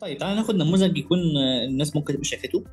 طيب 0.00 0.18
تعالى 0.18 0.36
ناخد 0.36 0.54
نموذج 0.54 0.98
يكون 0.98 1.18
الناس 1.68 1.96
ممكن 1.96 2.12
تبقى 2.12 2.24
شافته 2.24 2.64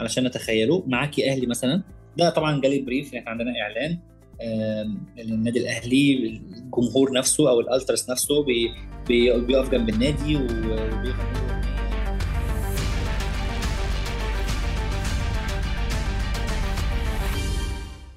علشان 0.00 0.24
نتخيله. 0.24 0.84
معاك 0.86 1.19
يا 1.19 1.30
أهلي 1.30 1.46
مثلا. 1.46 1.82
ده 2.16 2.30
طبعا 2.30 2.60
جالي 2.60 2.80
brief 2.80 3.14
إحنا 3.14 3.30
عندنا 3.30 3.52
إعلان 3.60 3.98
للنادي 5.18 5.58
الأهلي 5.58 6.26
الجمهور 6.26 7.12
نفسه 7.12 7.50
أو 7.50 7.60
الالترس 7.60 8.10
نفسه 8.10 8.44
بي 8.44 8.70
بي 9.08 9.40
بيقف 9.40 9.70
جنب 9.70 9.88
النادي 9.88 10.36
وبيغني. 10.36 11.14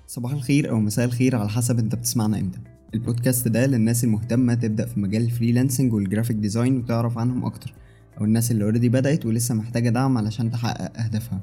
صباح 0.08 0.32
الخير 0.32 0.70
أو 0.70 0.80
مساء 0.80 1.06
الخير 1.06 1.36
على 1.36 1.50
حسب 1.50 1.80
أنت 1.80 1.96
بتسمعنا 1.96 2.40
إمتى. 2.40 2.60
البودكاست 2.94 3.48
ده 3.48 3.66
للناس 3.66 4.04
المهتمة 4.04 4.54
تبدأ 4.54 4.86
في 4.86 5.00
مجال 5.00 5.22
ال 5.22 5.28
freelancing 5.28 5.94
وال 5.94 6.03
graphic 6.03 6.36
design 6.36 6.78
وتعرف 6.78 7.18
عنهم 7.18 7.46
أكتر. 7.46 7.74
أو 8.22 8.26
الناس 8.26 8.52
اللي 8.52 8.64
already 8.64 8.90
بدأت 8.90 9.26
ولسه 9.26 9.56
محتاجة 9.56 9.90
دعم 9.90 10.18
علشان 10.18 10.52
تحقق 10.52 11.00
أهدافها. 11.00 11.42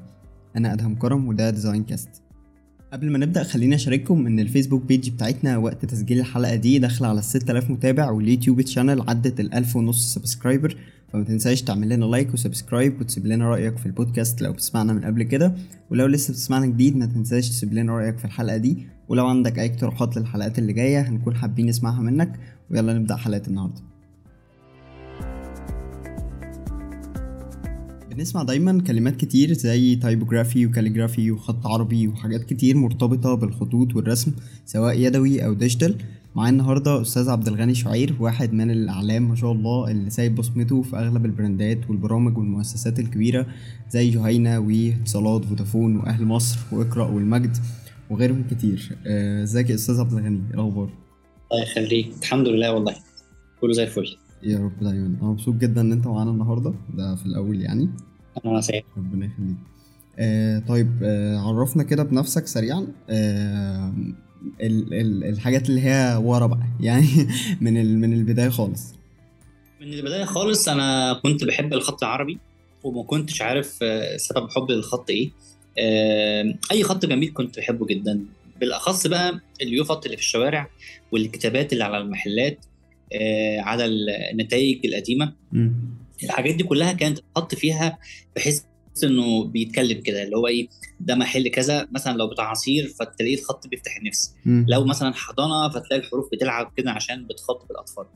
أنا 0.57 0.73
أدهم 0.73 0.95
كرم 0.95 1.29
وده 1.29 1.51
Design 1.51 1.85
Cast 1.85 2.09
قبل 2.93 3.11
ما 3.11 3.19
نبدأ 3.19 3.43
خليني 3.43 3.75
أشارككم 3.75 4.27
إن 4.27 4.41
ال 4.41 4.45
Facebook 4.45 4.83
page 4.83 5.11
بتاعتنا 5.11 5.57
وقت 5.57 5.85
تسجيل 5.85 6.21
الحلقة 6.21 6.55
دي 6.55 6.79
داخلة 6.79 7.09
على 7.09 7.19
الستة 7.19 7.51
آلاف 7.51 7.71
متابع 7.71 8.11
وال 8.11 8.22
YouTube 8.22 8.61
channel 8.61 9.01
عدت 9.09 9.41
الألف 9.41 9.77
ونص 9.77 10.15
subscriber 10.15 10.77
فما 11.13 11.25
تنساش 11.25 11.63
تعمل 11.63 11.89
لنا 11.89 12.05
like 12.05 12.35
و 12.35 12.41
subscribe 12.41 13.01
وتسيب 13.01 13.27
لنا 13.27 13.49
رأيك 13.51 13.79
في 13.79 13.87
البودكاست 13.87 14.43
لو 14.43 14.53
بتسمعنا 14.53 14.93
من 14.93 15.05
قبل 15.05 15.23
كده. 15.23 15.55
ولو 15.91 16.07
لسه 16.07 16.33
بتسمعنا 16.33 16.67
جديد 16.67 16.97
ما 16.97 17.07
تنساش 17.07 17.49
تسيب 17.49 17.73
لنا 17.73 17.93
رأيك 17.93 18.19
في 18.19 18.25
الحلقة 18.25 18.57
دي. 18.57 18.87
ولو 19.09 19.27
عندك 19.27 19.59
أي 19.59 19.67
اقتراحات 19.67 20.17
للحلقات 20.17 20.59
اللي 20.59 20.73
جاية 20.73 21.01
هنكون 21.01 21.35
حابين 21.35 21.67
نسمعها 21.67 22.01
منك. 22.01 22.41
ويلا 22.71 22.93
نبدأ 22.95 23.17
حلقة 23.17 23.43
النهاردة. 23.49 23.88
بنسمع 28.19 28.43
دايما 28.43 28.83
كلمات 28.83 29.17
كتير 29.17 29.53
زي 29.53 29.97
typography 29.97 30.67
و 30.67 30.72
calligraphy 30.72 31.31
وخط 31.31 31.67
عربي 31.67 32.09
وحاجات 32.09 32.45
كتير 32.45 32.77
مرتبطة 32.77 33.35
بالخطوط 33.35 33.97
والرسم 33.97 34.33
سواء 34.67 34.99
يدوي 34.99 35.45
أو 35.45 35.55
digital 35.55 35.97
معايا 36.37 36.53
النهاردة 36.53 37.03
أستاذ 37.03 37.29
عبد 37.29 37.49
الغني 37.49 37.75
شعير 37.75 38.17
واحد 38.21 38.53
من 38.53 38.71
الأعلام 38.71 39.29
ما 39.29 39.35
شاء 39.35 39.53
الله 39.53 39.91
اللي 39.91 40.11
سايب 40.11 40.35
بصمته 40.35 40.83
في 40.83 40.97
أغلب 40.97 41.27
البراندات 41.27 41.91
والبرامج 41.91 42.39
والمؤسسات 42.39 42.99
الكبيرة 42.99 43.47
زي 43.91 44.11
جهينة 44.11 44.59
واتصالات 44.59 45.45
فودافون 45.45 45.97
وأهل 45.97 46.25
مصر 46.25 46.59
وإقرأ 46.73 47.07
والمجد 47.07 47.57
وغيرهم 48.11 48.45
كتير. 48.51 48.99
إزيك 49.43 49.71
يا 49.71 49.75
أستاذ 49.75 50.01
عبد 50.01 50.13
الغني؟ 50.13 50.41
إيه 50.49 50.55
الأخبار؟ 50.55 50.91
الله 51.53 51.63
يخليك. 51.63 52.09
الحمد 52.23 52.49
لله 52.49 52.73
والله. 52.73 52.95
كله 53.61 53.73
زي 53.73 53.83
الفل. 53.83 54.17
يا 54.43 54.59
رب 54.59 54.81
دايما. 54.81 55.07
أنا 55.07 55.31
مبسوط 55.31 55.55
جدا 55.55 55.81
إن 55.81 55.93
أنت 55.93 56.07
معانا 56.07 56.31
النهاردة. 56.31 56.75
ده 56.95 57.15
في 57.15 57.27
الأول 57.27 57.61
يعني. 57.61 57.89
أنا 58.47 58.61
سعيد 58.61 58.83
ربنا 58.97 59.27
يخليك. 59.27 59.57
آه 60.19 60.59
طيب 60.59 60.91
آه 61.03 61.39
عرفنا 61.39 61.83
كده 61.83 62.03
بنفسك 62.03 62.47
سريعا. 62.47 62.87
آه 63.11 63.93
ال 64.61 64.95
ال 64.95 65.25
الحاجات 65.25 65.69
اللي 65.69 65.81
هي 65.81 66.17
ورا 66.23 66.47
بقى 66.47 66.67
يعني 66.81 67.07
من 67.61 67.77
ال 67.81 67.99
من 67.99 68.13
البداية 68.13 68.49
خالص. 68.49 68.95
من 69.81 69.93
البداية 69.93 70.25
خالص 70.25 70.69
أنا 70.69 71.21
كنت 71.23 71.45
بحب 71.45 71.73
الخط 71.73 72.05
العربي 72.05 72.39
وما 72.85 73.03
كنتش 73.03 73.43
عارف 73.43 73.67
سبب 74.17 74.51
حبي 74.51 74.73
للخط 74.75 75.11
إيه. 75.11 75.31
أي 76.73 76.83
خط 76.83 77.07
جميل 77.07 77.33
كنت 77.35 77.59
بحبه 77.59 77.87
جدا. 77.87 78.25
بالأخص 78.61 79.07
بقى 79.07 79.41
اليوفط 79.63 80.05
اللي 80.05 80.17
في 80.17 80.23
الشوارع 80.23 80.71
والكتابات 81.13 81.73
اللي 81.73 81.85
على 81.85 81.99
المحلات 81.99 82.65
على 83.59 83.85
النتائج 84.33 84.87
القديمة. 84.87 85.33
الحاجات 86.25 86.55
دي 86.55 86.65
كلها 86.65 86.93
كانت 86.93 87.19
تحط 87.19 87.55
فيها 87.55 87.99
بحيث 88.37 88.63
إنه 89.05 89.45
بيتكلم 89.45 90.01
كده 90.01 90.23
اللي 90.23 90.37
هو 90.37 90.47
إيه 90.47 90.69
ده 91.01 91.15
محل 91.15 91.49
كذا 91.49 91.89
مثلا 91.93 92.17
لو 92.17 92.27
بتاع 92.27 92.51
عصير 92.51 92.89
فتلاقيه 92.89 93.39
الخط 93.39 93.67
بيفتح 93.67 93.97
النفس. 93.97 94.35
م. 94.45 94.65
لو 94.69 94.85
مثلا 94.85 95.15
حضانة 95.15 95.69
فتلاقي 95.69 95.97
الحروف 95.97 96.29
بتلعب 96.33 96.73
كده 96.77 96.91
عشان 96.91 97.27
بتخاطب 97.27 97.71
الأطفال. 97.71 98.07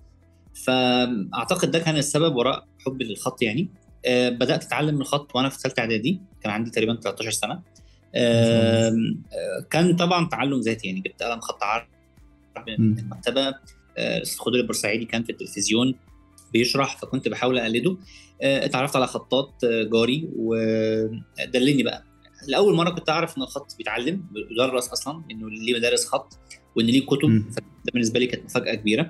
فأعتقد 0.54 1.70
ده 1.70 1.78
كان 1.78 1.96
السبب 1.96 2.36
وراء 2.36 2.66
حبي 2.86 3.04
للخط 3.04 3.42
يعني. 3.42 3.68
أه 4.06 4.28
بدأت 4.28 4.64
أتعلم 4.64 5.00
الخط 5.00 5.36
وأنا 5.36 5.48
في 5.48 5.58
ثالثه 5.58 5.80
إعدادي 5.80 6.20
كان 6.42 6.52
عندي 6.52 6.70
تقريبا 6.70 6.94
13 6.94 7.30
سنة. 7.30 7.62
أه 8.14 8.92
كان 9.70 9.96
طبعا 9.96 10.28
تعلم 10.28 10.60
ذاتي 10.60 10.88
يعني 10.88 11.00
جبت 11.00 11.22
قلم 11.22 11.40
خط 11.40 11.62
عربي 11.62 11.86
من 12.78 12.98
المكتبة. 12.98 13.54
الخضر 13.98 14.54
البورسعيدي 14.56 15.04
كان 15.04 15.22
في 15.24 15.32
التلفزيون. 15.32 15.94
بيشرح 16.52 16.96
فكنت 16.96 17.28
بحاول 17.28 17.58
أقلده. 17.58 17.96
اتعرفت 18.42 18.96
على 18.96 19.06
خطاط 19.06 19.64
جاري 19.64 20.28
ودلني 20.36 21.82
بقى. 21.82 22.04
لأول 22.48 22.74
مرة 22.74 22.90
كنت 22.90 23.10
أعرف 23.10 23.36
إن 23.38 23.42
الخط 23.42 23.76
بيتعلم 23.78 24.24
بيدرس 24.50 24.88
أصلا 24.88 25.22
إنه 25.30 25.50
ليه 25.50 25.74
مدارس 25.74 26.06
خط 26.06 26.38
وإن 26.76 26.86
ليه 26.86 27.06
كتب. 27.06 27.44
فده 27.52 27.92
بالنسبة 27.92 28.20
لي 28.20 28.26
كانت 28.26 28.44
مفاجأة 28.44 28.74
كبيرة. 28.74 29.02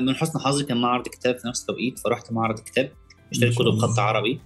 من 0.00 0.14
حسن 0.14 0.38
حظي 0.38 0.64
كان 0.64 0.80
معرض 0.80 1.08
كتاب 1.08 1.38
في 1.38 1.48
نفس 1.48 1.60
التوقيت 1.60 1.98
فرحت 1.98 2.32
معرض 2.32 2.58
كتاب 2.58 2.92
اشتريت 3.32 3.54
كتب 3.54 3.78
خط 3.78 3.98
عربي. 3.98 4.40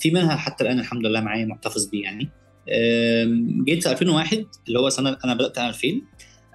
في 0.00 0.10
منها 0.10 0.36
حتى 0.36 0.64
الآن 0.64 0.80
الحمد 0.80 1.06
لله 1.06 1.20
معايا 1.20 1.44
محتفظ 1.46 1.86
بيه 1.86 2.02
يعني. 2.02 2.28
جيت 3.64 3.82
في 3.82 3.90
2001 3.92 4.46
اللي 4.68 4.78
هو 4.78 4.88
سنة 4.88 5.16
أنا 5.24 5.34
بدأت 5.34 5.58
2000 5.58 6.02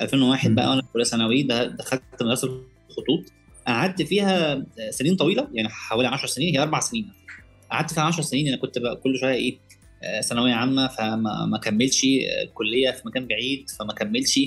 2001 0.01 0.56
بقى 0.56 0.69
وأنا 0.69 0.81
في 0.81 0.88
أولى 0.95 1.06
ثانوي 1.06 1.44
دخلت 1.44 2.03
مدرسة 2.22 2.47
الخطوط. 2.89 3.33
قعدت 3.67 4.01
فيها 4.01 4.66
سنين 4.89 5.16
طويلة 5.16 5.47
يعني 5.53 5.69
حوالي 5.69 6.07
10 6.07 6.28
سنين 6.28 6.55
هي 6.55 6.61
أربع 6.63 6.79
سنين 6.79 7.11
قعدت 7.72 7.94
فيها 7.94 8.03
10 8.03 8.22
سنين 8.23 8.47
أنا 8.47 8.57
كنت 8.57 8.78
بقى 8.79 8.95
كل 8.95 9.17
شوية 9.19 9.33
إيه 9.33 9.57
ثانوية 10.22 10.53
عامة 10.53 10.88
فما 10.88 11.45
ما 11.45 11.57
كملش 11.57 12.01
الكليه 12.44 12.91
في 12.91 13.01
مكان 13.06 13.27
بعيد 13.27 13.69
فما 13.79 13.94
كملش. 13.94 14.39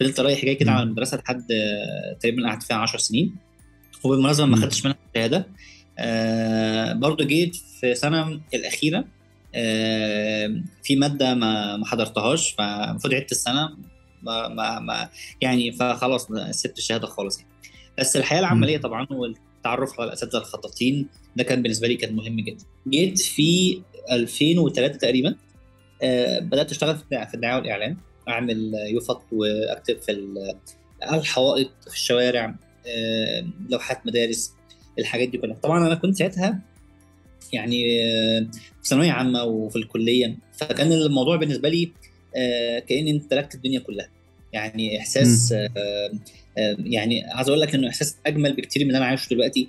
فضلت 0.00 0.20
رايح 0.20 0.44
جاي 0.44 0.54
كده 0.54 0.70
على 0.70 0.82
المدرسة 0.82 1.16
لحد 1.16 1.46
تقريبا 2.20 2.48
قعدت 2.48 2.62
فيها 2.62 2.76
10 2.76 2.98
سنين. 2.98 3.36
وبالمناسبة 4.04 4.46
ما 4.46 4.56
خدتش 4.56 4.84
منها 4.84 4.96
شهادة. 5.16 5.46
آه 5.98 6.92
برضه 6.92 7.24
جيت 7.24 7.56
في 7.56 7.94
سنة 7.94 8.40
الأخيرة 8.54 9.04
آه 9.54 10.62
في 10.82 10.96
مادة 10.96 11.34
ما 11.34 11.76
ما 11.76 11.86
حضرتهاش 11.86 12.50
فالمفروض 12.50 13.14
عدت 13.14 13.32
السنة 13.32 13.76
ما 14.22 14.48
ما, 14.48 14.78
ما 14.80 15.08
يعني 15.40 15.72
فخلاص 15.72 16.26
سبت 16.50 16.78
الشهادة 16.78 17.06
خالص 17.06 17.38
يعني. 17.38 17.50
بس 17.98 18.16
الحياة 18.16 18.40
العملية 18.40 18.78
طبعا 18.78 19.06
والتعرف 19.10 20.00
على 20.00 20.08
الاساتذه 20.08 20.38
الخطاطين 20.38 21.08
ده 21.36 21.44
كان 21.44 21.62
بالنسبة 21.62 21.88
لي 21.88 21.96
كان 21.96 22.14
مهم 22.16 22.40
جدا. 22.40 22.64
جيت 22.88 23.18
في 23.18 23.82
2003 24.12 24.98
تقريبا 24.98 25.34
آه 26.02 26.38
بدأت 26.38 26.70
أشتغل 26.70 26.96
في 27.10 27.34
الدعاية 27.34 27.56
والإعلان 27.56 27.96
أعمل 28.28 28.74
يوفط 28.74 29.22
وأكتب 29.32 29.98
في 29.98 30.26
الحوائط 31.12 31.70
في 31.88 31.94
الشوارع 31.94 32.54
آه 32.86 33.46
لوحات 33.70 34.06
مدارس 34.06 34.52
الحاجات 34.98 35.28
دي 35.28 35.38
كلها. 35.38 35.56
طبعا 35.56 35.86
أنا 35.86 35.94
كنت 35.94 36.16
ساعتها 36.16 36.60
يعني 37.52 38.02
آه 38.02 38.40
في 38.82 38.88
ثانوية 38.88 39.10
عامة 39.12 39.44
وفي 39.44 39.76
الكلية 39.76 40.36
فكان 40.52 40.92
الموضوع 40.92 41.36
بالنسبة 41.36 41.68
لي 41.68 41.92
كأني 42.88 43.10
امتلكت 43.10 43.54
الدنيا 43.54 43.80
كلها. 43.80 44.08
يعني 44.52 44.98
إحساس 44.98 45.54
يعني 46.78 47.24
عايز 47.24 47.48
أقول 47.48 47.60
لك 47.60 47.74
إنه 47.74 47.88
إحساس 47.88 48.16
أجمل 48.26 48.56
بكتير 48.56 48.82
من 48.82 48.88
اللي 48.88 48.98
أنا 48.98 49.06
عايشه 49.06 49.28
دلوقتي. 49.30 49.68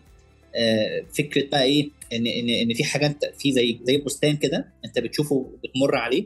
فكرة 1.17 1.49
بقى 1.49 1.63
إيه 1.63 1.89
إن 2.13 2.27
إن 2.27 2.49
إن 2.49 2.73
في 2.73 2.83
حاجة 2.83 3.05
أنت 3.07 3.25
في 3.39 3.51
زي 3.51 3.79
زي 3.83 3.97
بستان 3.97 4.37
كده 4.37 4.67
أنت 4.85 4.99
بتشوفه 4.99 5.51
بتمر 5.63 5.95
عليه 5.95 6.25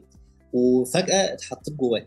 وفجأة 0.53 1.33
اتحطيت 1.33 1.73
جواه. 1.73 2.05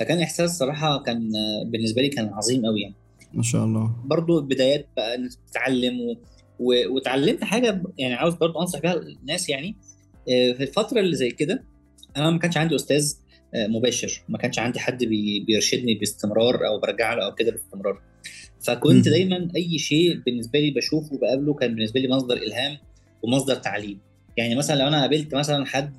فكان 0.00 0.18
إحساس 0.20 0.58
صراحة 0.58 1.02
كان 1.02 1.30
بالنسبة 1.66 2.02
لي 2.02 2.08
كان 2.08 2.28
عظيم 2.28 2.66
قوي 2.66 2.80
يعني. 2.80 2.94
ما 3.34 3.42
شاء 3.42 3.64
الله. 3.64 3.94
برضو 4.04 4.38
البدايات 4.38 4.86
بقى 4.96 5.14
انك 5.14 5.30
تتعلم 5.50 6.00
و... 6.00 6.16
و... 6.58 6.94
وتعلمت 6.94 7.44
حاجة 7.44 7.82
يعني 7.98 8.14
عاوز 8.14 8.34
برضو 8.34 8.60
أنصح 8.60 8.78
بيها 8.78 8.94
الناس 8.94 9.48
يعني. 9.48 9.76
في 10.26 10.62
الفترة 10.62 11.00
اللي 11.00 11.16
زي 11.16 11.30
كده 11.30 11.64
أنا 12.16 12.30
ما 12.30 12.38
كانش 12.38 12.56
عندي 12.56 12.74
أستاذ 12.74 13.14
مباشر. 13.54 14.22
ما 14.28 14.38
كانش 14.38 14.58
عندي 14.58 14.80
حد 14.80 15.04
بي 15.04 15.40
بيرشدني 15.40 15.94
باستمرار 15.94 16.66
أو 16.66 16.80
برجع 16.80 17.14
له 17.14 17.24
أو 17.24 17.34
كده 17.34 17.50
باستمرار. 17.50 18.02
فكنت. 18.60 19.08
دايما 19.08 19.48
أي 19.56 19.78
شيء 19.78 20.20
بالنسبة 20.26 20.58
لي 20.58 20.70
بشوفه 20.70 21.14
وبقابله 21.14 21.54
كان 21.54 21.74
بالنسبة 21.74 22.00
لي 22.00 22.08
مصدر 22.08 22.36
إلهام 22.36 22.78
ومصدر 23.22 23.54
تعليم. 23.54 23.98
يعني 24.36 24.54
مثلا 24.54 24.82
لو 24.82 24.88
أنا 24.88 25.00
قابلت 25.00 25.34
مثلا 25.34 25.66
حد 25.66 25.94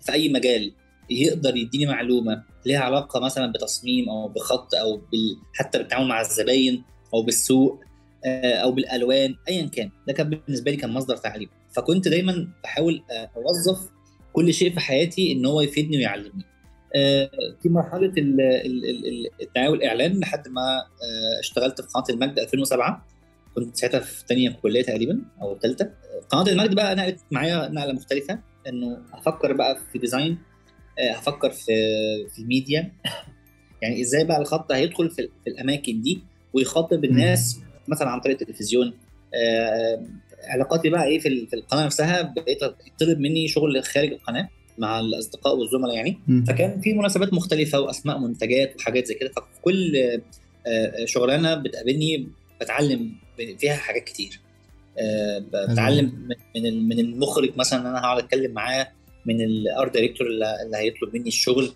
في 0.00 0.12
أي 0.12 0.28
مجال 0.28 0.72
يقدر 1.10 1.56
يديني 1.56 1.86
معلومة 1.86 2.42
ليها 2.66 2.78
علاقة 2.78 3.20
مثلا 3.20 3.52
بتصميم 3.52 4.08
أو 4.08 4.28
بخط 4.28 4.74
أو 4.74 4.96
بال... 4.96 5.36
حتى 5.54 5.78
بالتعامل 5.78 6.08
مع 6.08 6.20
الزباين 6.20 6.82
أو 7.14 7.22
بالسوق 7.22 7.80
أو 8.24 8.72
بالألوان 8.72 9.34
ايا 9.48 9.66
كان. 9.66 9.90
ده 10.06 10.12
كان 10.12 10.30
بالنسبة 10.30 10.70
لي 10.70 10.76
كان 10.76 10.90
مصدر 10.90 11.16
تعليم. 11.16 11.48
فكنت 11.72 12.08
دايما 12.08 12.48
بحاول 12.64 13.02
أوظف 13.36 13.88
كل 14.36 14.54
شيء 14.54 14.72
في 14.72 14.80
حياتي 14.80 15.32
إن 15.32 15.46
هو 15.46 15.60
يفيدني 15.60 15.96
ويعلمني. 15.96 16.44
في 17.62 17.68
مرحلة 17.68 18.12
الدعايه 19.42 19.68
والإعلان 19.68 20.20
لحد 20.20 20.48
ما 20.48 20.84
اشتغلت 21.40 21.80
في 21.80 21.88
قناة 21.88 22.04
المجد 22.10 22.38
2007 22.38 23.06
كنت 23.54 23.76
ساعتها 23.76 24.00
في 24.00 24.24
ثانية 24.28 24.50
كلية 24.50 24.82
تقريبا 24.82 25.20
أو 25.42 25.58
ثالثه 25.58 25.90
قناة 26.28 26.52
المجد 26.52 26.74
بقى 26.74 26.94
نقلت 26.94 27.20
معايا 27.30 27.68
نقلة 27.68 27.92
مختلفة 27.92 28.38
إنه 28.68 28.98
هفكر 29.12 29.52
بقى 29.52 29.78
في 29.92 29.98
design 29.98 30.38
آه، 30.98 31.12
هفكر 31.12 31.50
في 31.50 31.72
في 32.34 32.38
الميديا 32.38 32.92
يعني 33.82 34.00
إزاي 34.00 34.24
بقى 34.24 34.40
الخط 34.40 34.72
هيدخل 34.72 35.10
في, 35.10 35.28
في 35.44 35.50
الأماكن 35.50 36.00
دي 36.00 36.22
ويخاطب 36.52 37.04
الناس 37.04 37.60
مثلا 37.88 38.08
عن 38.08 38.20
طريق 38.20 38.38
التلفزيون. 38.40 38.94
آه، 39.34 40.06
علاقاتي 40.46 40.88
بقى 40.90 41.04
إيه 41.04 41.18
في 41.18 41.54
القناة 41.54 41.84
نفسها 41.86 42.22
بقيت 42.22 42.58
يطلب 42.62 43.18
مني 43.20 43.48
شغل 43.48 43.82
خارج 43.84 44.12
القناة 44.12 44.48
مع 44.78 45.00
الأصدقاء 45.00 45.56
والزملاء 45.56 45.94
يعني. 45.94 46.18
فكان 46.48 46.80
في 46.80 46.92
مناسبات 46.92 47.32
مختلفة 47.34 47.80
وأسماء 47.80 48.18
منتجات 48.18 48.76
وحاجات 48.76 49.06
زي 49.06 49.14
كده. 49.14 49.28
ففي 49.36 49.60
كل 49.62 49.96
آه، 50.66 51.04
شغلانة 51.04 51.54
بتقابلني 51.54 52.28
بتعلم 52.60 53.12
فيها 53.58 53.74
حاجات 53.74 54.04
كتير. 54.04 54.40
بتعلم 55.72 56.28
من 56.56 56.88
من 56.88 56.98
المخرج 56.98 57.56
مثلا 57.56 57.80
إن 57.80 57.86
أنا 57.86 57.98
هقعد 57.98 58.18
أتكلم 58.18 58.52
معاه 58.52 58.88
من 59.26 59.40
ال 59.40 59.54
art 59.54 59.94
director 59.94 60.26
اللي 60.26 60.76
هيطلب 60.76 61.16
مني 61.16 61.28
الشغل. 61.28 61.72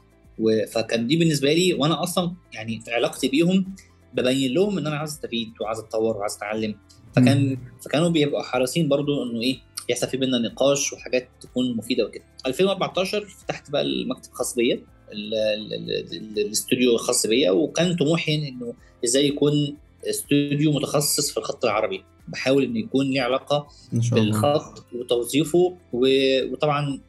فكان 0.73 1.06
دي 1.06 1.16
بالنسبة 1.16 1.52
لي 1.52 1.75
وأنا 1.75 2.02
أصلا 2.02 2.32
يعني 2.52 2.81
في 2.81 2.90
علاقتي 2.90 3.28
بيهم 3.28 3.75
ببين 4.14 4.55
لهم 4.55 4.78
إن 4.78 4.87
أنا 4.87 4.96
عايز 4.96 5.11
أستفيد 5.11 5.52
وعايز 5.61 5.78
أتطور 5.78 6.16
وعايز 6.16 6.34
أتعلم. 6.37 6.75
فكان 7.17 7.59
فكانوا 7.85 8.09
بيبقوا 8.09 8.43
حريصين 8.43 8.89
برضو 8.89 9.23
إنه 9.23 9.41
إيه 9.43 9.59
يحصل 9.89 10.09
في 10.09 10.17
بينا 10.17 10.39
نقاش 10.39 10.93
وحاجات 10.93 11.29
تكون 11.41 11.77
مفيدة 11.77 12.05
وكده. 12.05 12.25
2014 12.47 13.27
فتحت 13.27 13.71
بقى 13.71 13.83
المكتب 13.83 14.31
الخاص 14.31 14.55
بيا 14.55 14.81
الاستوديو 15.12 16.95
الخاص 16.95 17.27
بيا 17.27 17.51
وكان 17.51 17.97
طموحي 17.97 18.49
إنه 18.49 18.75
إزاي 19.05 19.27
يكون 19.27 19.77
استوديو 20.09 20.73
متخصص 20.73 21.31
في 21.31 21.37
الخط 21.37 21.65
العربي. 21.65 22.05
بحاول 22.29 22.65
إنه 22.65 22.79
يكون 22.79 23.07
ليه 23.11 23.21
علاقة 23.21 23.69
بالخط 24.15 24.85
وتوظيفه 24.95 25.77
وطبعا 25.93 27.01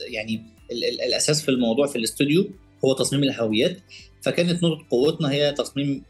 يعني 0.00 0.42
الأساس 1.06 1.42
في 1.42 1.48
الموضوع 1.50 1.86
في 1.86 1.96
الاستوديو 1.96 2.50
هو 2.84 2.92
تصميم 2.92 3.22
الهويات. 3.22 3.78
فكانت 4.22 4.62
نقطة 4.64 4.86
قوتنا 4.90 5.30
هي 5.32 5.52
تصميم 5.52 6.02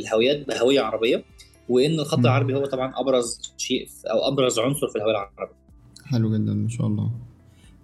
الهويات 0.00 0.48
بهوية 0.48 0.80
عربية. 0.80 1.24
وإن 1.68 2.00
الخط 2.00 2.18
العربي 2.18 2.54
هو 2.54 2.66
طبعا 2.66 2.92
أبرز 2.96 3.54
شيء 3.58 3.88
أو 4.10 4.28
أبرز 4.28 4.58
عنصر 4.58 4.88
في 4.88 4.96
الهوية 4.96 5.10
العربية. 5.12 5.56
حلو 6.04 6.34
جدا 6.34 6.52
ما 6.54 6.68
شاء 6.68 6.86
الله. 6.86 7.10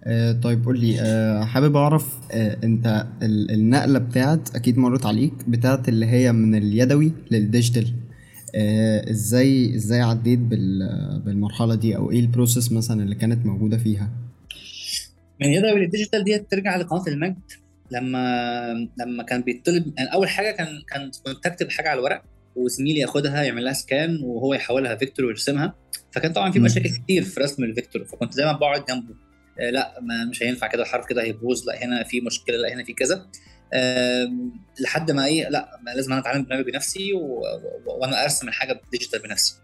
آه 0.03 0.31
طيب 0.31 0.65
قول 0.65 0.79
لي 0.79 1.01
آه 1.01 1.43
حابب 1.43 1.75
أعرف 1.75 2.17
آه 2.31 2.57
أنت 2.63 3.05
النقلة 3.23 3.99
بتاعت 3.99 4.55
أكيد 4.55 4.77
مرت 4.77 5.05
عليك 5.05 5.33
بتاعت 5.47 5.89
اللي 5.89 6.05
هي 6.05 6.31
من 6.31 6.55
اليدوي 6.55 7.11
لل 7.31 7.43
digital. 7.43 7.93
آه 8.55 9.11
إزاي 9.11 9.75
إزاي 9.75 10.01
عديت 10.01 10.39
بالمرحلة 10.39 11.75
دي؟ 11.75 11.95
أو 11.95 12.11
إيه 12.11 12.19
ال 12.19 12.25
process 12.25 12.71
مثلا 12.71 13.03
اللي 13.03 13.15
كانت 13.15 13.45
موجودة 13.45 13.77
فيها؟ 13.77 14.09
من 15.41 15.47
يدوي 15.47 15.79
لل 15.79 15.89
digital 15.89 16.23
دي 16.23 16.39
ترجع 16.39 16.77
لقناة 16.77 17.03
المجد. 17.07 17.41
لما 17.91 18.87
لما 18.99 19.23
كان 19.23 19.41
بيطلب 19.41 19.93
يعني 19.97 20.13
أول 20.13 20.29
حاجة 20.29 20.51
كان 20.55 20.67
كان 20.89 21.11
كنت 21.25 21.45
أكتب 21.45 21.69
حاجة 21.69 21.89
على 21.89 21.99
الورق. 21.99 22.21
وزميلي 22.55 22.99
ياخدها 22.99 23.43
يعمل 23.43 23.63
لها 23.63 23.73
scan 23.73 24.19
وهو 24.23 24.53
يحولها 24.53 24.95
vector 24.95 25.25
ويرسمها. 25.25 25.75
فكان 26.11 26.33
طبعا 26.33 26.51
في 26.51 26.59
مشاكل 26.59 26.89
كتير 26.89 27.23
في 27.23 27.39
رسم 27.39 27.63
ال 27.63 27.69
vector 27.69 28.05
فكنت 28.05 28.37
دايما 28.37 28.51
بقعد 28.51 28.85
جنبه. 28.85 29.15
آه 29.59 29.69
لا 29.69 29.99
ما 30.01 30.25
مش 30.25 30.43
هينفع 30.43 30.67
كده 30.67 30.83
الحرف 30.83 31.05
كده 31.05 31.23
هيبوظ 31.23 31.67
لا 31.67 31.83
هنا 31.83 32.03
في 32.03 32.21
مشكلة 32.21 32.57
لا 32.57 32.73
هنا 32.73 32.83
في 32.83 32.93
كذا. 32.93 33.27
لحد 34.79 35.11
ما 35.11 35.25
إيه 35.25 35.49
لا 35.49 35.79
ما 35.85 35.91
لازم 35.91 36.11
أنا 36.11 36.21
أتعلم 36.21 36.43
برنامج 36.43 36.65
بنفسي 36.65 37.13
و... 37.13 37.19
و... 37.19 37.99
وأنا 38.01 38.23
أرسم 38.23 38.47
الحاجة 38.47 38.81
digital 38.91 39.19
بنفسي. 39.19 39.55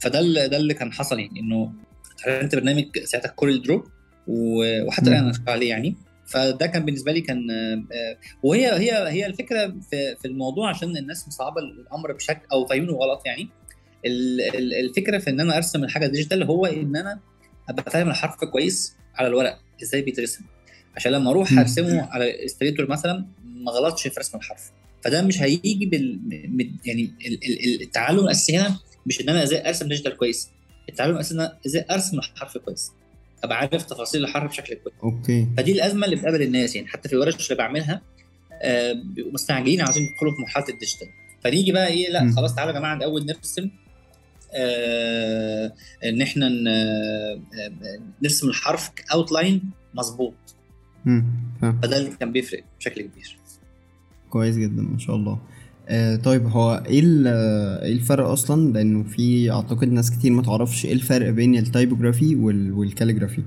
فده 0.00 0.18
اللي 0.18 0.48
ده 0.48 0.56
اللي 0.56 0.74
كان 0.74 0.92
حصل 0.92 1.18
يعني 1.18 1.40
إنه 1.40 1.72
اتعلمت 2.20 2.54
برنامج 2.54 2.98
ساعتها 3.04 3.28
CorelDRAW 3.28 3.88
وحتى 4.26 5.10
الآن 5.10 5.24
أنا 5.24 5.34
عليه 5.48 5.68
يعني. 5.68 5.96
فده 6.26 6.66
كان 6.66 6.84
بالنسبة 6.84 7.12
لي 7.12 7.20
كان 7.20 7.50
آه، 7.50 8.18
وهي 8.42 8.72
هي 8.72 9.08
هي 9.08 9.26
الفكرة 9.26 9.74
في, 9.90 10.16
في 10.16 10.24
الموضوع 10.28 10.68
عشان 10.68 10.96
الناس 10.96 11.28
مصعبة 11.28 11.60
الأمر 11.60 12.12
بشكل 12.12 12.46
أو 12.52 12.66
فاهمينه 12.66 12.92
غلط 12.92 13.22
يعني. 13.26 13.48
الفكرة 14.80 15.18
في 15.18 15.30
إن 15.30 15.40
أنا 15.40 15.56
أرسم 15.56 15.84
الحاجة 15.84 16.06
digital 16.06 16.42
هو 16.42 16.66
إن 16.66 16.96
أنا 16.96 17.20
أبقى 17.68 17.90
فاهم 17.90 18.08
الحرف 18.10 18.44
كويس 18.44 18.96
على 19.14 19.28
الورق 19.28 19.58
إزاي 19.82 20.02
بيترسم. 20.02 20.44
عشان 20.96 21.12
لما 21.12 21.30
أروح 21.30 21.52
أرسمه 21.58 22.02
على 22.02 22.44
Illustrator 22.44 22.90
مثلا 22.90 23.26
ما 23.44 23.72
غلطش 23.72 24.08
في 24.08 24.20
رسم 24.20 24.38
الحرف. 24.38 24.70
فده 25.04 25.22
مش 25.22 25.42
هيجي 25.42 25.86
بال 25.86 26.20
يعني 26.84 27.12
التعلم 27.82 28.18
الأساسي 28.18 28.56
هنا 28.58 28.76
مش 29.06 29.20
إن 29.20 29.28
أنا 29.28 29.42
إزاي 29.42 29.68
أرسم 29.68 29.88
digital 29.88 30.16
كويس. 30.16 30.48
التعلم 30.88 31.14
الأساسي 31.14 31.34
إن 31.34 31.40
أنا 31.40 31.58
إزاي 31.66 31.84
أرسم 31.90 32.18
الحرف 32.18 32.58
كويس. 32.58 32.92
أبقى 33.44 33.58
عارف 33.58 33.84
تفاصيل 33.84 34.24
الحرف 34.24 34.50
بشكل 34.50 34.74
كويس. 34.74 34.96
okay. 35.02 35.46
فدي 35.56 35.72
الأزمة 35.72 36.04
اللي 36.04 36.16
بتقابل 36.16 36.42
الناس 36.42 36.76
يعني 36.76 36.88
حتى 36.88 37.08
في 37.08 37.14
الورش 37.14 37.52
اللي 37.52 37.58
بعملها 37.62 38.02
آه 38.62 38.92
بيبقوا 38.92 39.32
مستعجلين 39.32 39.80
عاوزين 39.80 40.02
يدخلوا 40.02 40.32
في 40.34 40.40
مرحلة 40.40 40.64
ال 40.68 40.72
digital. 40.72 41.08
فنيجي 41.44 41.72
بقى 41.72 41.88
إيه 41.88 42.10
لأ 42.12 42.32
خلاص 42.36 42.54
تعالوا 42.54 42.72
يا 42.74 42.78
جماعة 42.78 42.94
الأول 42.96 43.26
نرسم 43.26 43.70
آه 44.54 45.72
إن 46.04 46.22
إحنا 46.22 46.50
آه 46.68 47.40
نرسم 48.22 48.48
الحرف 48.48 48.90
outline 49.12 49.62
مظبوط. 49.94 50.34
فده 51.62 51.96
اللي 51.96 52.10
كان 52.20 52.32
بيفرق 52.32 52.64
بشكل 52.78 53.02
كبير. 53.02 53.38
كويس 54.30 54.56
جدا 54.56 54.82
ما 54.82 54.98
شاء 54.98 55.16
الله. 55.16 55.38
آه 55.88 56.16
طيب 56.16 56.46
هو 56.46 56.82
إيه 56.86 57.02
إيه 57.82 57.92
الفرق 57.92 58.26
أصلا؟ 58.26 58.72
لأنه 58.72 59.02
في 59.04 59.50
أعتقد 59.50 59.88
ناس 59.92 60.10
كتير 60.10 60.32
ما 60.32 60.42
تعرفش 60.42 60.84
إيه 60.86 60.92
الفرق 60.92 61.30
بين 61.30 61.56
ال 61.56 61.63
typography 61.63 62.36
وال 62.72 62.82
calligraphy. 62.82 63.42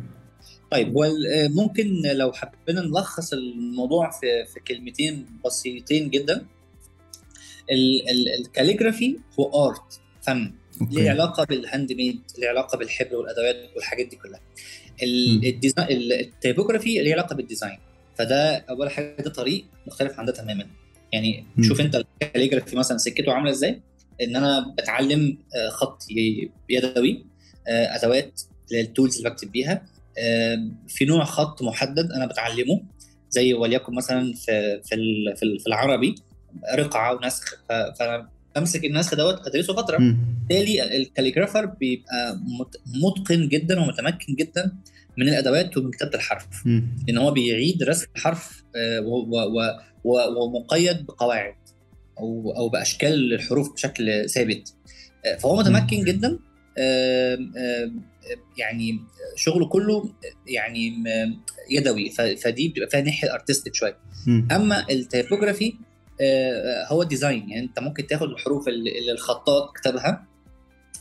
طيب 0.71 0.97
هو 0.97 1.11
ممكن 1.49 2.01
لو 2.13 2.31
حبينا 2.31 2.81
نلخص 2.81 3.33
الموضوع 3.33 4.09
في 4.11 4.45
في 4.53 4.59
كلمتين 4.59 5.25
بسيطين 5.45 6.09
جدا. 6.09 6.45
ال 8.39 8.46
calligraphy 8.46 9.17
هو 9.39 9.67
art 9.67 9.99
فن 10.21 10.51
ليه 10.91 11.09
علاقة 11.09 11.43
بال 11.43 11.93
handmade 11.93 12.19
ليه 12.39 12.49
علاقة 12.49 12.77
بالحبر 12.77 13.15
والأدوات 13.15 13.55
والحاجات 13.75 14.07
دي 14.07 14.15
كلها. 14.15 14.39
ال 15.43 15.50
design 15.50 15.87
ال 16.11 16.20
typography 16.20 17.03
ليه 17.03 17.13
علاقة 17.13 17.35
بال 17.35 17.46
design 17.46 17.77
فده 18.17 18.57
أول 18.57 18.89
حاجة 18.91 19.21
ده 19.21 19.29
طريق 19.29 19.65
مختلف 19.87 20.19
عن 20.19 20.25
ده 20.25 20.31
تماما. 20.31 20.65
يعني 21.13 21.45
م. 21.57 21.63
شوف 21.63 21.81
انت 21.81 22.03
ال 22.23 22.28
calligraphy 22.28 22.75
مثلا 22.75 22.97
سكته 22.97 23.33
عاملة 23.33 23.51
إزاي؟ 23.51 23.81
إن 24.21 24.35
أنا 24.35 24.75
بتعلم 24.77 25.37
خط 25.69 26.03
يدوي 26.69 27.25
أدوات 27.67 28.41
اللي 28.67 28.81
هي 28.81 28.85
ال 28.85 28.91
tools 28.91 29.17
اللي 29.17 29.29
بكتب 29.29 29.51
بيها 29.51 29.85
في 30.87 31.05
نوع 31.05 31.23
خط 31.25 31.63
محدد 31.63 32.11
أنا 32.11 32.25
بتعلمه 32.25 32.81
زي 33.29 33.53
وليكن 33.53 33.95
مثلا 33.95 34.33
في 34.33 34.81
في 34.85 34.95
في 35.35 35.67
العربي 35.67 36.15
رقعة 36.75 37.15
ونسخ 37.15 37.63
فأنا 37.69 38.29
بمسك 38.55 38.85
النسخ 38.85 39.15
دوت 39.15 39.47
أدرسه 39.47 39.73
فترة 39.75 39.97
بالتالي 39.97 40.97
الكاليجرافر 40.97 41.65
بيبقى 41.65 42.39
متقن 43.03 43.47
جدا 43.47 43.79
ومتمكن 43.79 44.35
جدا 44.35 44.71
من 45.17 45.29
الأدوات 45.29 45.77
ومن 45.77 45.91
كتابة 45.91 46.15
الحرف. 46.15 46.45
لأن 47.07 47.17
هو 47.17 47.31
بيعيد 47.31 47.83
رسم 47.83 48.07
الحرف 48.15 48.63
ومقيد 50.03 51.05
بقواعد 51.05 51.55
أو 52.19 52.53
أو 52.57 52.69
بأشكال 52.69 53.33
الحروف 53.33 53.73
بشكل 53.73 54.29
ثابت. 54.29 54.73
فهو 55.39 55.55
متمكن 55.55 56.03
جدا. 56.03 56.39
يعني 58.57 58.99
شغله 59.35 59.65
كله 59.65 60.09
يعني 60.47 61.03
يدوي. 61.69 62.09
فدي 62.37 62.67
بيبقى 62.67 62.89
فيها 62.89 63.01
ناحية 63.01 63.33
artistic 63.33 63.75
شوية. 63.75 63.97
أما 64.27 64.89
ال 64.89 64.97
typography 64.97 65.73
هو 66.87 67.03
design 67.03 67.49
يعني 67.49 67.65
أنت 67.65 67.79
ممكن 67.79 68.07
تاخد 68.07 68.29
الحروف 68.29 68.67
اللي 68.67 69.11
الخطاط 69.11 69.77
كتبها 69.77 70.27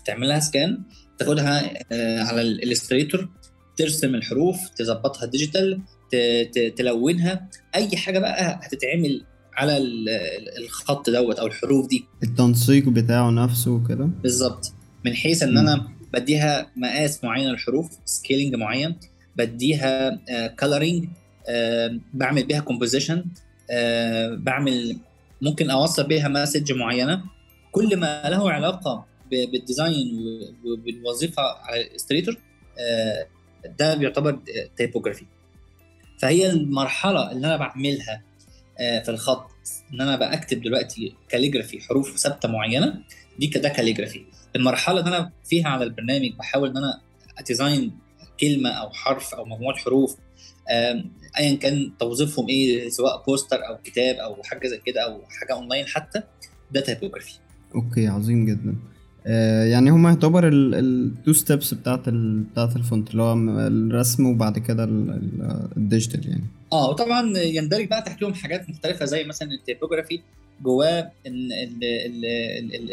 تعملها 0.05 0.40
scan 0.40 0.83
تاخدها 1.19 1.78
على 2.25 2.43
ال 2.43 2.50
Illustrator 2.50 3.28
ترسم 3.76 4.14
الحروف 4.14 4.69
تظبطها 4.69 5.26
digital 5.26 5.83
تلونها. 6.77 7.49
أي 7.75 7.97
حاجة 7.97 8.19
بقى 8.19 8.61
هتتعمل 8.62 9.25
على 9.55 9.79
الخط 10.59 11.11
دوت 11.11 11.38
أو 11.38 11.47
الحروف 11.47 11.88
دي. 11.88 12.05
التنسيق 12.23 12.88
بتاعه 12.88 13.31
نفسه 13.31 13.87
كده 13.88 14.05
بالظبط. 14.23 14.73
من 15.05 15.15
حيث 15.15 15.43
إن 15.43 15.59
أنا 15.59 15.88
بديها 16.12 16.71
مقاس 16.77 17.25
معين 17.25 17.49
للحروف 17.49 17.91
scaling 18.05 18.55
معين 18.55 18.97
بديها 19.37 20.21
coloring 20.61 21.05
آه 21.49 21.99
بعمل 22.15 22.45
بيها 22.47 22.61
composition 22.61 23.25
آه 23.71 24.35
بعمل 24.35 24.97
ممكن 25.43 25.71
أوصل 25.71 26.07
بيها 26.07 26.29
message 26.28 26.73
معينة. 26.73 27.23
كل 27.73 27.97
ما 27.97 28.23
له 28.31 28.50
علاقة 28.50 29.05
بال 29.31 29.52
design 29.52 30.19
وبالوظيفه 30.65 31.43
على 31.43 31.81
ال 31.87 31.91
Illustrator 31.91 32.37
آه 32.79 33.27
ده 33.79 33.95
بيعتبر 33.95 34.38
typography 34.76 35.25
فهي 36.19 36.51
المرحلة 36.51 37.33
اللي 37.33 37.47
أنا 37.47 37.57
بعملها 37.57 38.23
في 38.79 39.09
الخط 39.09 39.51
إن 39.95 40.01
أنا 40.01 40.17
بكتب 40.17 40.63
دلوقتي 40.63 41.15
calligraphy 41.28 41.81
حروف 41.81 42.17
ثابتة 42.17 42.49
معينة 42.49 43.03
دي 43.39 43.47
كده 43.47 43.69
calligraphy. 43.69 44.25
المرحلة 44.57 44.99
اللي 45.01 45.17
أنا 45.17 45.31
فيها 45.45 45.69
على 45.69 45.85
البرنامج 45.85 46.33
بحاول 46.39 46.69
إن 46.71 46.77
أنا 46.77 47.01
ا 47.38 47.46
design 47.46 47.93
كلمة 48.41 48.71
أو 48.71 48.91
حرف 48.91 49.35
أو 49.35 49.45
مجموعة 49.45 49.77
حروف 49.77 50.17
ايا 51.39 51.55
كان 51.57 51.93
توظيفهم 51.99 52.49
إيه 52.49 52.89
سواء 52.89 53.23
poster 53.26 53.69
أو 53.69 53.79
كتاب 53.85 54.15
أو 54.17 54.43
حاجة 54.43 54.69
زي 54.69 54.79
كده 54.87 55.01
أو 55.05 55.23
حاجة 55.29 55.53
اونلاين 55.53 55.87
حتى 55.87 56.23
ده 56.71 56.81
typography 56.81 57.35
okay 57.75 58.07
عظيم 58.07 58.47
جدا. 58.47 58.71
آه 58.71 58.98
يعني 59.70 59.90
هما 59.90 60.08
يعتبر 60.08 60.49
ال 60.52 60.73
two 60.73 61.33
steps 61.33 61.75
بتاعت 61.75 62.08
ال 62.08 62.40
بتاعت 62.40 62.76
ال 62.76 62.83
font 62.83 63.11
اللي 63.11 63.23
هو 63.23 63.32
الرسم 63.66 64.26
وبعد 64.26 64.58
كده 64.58 64.85
ال- 64.85 65.11
ال- 65.11 65.68
ال 65.76 65.83
digital 65.83 66.28
يعني. 66.28 66.44
آه 66.73 66.90
وطبعا 66.90 67.38
يندرج 67.38 67.88
بقى 67.88 68.02
تحتهم 68.02 68.35
حاجات 68.35 68.70
مختلفة 68.70 69.04
زي 69.04 69.25
مثلا 69.25 69.49
ال 69.50 69.57
typography 69.57 70.21
جواه 70.62 71.11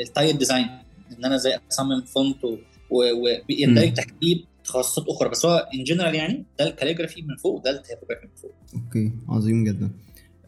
ال 0.01 0.09
type 0.09 0.37
design 0.37 0.65
إن 1.17 1.25
أنا 1.25 1.35
إزاي 1.35 1.59
أصمم 1.71 2.01
font 2.01 2.37
ويندرج. 2.91 3.93
تحتيه 3.93 4.43
تخصصات 4.65 5.05
أخرى. 5.07 5.29
بس 5.29 5.45
هو 5.45 5.69
in 5.73 5.83
general 5.83 6.15
يعني 6.15 6.43
ده 6.59 6.67
ال 6.67 6.72
calligraphy 6.72 7.21
من 7.21 7.35
فوق 7.35 7.53
وده 7.59 7.69
ال 7.71 7.76
typography 7.76 8.25
من 8.25 8.31
فوق. 8.41 8.51
okay 8.75 9.11
عظيم 9.29 9.63
جدا. 9.63 9.89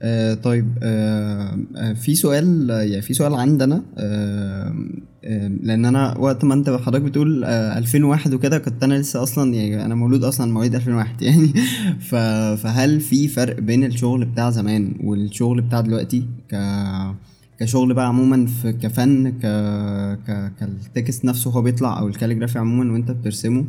آه 0.02 0.34
طيب 0.34 0.78
آه 0.84 1.58
آه 1.78 1.94
في 1.94 2.16
سؤال 2.16 2.72
آه، 2.72 2.82
يعني 2.82 3.02
في 3.02 3.14
سؤال 3.14 3.34
عندنا 3.34 3.84
آه 3.98 4.76
آه 5.24 5.48
لأن 5.48 5.86
أنا 5.86 6.18
وقت 6.18 6.44
ما 6.46 6.54
أنت 6.54 6.70
حضرتك 6.70 7.02
بتقول 7.06 7.44
آه 7.44 7.78
2001 7.78 8.34
وكده 8.34 8.58
كنت 8.58 8.84
أنا 8.84 8.94
لسه 8.94 9.24
أصلا 9.24 9.54
يعني 9.54 9.86
أنا 9.86 9.96
مولود 9.96 10.24
أصلا 10.24 10.52
مواليد 10.54 10.76
2001 10.76 11.22
يعني 11.28 11.48
فهل 12.58 13.00
في 13.00 13.28
فرق 13.28 13.60
بين 13.60 13.84
الشغل 13.84 14.26
بتاع 14.26 14.50
زمان 14.50 14.94
والشغل 15.04 15.62
بتاع 15.62 15.82
دلوقتي 15.82 16.26
ك 16.52 16.56
كشغل 17.60 17.94
بقى 17.94 18.08
عموما 18.08 18.46
في 18.46 18.74
كفن 18.74 19.30
ك 19.30 19.46
ك 20.28 20.52
كال 20.60 20.82
text 20.82 21.26
نفسه 21.26 21.52
هو 21.52 21.62
بيطلع 21.62 22.00
أو 22.00 22.08
ال 22.08 22.12
calligraphy 22.12 22.60
عموما 22.60 22.94
وأنت 22.94 23.12
بترسمه 23.12 23.66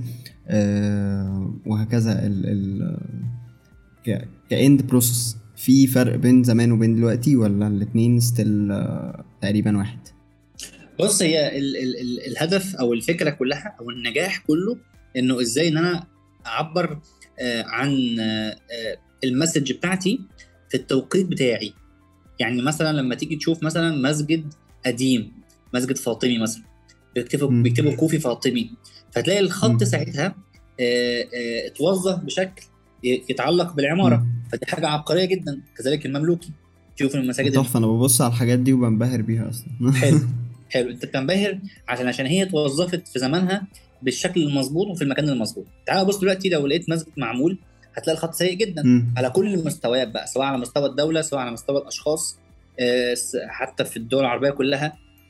آه 0.49 1.53
وهكذا 1.67 2.27
ال 2.27 2.47
ال 2.47 2.97
ك 4.07 4.29
ك 4.51 4.60
end 4.60 4.87
process 4.87 5.37
في 5.59 5.87
فرق 5.87 6.17
بين 6.17 6.45
زمان 6.45 6.73
وبين 6.73 6.95
دلوقتي 6.97 7.37
ولا 7.37 7.67
الاتنين 7.67 8.21
still 8.21 8.85
تقريبا 9.43 9.79
واحد 9.79 9.99
بص 11.01 11.23
هي 11.23 11.59
ال 11.59 11.77
ال 11.77 12.01
ال 12.01 12.27
الهدف 12.27 12.77
أو 12.77 12.93
الفكرة 12.93 13.31
كلها 13.31 13.77
أو 13.81 13.91
النجاح 13.91 14.39
كله 14.39 14.77
إنه 15.17 15.41
إزاي 15.41 15.69
إن 15.69 15.77
أنا 15.77 16.07
أعبر 16.47 16.99
آه 17.41 17.63
عن 17.63 18.21
آه 18.21 18.51
آه، 18.51 18.97
المسج 19.25 19.73
بتاعتي 19.73 20.21
في 20.69 20.77
التوقيت 20.77 21.27
بتاعي 21.27 21.73
يعني 22.41 22.63
مثلا 22.63 22.97
لما 22.97 23.15
تيجي 23.15 23.37
تشوف 23.37 23.63
مثلا 23.63 23.97
مسجد 24.11 24.55
قديم 24.87 25.33
مسجد 25.75 25.97
فاطمي 25.97 26.39
مثلا 26.39 26.63
بيكتبوا. 27.15 27.51
بيكتبوا 27.51 27.97
كوفي 27.97 28.19
فاطمي 28.19 28.71
فتلاقي. 29.13 29.41
الخط 29.41 29.85
ساعتها 29.85 30.27
آه، 30.81 31.23
آه، 31.23 31.67
اتوظف 31.67 32.19
بشكل 32.19 32.63
يتعلق 33.05 33.73
بالعمارة. 33.73 34.27
فدي 34.53 34.67
حاجة 34.67 34.89
عبقرية 34.89 35.25
جدا 35.25 35.61
كذلك 35.77 36.07
المملوكي. 36.07 36.51
تشوف 36.97 37.15
المساجد 37.15 37.53
تحفه 37.53 37.79
أنا 37.79 37.87
ببص 37.87 38.21
على 38.21 38.33
الحاجات 38.33 38.59
دي 38.59 38.73
وبنبهر 38.73 39.23
بيها 39.23 39.49
أصلا. 39.49 39.93
حلو. 39.93 40.21
حلو. 40.73 40.91
أنت 40.91 41.05
بتنبهر 41.05 41.59
عشان 41.89 42.09
عشان 42.09 42.27
هي 42.27 42.43
اتوظفت 42.43 43.09
في 43.09 43.19
زمانها 43.19 43.67
بالشكل 44.03 44.43
المظبوط 44.43 44.87
وفي 44.87 45.05
المكان 45.05 45.29
المظبوط. 45.29 45.67
تعال 45.87 46.07
بص 46.07 46.19
دلوقتي 46.21 46.49
لو 46.49 46.67
لقيت 46.67 46.91
مسجد 46.91 47.13
معمول 47.17 47.59
هتلاقي 47.95 48.17
الخط 48.17 48.35
سيء 48.35 48.55
جدا. 48.55 48.83
مم. 48.83 49.15
على 49.17 49.31
كل 49.31 49.55
المستويات 49.55 50.09
بقى 50.09 50.27
سواء 50.27 50.47
على 50.47 50.59
مستوى 50.59 50.87
الدولة 50.87 51.21
سواء 51.21 51.41
على 51.41 51.51
مستوى 51.51 51.79
الأشخاص 51.79 52.39
آه، 52.81 53.15
حتى 53.49 53.85
في 53.85 53.97
الدول 53.97 54.21
العربية 54.21 54.51
كلها. 54.51 54.87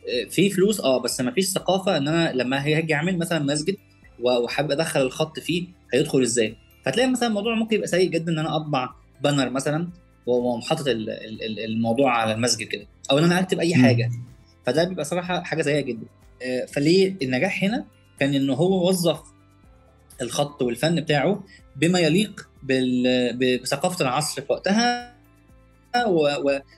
آه، 0.08 0.28
في 0.28 0.50
فلوس 0.50 0.80
آه 0.80 0.98
بس 1.02 1.20
ما 1.20 1.30
فيش 1.30 1.46
ثقافة 1.46 1.96
إن 1.96 2.08
أنا 2.08 2.32
لما 2.32 2.66
هاجي 2.66 2.94
أعمل 2.94 3.18
مثلا 3.18 3.38
مسجد 3.38 3.76
وحابب 4.22 4.70
أدخل 4.70 5.00
الخط 5.00 5.38
فيه 5.38 5.66
هيدخل 5.94 6.22
إزاي. 6.22 6.56
فتلاقي 6.84 7.10
مثلا 7.10 7.28
الموضوع 7.28 7.54
ممكن 7.54 7.76
يبقى 7.76 7.88
سيء 7.88 8.10
جدا 8.10 8.32
إن 8.32 8.38
أنا 8.38 8.56
أطبع 8.56 8.88
بانر 9.22 9.50
مثلا 9.50 9.88
ال- 11.42 11.60
الموضوع 11.64 12.10
على 12.12 12.32
المسجد 12.32 12.66
كده 12.68 12.86
أو 13.10 13.18
إن 13.18 13.24
أنا 13.24 13.40
أكتب 13.40 13.58
أي. 13.60 13.74
حاجة. 13.74 14.10
فده 14.66 14.84
بيبقى 14.84 15.04
صراحة 15.04 15.42
حاجة 15.42 15.62
سيئة 15.62 15.80
جدا. 15.80 16.06
آه، 16.42 16.64
فليه 16.64 17.14
النجاح 17.22 17.64
هنا؟ 17.64 17.84
كان 18.20 18.34
ان 18.34 18.50
هو 18.50 18.88
وظف 18.88 19.20
الخط 20.22 20.62
والفن 20.62 21.00
بتاعه 21.00 21.44
بما 21.76 21.98
يليق 22.00 22.48
بثقافة 23.62 24.02
العصر 24.04 24.42
في 24.42 24.52
وقتها 24.52 25.14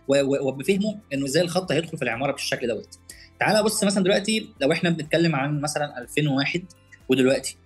وبفهمه 0.09 0.99
إنه 1.13 1.25
إزاي 1.27 1.43
الخط 1.43 1.73
هيدخل 1.73 1.97
في 1.99 2.03
العمارة 2.05 2.33
بالشكل 2.33 2.69
دوت. 2.69 2.99
تعالى 3.41 3.63
بص 3.63 3.85
مثلا 3.85 4.05
دلوقتي 4.05 4.49
لو 4.61 4.73
إحنا 4.73 4.91
بنتكلم 4.91 5.37
عن 5.37 5.61
مثلا 5.61 5.99
2001 5.99 6.63
ودلوقتي. 7.09 7.57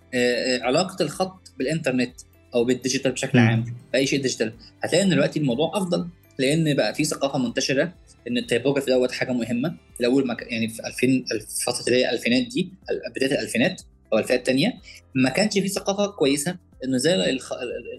علاقة 0.63 1.03
الخط 1.03 1.53
بالإنترنت 1.59 2.21
أو 2.55 2.65
بال 2.65 2.75
digital 2.75 3.13
بشكل. 3.13 3.39
عام 3.39 3.65
بأي 3.93 4.07
شيء 4.07 4.23
digital 4.23 4.53
هتلاقي 4.83 5.05
إن 5.05 5.11
دلوقتي 5.11 5.39
الموضوع 5.39 5.71
أفضل 5.75 6.09
لأن 6.39 6.75
بقى 6.75 6.95
في 6.95 7.05
ثقافة 7.05 7.39
منتشرة 7.39 7.93
إن 8.29 8.39
ال 8.39 8.44
typography 8.44 8.91
دوت 8.91 9.13
حاجة 9.13 9.33
مهمة 9.33 9.75
الأول 10.01 10.27
ما 10.27 10.37
يعني 10.41 10.69
في 10.69 10.87
2000 10.87 11.25
الفترة 11.33 11.87
اللي 11.87 11.97
هي 12.05 12.11
الالفينات 12.11 12.43
دي 12.47 12.73
بداية 13.17 13.33
الألفينات 13.33 13.83
أو 14.13 14.19
الفئه 14.19 14.35
الثانية 14.37 14.73
ما 15.15 15.31
كانش 15.31 15.53
في 15.59 15.69
ثقافة 15.69 16.07
كويسة 16.07 16.57
انه 16.85 16.97
زي 16.97 17.39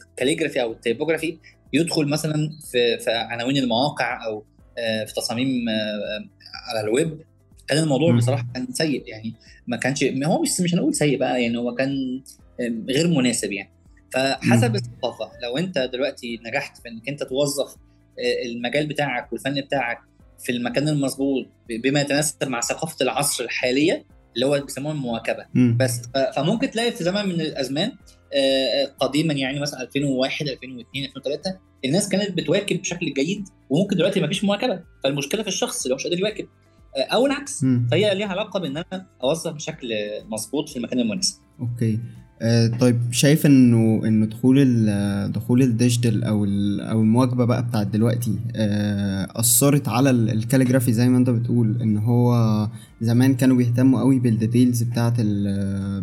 ال 0.02 0.07
calligraphy 0.07 0.62
أو 0.62 0.72
ال 0.72 0.78
typography 0.78 1.38
يدخل 1.74 2.08
مثلا 2.08 2.50
في 2.72 2.98
في 3.00 3.12
عناوين 3.12 3.58
المواقع 3.58 4.26
أو 4.26 4.44
آه، 4.78 5.06
في 5.06 5.14
تصاميم 5.14 5.70
آه، 5.70 6.26
على 6.70 6.88
الويب 6.88 7.20
كان 7.68 7.78
الموضوع 7.78 8.12
مم. 8.12 8.18
بصراحة 8.18 8.46
كان 8.54 8.68
سيء 8.72 9.04
يعني 9.08 9.34
ما 9.68 9.78
كانش 9.78 10.04
ما 10.04 10.28
هو 10.28 10.42
مش 10.42 10.62
مش 10.62 10.74
هنقول 10.76 10.96
سيء 10.96 11.18
بقى 11.18 11.44
يعني 11.44 11.58
هو 11.58 11.76
كان 11.76 12.22
آه، 12.60 12.74
غير 12.90 13.08
مناسب 13.08 13.52
يعني 13.52 13.72
فحسب. 14.14 14.76
الثقافة 14.76 15.32
لو 15.44 15.58
انت 15.58 15.78
دلوقتي 15.94 16.40
نجحت 16.46 16.78
في 16.78 16.90
انك 16.90 17.10
انت 17.10 17.24
توظف 17.24 17.76
آه، 18.20 18.46
المجال 18.46 18.88
بتاعك 18.88 19.34
والفن 19.34 19.62
بتاعك 19.62 20.00
في 20.40 20.52
المكان 20.52 20.88
المظبوط 20.88 21.48
بما 21.70 22.02
يتناسب 22.02 22.48
مع 22.48 22.62
ثقافة 22.62 22.96
العصر 23.02 23.44
الحالية 23.44 24.06
اللي 24.36 24.46
هو 24.46 24.60
بيسموها 24.60 24.94
المواكبة 24.94 25.46
مم. 25.54 25.78
بس 25.80 26.02
فممكن 26.36 26.72
تلاقي 26.72 26.92
في 26.92 27.04
زمن 27.04 27.26
من 27.26 27.42
الأزمان 27.42 27.92
آه، 28.34 28.86
قديما 29.00 29.34
يعني 29.34 29.60
مثلا 29.60 29.82
2001 29.82 30.48
2002 30.48 31.06
2003 31.06 31.60
الناس 31.86 32.10
كانت 32.10 32.32
بتواكب 32.32 32.82
بشكل 32.82 33.14
جيد 33.14 33.48
وممكن 33.70 33.96
دلوقتي 33.96 34.20
ما 34.20 34.28
فيش 34.28 34.44
مواكبة 34.44 34.84
فالمشكلة 35.04 35.42
في 35.42 35.48
الشخص 35.48 35.84
اللي 35.84 35.94
هو 35.94 35.96
مش 35.96 36.04
قادر 36.04 36.20
يواكب 36.20 36.44
آه، 36.46 36.50
أو 36.98 37.26
العكس. 37.26 37.66
فهي 37.92 38.16
ليها 38.16 38.28
علاقة 38.28 38.60
بإن 38.60 38.78
أنا 38.78 39.06
أوظف 39.24 39.54
بشكل 39.54 39.88
مظبوط 40.32 40.70
في 40.70 40.78
المكان 40.78 41.00
المناسب 41.00 41.36
okay. 41.60 42.00
آه 42.42 42.68
طيب 42.68 43.00
شايف 43.12 43.46
إنه 43.46 44.02
إنه 44.08 44.26
دخول 44.26 44.86
دخول 45.32 45.62
ال 45.62 45.70
digital 45.70 46.24
أو 46.24 46.44
أو 46.80 47.02
المواكبة 47.02 47.46
بقى 47.46 47.64
بتاعت 47.68 47.88
دلوقتي 47.88 48.40
آه 48.56 49.28
أثرت 49.36 49.88
على 49.90 50.10
ال- 50.10 50.30
ال 50.30 50.35
calligraphy 50.35 50.94
زي 50.94 51.10
ما 51.10 51.18
أنت 51.18 51.30
بتقول 51.30 51.82
إن 51.82 51.98
هو 51.98 52.68
زمان 53.02 53.36
كانوا 53.36 53.58
بيهتموا 53.58 54.00
قوي 54.00 54.20
بال 54.20 54.34
details 54.34 54.84
بتاعت 54.84 55.22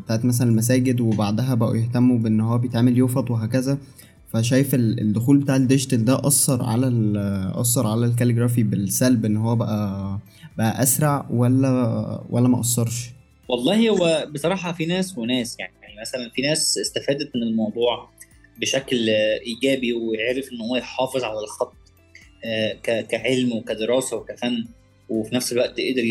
بتاعت 0.04 0.24
مثلا 0.24 0.48
المساجد 0.50 1.00
وبعدها 1.00 1.54
بقوا 1.54 1.76
يهتموا 1.76 2.18
بإن 2.18 2.40
هو 2.40 2.58
بيتعمل 2.58 2.96
يوفط 2.98 3.30
وهكذا. 3.30 3.78
فشايف 4.28 4.74
ال- 4.74 5.00
الدخول 5.00 5.38
بتاع 5.38 5.56
ال 5.56 5.62
digital 5.62 6.04
ده 6.04 6.26
أثر 6.26 6.62
على 6.62 6.92
أثر 7.54 7.86
على 7.86 8.06
ال 8.06 8.11
calligraphy 8.11 8.62
بالسلب 8.62 9.24
إن 9.24 9.36
هو 9.36 9.56
بقى 9.56 10.18
بقى 10.58 10.82
أسرع 10.82 11.26
ولا 11.30 12.24
ولا 12.30 12.48
ما 12.48 12.60
اثرش 12.60 13.10
والله 13.48 13.88
هو 13.88 14.26
بصراحة 14.34 14.72
في 14.72 14.86
ناس 14.86 15.18
وناس 15.18 15.56
يعني 15.58 15.72
يعني 15.82 16.00
مثلا 16.00 16.30
في 16.34 16.42
ناس 16.42 16.78
استفادت 16.78 17.36
من 17.36 17.42
الموضوع 17.42 18.10
بشكل 18.60 19.10
إيجابي 19.46 19.92
وعرف 19.92 20.52
إن 20.52 20.60
هو 20.60 20.76
يحافظ 20.76 21.24
على 21.24 21.38
الخط 21.38 21.72
آه، 22.44 22.72
كعلم 23.02 23.52
وكدراسة 23.52 24.16
وكفن 24.16 24.64
وفي 25.08 25.34
نفس 25.34 25.52
الوقت 25.52 25.70
قدر 25.70 26.04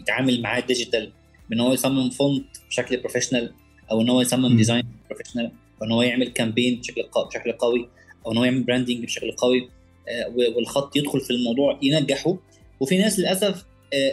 يتعامل 0.00 0.42
معاه 0.42 0.60
digital 0.60 1.12
بإن 1.50 1.60
هو 1.60 1.72
يصمم 1.72 2.10
font 2.10 2.46
بشكل 2.68 2.96
professional 2.96 3.54
أو 3.90 4.00
إن 4.00 4.08
هو 4.08 4.20
يصمم 4.20 4.50
مم. 4.50 4.56
design 4.56 4.84
professional 5.10 5.52
أو 5.82 5.86
إن 5.86 5.92
هو 5.92 6.02
يعمل 6.02 6.28
campaign 6.28 6.80
بشكل 6.80 7.02
بشكل 7.28 7.52
قوي 7.52 7.88
أو 8.26 8.32
إن 8.32 8.36
هو 8.36 8.44
يعمل 8.44 8.62
branding 8.62 9.04
بشكل 9.04 9.32
قوي 9.32 9.68
آه، 10.08 10.34
والخط 10.56 10.96
يدخل 10.96 11.20
في 11.20 11.30
الموضوع 11.30 11.78
ينجحه 11.82 12.36
وفي 12.80 12.98
ناس 12.98 13.18
للأسف 13.18 13.64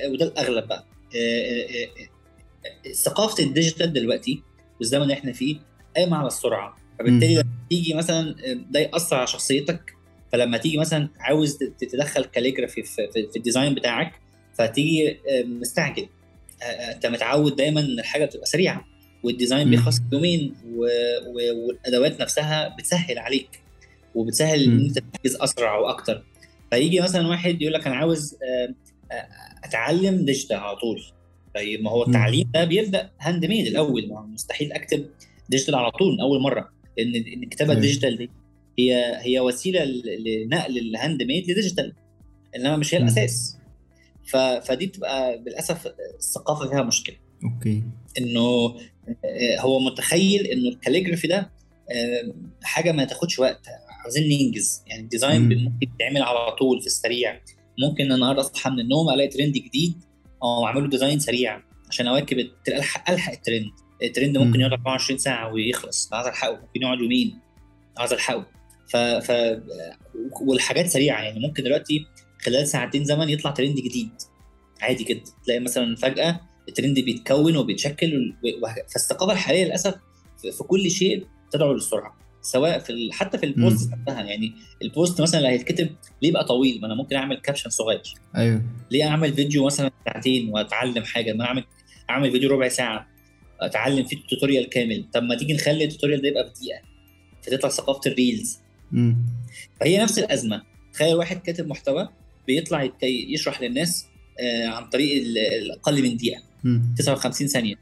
وده 0.08 0.26
الأغلب 0.26 0.68
بقى. 0.68 0.86
آه، 1.16 1.62
آه، 1.62 1.88
آه، 2.90 2.92
ثقافة 2.94 3.44
ال 3.44 3.50
digital 3.50 3.94
دلوقتي 3.94 4.44
والزمن 4.80 5.02
اللي 5.02 5.14
إحنا 5.14 5.34
فيه 5.34 5.58
قايمة 5.96 6.18
على 6.18 6.28
السرعة. 6.28 6.76
فبالتالي 7.00 7.36
لما 7.36 7.54
تيجي 7.70 7.94
مثلا 7.94 8.36
ده 8.72 8.80
يأثر 8.80 9.16
على 9.16 9.28
شخصيتك. 9.28 9.96
فلما 10.32 10.58
تيجي 10.58 10.78
مثلا 10.78 11.10
عاوز 11.20 11.58
تدخل 11.80 12.26
calligraphy 12.26 12.84
في, 12.84 13.08
في, 13.14 13.28
في 13.32 13.36
ال 13.36 13.41
design 13.41 13.76
بتاعك 13.76 14.12
فتيجي 14.54 15.10
آه، 15.12 15.44
مستعجل. 15.44 16.08
آه، 16.62 16.66
آه، 16.66 16.94
أنت 16.96 17.06
متعود 17.06 17.56
دايما 17.56 17.80
إن 17.80 18.00
الحاجة 18.00 18.26
بتبقى 18.26 18.46
سريعة 18.46 18.86
وال 19.24 19.34
design. 19.34 19.70
بيخلص 19.70 20.00
يومين 20.14 20.56
و... 20.76 20.86
و... 21.28 21.68
والأدوات 21.68 22.22
نفسها 22.22 22.76
بتسهل 22.80 23.20
عليك 23.20 23.62
وبتسهل 24.16 24.64
إن. 24.64 24.80
أنت 24.80 25.00
تركز 25.00 25.36
أسرع 25.36 25.78
وأكتر 25.78 26.24
فيجي 26.72 27.02
مثلا 27.02 27.28
واحد 27.28 27.62
يقول 27.62 27.74
لك 27.74 27.88
أنا 27.88 27.96
عاوز 27.96 28.34
آه، 28.34 28.66
آه، 28.66 28.74
أتعلم 29.64 30.26
digital 30.26 30.58
على 30.58 30.76
طول. 30.76 31.04
طيب 31.56 31.82
ما 31.82 31.92
هو 31.92 32.04
التعليم 32.04 32.52
ده 32.54 32.66
بيبدأ 32.66 33.12
handmade 33.20 33.68
الأول. 33.68 34.10
ما 34.10 34.22
مستحيل 34.22 34.74
أكتب 34.74 35.06
digital 35.50 35.76
على 35.76 35.92
طول 35.92 36.14
من 36.14 36.22
أول 36.22 36.42
مرة 36.42 36.70
لأن 36.98 37.16
إن 37.16 37.44
الكتابة. 37.44 37.74
ال 37.74 37.79
digital 37.79 38.18
دي 38.18 38.30
هي 38.80 39.18
هي 39.22 39.40
وسيلة 39.40 39.84
لنقل 39.86 40.78
ال 40.78 41.24
handmade 41.24 41.52
ل 41.52 41.57
digital 41.57 41.94
إنما 42.56 42.78
مش 42.78 42.96
هي. 42.96 43.00
الأساس. 43.00 43.58
ف... 44.28 44.36
فدي 44.38 44.86
بتبقى 44.86 45.38
للاسف 45.38 45.94
الثقافة 46.20 46.70
فيها 46.70 46.84
مشكلة. 46.84 47.16
okay. 47.44 47.84
إنه 48.18 48.76
آه، 49.26 49.60
هو 49.60 49.80
متخيل 49.80 50.46
إنه 50.46 50.70
الكاليجرافي 50.70 51.28
ده 51.28 51.52
آه، 51.92 52.34
حاجة 52.64 52.92
ما 52.92 53.06
تاخدش 53.06 53.40
وقت 53.40 53.68
عاوزين 54.04 54.24
ننجز. 54.30 54.84
يعني 54.88 55.02
ال 55.02 55.08
design 55.08 55.42
مم. 55.42 55.64
ممكن 55.64 55.88
يتعمل 55.96 56.22
على 56.22 56.52
طول 56.52 56.82
في 56.82 56.88
السريع. 56.88 57.42
ممكن 57.80 58.12
النهارده 58.12 58.42
أصحى 58.42 58.70
من 58.70 58.80
النوم 58.80 59.10
ألاقي 59.10 59.28
ترند 59.30 59.54
جديد 59.54 59.94
آه 60.44 60.60
واعمل 60.60 60.84
له 60.84 60.90
design 60.90 61.20
سريع 61.20 61.62
عشان 61.90 62.08
أواكب 62.08 62.50
الحق 62.68 63.10
ألحق 63.12 63.32
ال 63.32 63.38
trend 63.38 63.66
ال 64.04 64.10
trend 64.10 64.38
ممكن 64.38 64.50
مم. 64.60 64.66
يقعد 64.66 64.72
24 64.72 65.18
ساعة 65.20 65.54
ويخلص. 65.54 66.14
عايز 66.14 66.28
ألحقه. 66.28 66.52
ممكن 66.52 66.82
يقعد 66.82 67.00
يومين. 67.00 67.40
عايز 67.98 68.14
ألحقه. 68.14 68.46
ف... 68.90 68.98
ف 68.98 69.32
والحاجات 70.42 70.88
سريعة 70.88 71.22
يعني. 71.22 71.40
ممكن 71.40 71.64
دلوقتي 71.64 72.06
خلال 72.42 72.68
ساعتين 72.68 73.04
زمن 73.06 73.30
يطلع 73.30 73.52
ترند 73.52 73.76
جديد. 73.76 74.10
عادي 74.82 75.04
جدا. 75.04 75.32
تلاقي 75.46 75.60
مثلا 75.60 75.96
فجأة 75.96 76.40
الترند 76.70 77.00
بيتكون 77.00 77.58
وبيتشكل 77.58 78.18
و... 78.18 78.48
و- 78.66 78.68
فالثقافه 78.94 79.34
الحالية 79.34 79.66
للأسف 79.66 79.96
في 80.42 80.64
كل 80.64 80.92
شيء 80.92 81.26
تدعو 81.52 81.74
للسرعة. 81.74 82.18
سواء 82.42 82.80
في 82.80 82.90
ال... 82.90 83.14
حتى 83.14 83.38
في 83.38 83.46
ال 83.46 83.55
post 83.55 83.92
نفسها. 83.94 84.24
يعني 84.24 84.54
ال 84.82 84.90
post 84.90 85.22
مثلا 85.22 85.40
اللي 85.40 85.50
هيتكتب 85.52 85.90
ليه 86.22 86.30
يبقى 86.30 86.46
طويل؟ 86.46 86.82
ما 86.82 86.88
أنا 86.88 86.96
ممكن 86.96 87.16
أعمل 87.16 87.38
caption 87.38 87.70
صغير. 87.70 88.02
أيوه. 88.36 88.62
ليه 88.92 89.04
أعمل 89.04 89.34
فيديو 89.34 89.66
مثلا 89.66 89.92
ساعتين 90.06 90.50
وأتعلم 90.50 91.04
حاجة؟ 91.04 91.34
ما 91.34 91.46
اعمل 91.46 91.64
أعمل 92.10 92.32
فيديو 92.32 92.50
ربع 92.50 92.68
ساعة 92.68 93.08
أتعلم 93.62 94.04
فيه 94.06 94.18
tutorial 94.30 94.70
كامل. 94.70 95.06
طب 95.14 95.24
ما 95.24 95.36
تيجي 95.36 95.54
نخلي 95.54 95.84
ال 95.84 95.88
tutorial 95.88 96.22
ده 96.22 96.28
يبقى 96.28 96.46
في 96.46 96.52
دقيقة 96.62 96.82
فتطلع 97.44 97.70
ثقافة 97.70 98.12
الريلز 98.12 98.60
مم. 98.92 99.18
فهي 99.80 99.98
نفس 99.98 100.20
الأزمة. 100.20 100.62
تخيل 100.94 101.16
واحد 101.16 101.38
كاتب 101.42 101.68
محتوى 101.68 102.10
بيطلع 102.48 102.90
يشرح 103.04 103.62
للناس 103.62 104.06
آه، 104.40 104.68
عن 104.68 104.90
طريق 104.90 105.22
ال- 105.22 105.38
الاقل 105.38 106.04
من 106.04 106.18
دقيقة. 106.18 106.42
مم. 106.64 106.96
59 106.98 107.48
ثانية. 107.48 107.76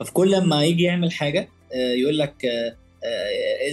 ففي 0.00 0.12
كل 0.12 0.32
لما 0.32 0.64
يجي 0.64 0.82
يعمل 0.82 1.12
حاجة 1.12 1.48
آه، 1.72 1.92
يقول 1.94 2.18
لك 2.18 2.44
آه، 2.44 2.76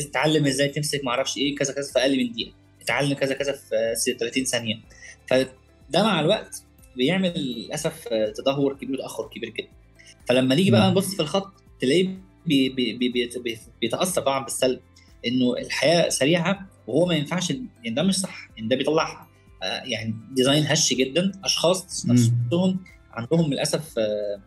اتعلم 0.10 0.46
إزاي 0.48 0.68
تمسك 0.68 1.04
معرفش 1.04 1.38
إيه 1.38 1.56
كذا 1.56 1.74
كذا 1.74 1.92
في 1.94 2.00
أقل 2.00 2.18
من 2.18 2.32
دقيقة 2.32 2.54
اتعلم 2.82 3.14
كذا 3.14 3.34
كذا 3.34 3.52
في 3.52 3.76
آه، 4.12 4.18
30 4.18 4.44
ثانية 4.46 4.80
فده 5.28 6.04
مع 6.04 6.20
الوقت 6.20 6.64
بيعمل 6.96 7.34
للأسف 7.36 8.08
آه، 8.08 8.30
تدهور 8.30 8.74
كبير 8.74 8.96
وتأخر 8.96 9.30
كبير 9.36 9.50
جدا 9.50 9.68
فلما 10.26 10.56
نيجي 10.56 10.72
بقى. 10.72 10.92
نبص 10.92 11.16
في 11.16 11.20
الخط 11.22 11.54
تلاقيه 11.82 12.08
بي 12.46 12.70
بي 12.70 12.94
بي 12.94 13.10
بي 13.10 13.30
بي 13.44 13.58
بيتأثر 13.82 14.22
طبعا 14.22 14.44
بالسلب 14.44 14.80
إنه 15.28 15.54
الحياة 15.58 16.10
سريعة 16.10 16.68
وهو 16.88 17.06
ما 17.06 17.16
ينفعش 17.16 17.50
يعني 17.50 17.96
ده 17.96 18.04
مش 18.04 18.16
صح 18.20 18.50
يعني 18.58 18.68
ده 18.68 18.76
بيطلع 18.76 19.28
آه، 19.64 19.82
يعني 19.86 20.16
design 20.32 20.66
هش 20.68 20.94
جدا 20.94 21.32
أشخاص. 21.44 22.06
نفسهم 22.06 22.80
عندهم 23.12 23.54
للأسف 23.54 24.00
آه، 24.00 24.02
آه، 24.02 24.40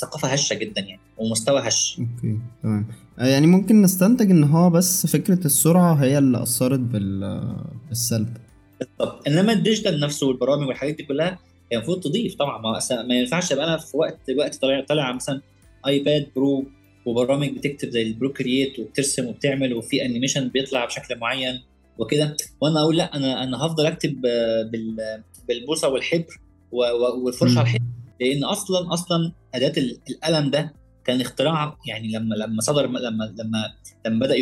ثقافة 0.00 0.28
هشة 0.28 0.54
جدا 0.54 0.80
يعني 0.80 1.00
ومستوى 1.18 1.60
هش. 1.60 1.98
Okay 2.00 2.38
تمام. 2.62 2.86
آه، 3.18 3.26
يعني 3.26 3.46
ممكن 3.46 3.82
نستنتج 3.82 4.30
إن 4.30 4.44
هو 4.44 4.70
بس 4.70 5.06
فكرة 5.06 5.44
السرعة 5.46 5.94
هي 5.94 6.18
اللي 6.18 6.42
أثرت 6.42 6.80
بال 6.80 7.42
بالسلب. 7.88 8.36
بالظبط 8.80 9.28
إنما 9.28 9.52
ال 9.52 9.58
digital 9.58 10.00
نفسه 10.00 10.26
والبرامج 10.26 10.66
والحاجات 10.68 10.94
دي 10.96 11.02
كلها 11.02 11.38
هي 11.72 11.76
المفروض 11.78 12.00
تضيف 12.00 12.34
طبعا. 12.34 12.62
ما, 12.62 12.78
ما 13.02 13.14
ينفعش 13.14 13.52
ابقى 13.52 13.64
أنا 13.64 13.76
في 13.76 13.96
وقت 13.96 14.18
دلوقتي 14.28 14.58
طالع 14.58 14.84
طالع 14.88 15.12
مثلا 15.12 15.40
iPad 15.86 16.26
Pro 16.36 16.64
وبرامج 17.06 17.48
بتكتب 17.50 17.88
زي 17.90 18.02
ال 18.02 18.10
Procreate 18.10 18.78
وبترسم 18.78 19.26
وبتعمل 19.26 19.74
وفي 19.74 20.04
animation 20.04 20.48
بيطلع 20.48 20.84
بشكل 20.84 21.18
معين 21.18 21.62
وكده. 21.98 22.36
وأنا 22.60 22.80
أقول 22.80 22.96
لا 22.96 23.16
أنا 23.16 23.42
أنا 23.44 23.56
هفضل 23.66 23.86
أكتب 23.86 24.26
آه، 24.26 24.62
بال- 24.62 25.22
بالبوصة 25.48 25.88
والحبر 25.88 26.40
والفرشة. 26.72 27.58
على 27.58 27.62
الحبر. 27.68 27.84
لأن 28.20 28.44
أصلا 28.44 28.92
أصلا 28.94 29.32
اداه 29.54 29.72
ال- 29.82 29.98
القلم 30.10 30.50
ده 30.50 30.72
كان 31.04 31.20
اختراع 31.20 31.78
يعني 31.86 32.12
لما 32.12 32.34
لما 32.34 32.60
صدر 32.60 32.86
لما 32.86 32.98
لما 32.98 33.74
لما 34.06 34.18
بدأ 34.26 34.34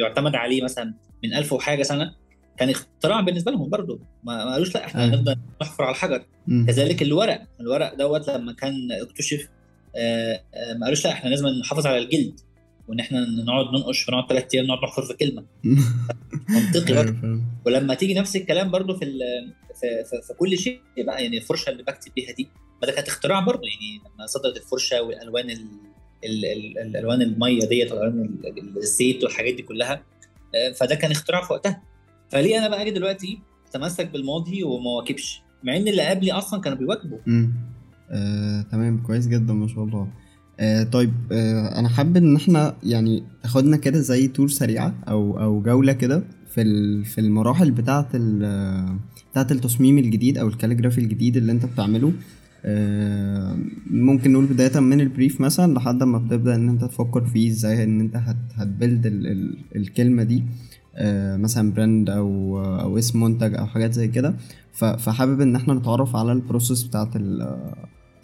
يعتمد 0.00 0.34
عليه 0.34 0.62
مثلا 0.62 0.94
من 1.24 1.34
ألف 1.34 1.52
وحاجة 1.52 1.82
سنة 1.82 2.14
كان 2.56 2.70
اختراع 2.70 3.20
بالنسبة 3.20 3.52
لهم 3.52 3.68
برضه 3.70 4.00
ما 4.24 4.52
قالوش 4.52 4.74
لا 4.74 4.84
إحنا 4.84 5.02
أيوة. 5.04 5.14
هنفضل 5.14 5.36
نحفر 5.62 5.84
على 5.84 5.90
الحجر 5.90 6.26
مم. 6.46 6.66
كذلك 6.66 7.02
الورق 7.02 7.42
الورق 7.60 7.94
دوت 7.94 8.30
لما 8.30 8.52
كان 8.52 8.92
اكتشف 8.92 9.48
آه، 9.96 10.42
آه، 10.54 10.74
ما 10.74 10.84
قالوش 10.84 11.04
لا 11.04 11.12
إحنا 11.12 11.28
لازم 11.28 11.46
نحافظ 11.48 11.86
على 11.86 11.98
الجلد 11.98 12.40
وإن 12.88 13.00
إحنا 13.00 13.20
نقعد 13.44 13.66
ننقش 13.66 14.08
ونقعد 14.08 14.28
ثلاث 14.28 14.54
أيام 14.54 14.66
نقعد 14.66 14.78
نحفر 14.84 15.02
في 15.02 15.14
كلمة. 15.14 15.44
منطقي 16.48 16.92
أيوة، 16.92 17.02
برضه 17.02 17.20
فاهم. 17.20 17.44
ولما 17.66 17.94
تيجي 17.94 18.14
نفس 18.14 18.36
الكلام 18.36 18.70
برضو 18.70 18.94
في 18.96 19.04
في, 19.80 20.04
في, 20.10 20.26
في 20.26 20.34
كل 20.38 20.58
شيء 20.58 20.80
بقى 20.98 21.22
يعني 21.24 21.36
الفرشة 21.36 21.70
اللي 21.70 21.82
بكتب 21.82 22.12
بيها 22.16 22.32
دي 22.32 22.48
ما 22.82 22.86
ده 22.86 22.92
كانت 22.92 23.08
اختراع 23.08 23.40
برضو 23.40 23.62
يعني 23.66 24.00
لما 24.16 24.26
صدرت 24.26 24.56
الفرشة 24.56 25.02
والألوان 25.02 25.50
ال 25.50 25.66
ال 26.24 26.44
ال 26.44 26.78
الالوان 26.78 27.22
المية 27.22 27.66
ديت 27.68 27.92
والالوان 27.92 28.24
ال- 28.24 28.46
ال- 28.58 28.78
الزيت 28.78 29.24
والحاجات 29.24 29.54
دي 29.54 29.62
كلها 29.62 30.02
آه، 30.54 30.72
فده 30.72 30.94
كان 30.94 31.10
اختراع 31.10 31.42
في 31.44 31.52
وقتها. 31.52 31.82
فليه 32.30 32.58
أنا 32.58 32.68
بقى 32.68 32.82
أجي 32.82 32.90
دلوقتي 32.90 33.38
أتمسك 33.68 34.06
بالماضي 34.10 34.62
وما 34.62 34.90
واكبش؟ 34.90 35.40
مع 35.62 35.76
إن 35.76 35.88
اللي 35.88 36.02
قبلي 36.02 36.32
أصلا 36.32 36.60
كانوا 36.60 36.78
بيواكبوا. 36.78 37.18
مم. 37.26 37.52
آه، 38.10 38.62
تمام 38.72 39.02
كويس 39.02 39.26
جدا 39.28 39.52
ما 39.52 39.68
شاء 39.68 39.84
الله. 39.84 40.08
آه، 40.60 40.82
طيب 40.82 41.12
آه، 41.32 41.78
أنا 41.78 41.88
حابب 41.88 42.16
إن 42.16 42.36
إحنا 42.36 42.74
يعني 42.82 43.22
تاخدنا 43.42 43.76
كده 43.76 43.98
زي 44.00 44.28
tour 44.28 44.48
سريعة 44.48 44.94
أو 45.08 45.40
أو 45.40 45.62
جولة 45.62 45.92
كده 45.92 46.22
في 46.54 47.04
في 47.04 47.20
المراحل 47.20 47.70
بتاعة 47.70 48.08
بتاعة 49.32 49.46
التصميم 49.50 49.98
الجديد 49.98 50.38
أو 50.38 50.48
ال 50.48 50.52
calligraphy 50.52 50.98
الجديد 51.00 51.36
اللي 51.36 51.52
أنت 51.52 51.66
بتعمله. 51.66 52.12
آه، 52.64 53.56
ممكن 53.90 54.32
نقول 54.32 54.46
بداية 54.46 54.80
من 54.80 55.00
ال 55.00 55.07
brief 55.07 55.40
مثلا 55.40 55.74
لحد 55.74 56.02
ما 56.02 56.18
بتبدأ 56.18 56.54
إن 56.54 56.68
أنت 56.68 56.84
تفكر 56.84 57.24
فيه 57.24 57.50
إزاي 57.50 57.84
إن 57.84 58.00
أنت 58.00 58.16
هت 58.16 58.36
هت 58.54 58.69
build 58.69 59.06
ال 59.06 59.26
ال 59.26 59.56
الكلمة 59.76 60.22
دي. 60.22 60.42
آه، 60.96 61.36
مثلا 61.36 61.72
brand 61.72 62.10
أو 62.10 62.60
أو 62.80 62.98
اسم 62.98 63.22
منتج 63.22 63.54
أو 63.54 63.66
حاجات 63.66 63.92
زي 63.92 64.08
كده. 64.08 64.34
فحابب 64.72 65.40
إن 65.40 65.56
إحنا 65.56 65.74
نتعرف 65.74 66.16
على 66.16 66.32
ال 66.32 66.38
process 66.38 66.82
بتاعت 66.82 67.08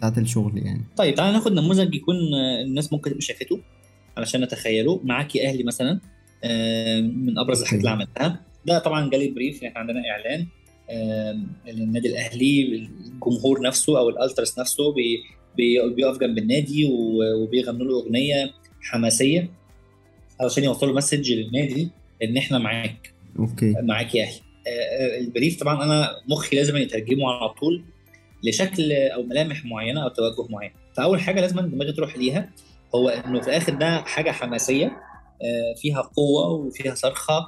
بتاعت 0.09 0.17
الشغل 0.17 0.57
يعني. 0.57 0.81
طيب 0.97 1.15
تعالى 1.15 1.33
ناخد 1.33 1.51
نموذج 1.53 1.95
يكون 1.95 2.15
آه، 2.15 2.61
الناس 2.61 2.93
ممكن 2.93 3.09
تبقى 3.09 3.21
شافته 3.21 3.59
علشان 4.17 4.41
نتخيله. 4.41 4.99
معاكي 5.03 5.47
أهلي 5.47 5.63
مثلا 5.63 5.99
من 7.01 7.37
أبرز 7.39 7.61
الحاجات 7.61 7.79
اللي 7.79 7.89
عملتها. 7.91 8.41
ده 8.65 8.79
طبعا 8.79 9.09
جالي 9.09 9.27
brief 9.27 9.63
إحنا 9.63 9.79
عندنا 9.79 10.01
إعلان 10.09 10.47
للنادي 11.67 12.07
الأهلي 12.07 12.61
الجمهور 13.13 13.61
نفسه 13.61 13.99
أو 13.99 14.09
ال 14.09 14.16
ultras 14.16 14.59
نفسه 14.59 14.93
بي 14.93 15.23
بي- 15.57 15.89
بيقف 15.95 16.17
جنب 16.17 16.37
النادي 16.37 16.85
وبيغنوا 17.43 17.85
له 17.87 17.99
أغنية 18.01 18.51
حماسية 18.81 19.49
علشان 20.41 20.63
يوصلوا 20.63 20.95
message 20.95 21.31
للنادي 21.31 21.89
إن 22.23 22.37
إحنا 22.37 22.57
معاك. 22.57 23.13
Okay. 23.39 23.73
معاك 23.81 24.15
يا 24.15 24.23
أهلي. 24.23 24.39
آه، 24.67 24.69
آه، 24.69 25.19
ال 25.19 25.26
brief 25.26 25.59
طبعا 25.59 25.83
أنا 25.83 26.09
مخي 26.29 26.55
لازم 26.55 26.77
يترجمه 26.77 27.29
على 27.29 27.49
طول. 27.49 27.83
لشكل 28.43 28.91
أو 28.91 29.23
ملامح 29.23 29.65
معينة 29.65 30.03
أو 30.03 30.07
توجه 30.09 30.47
معين. 30.49 30.71
فأول 30.97 31.19
حاجة 31.21 31.41
لازم 31.41 31.59
دماغي 31.59 31.91
تروح 31.91 32.17
ليها 32.17 32.49
هو 32.95 33.09
إنه 33.09 33.41
في 33.41 33.47
الآخر 33.47 33.73
ده 33.73 34.01
حاجة 34.01 34.31
حماسية 34.31 34.85
آه، 34.85 35.75
فيها 35.81 36.01
قوة 36.01 36.47
وفيها 36.47 36.95
صرخة 36.95 37.45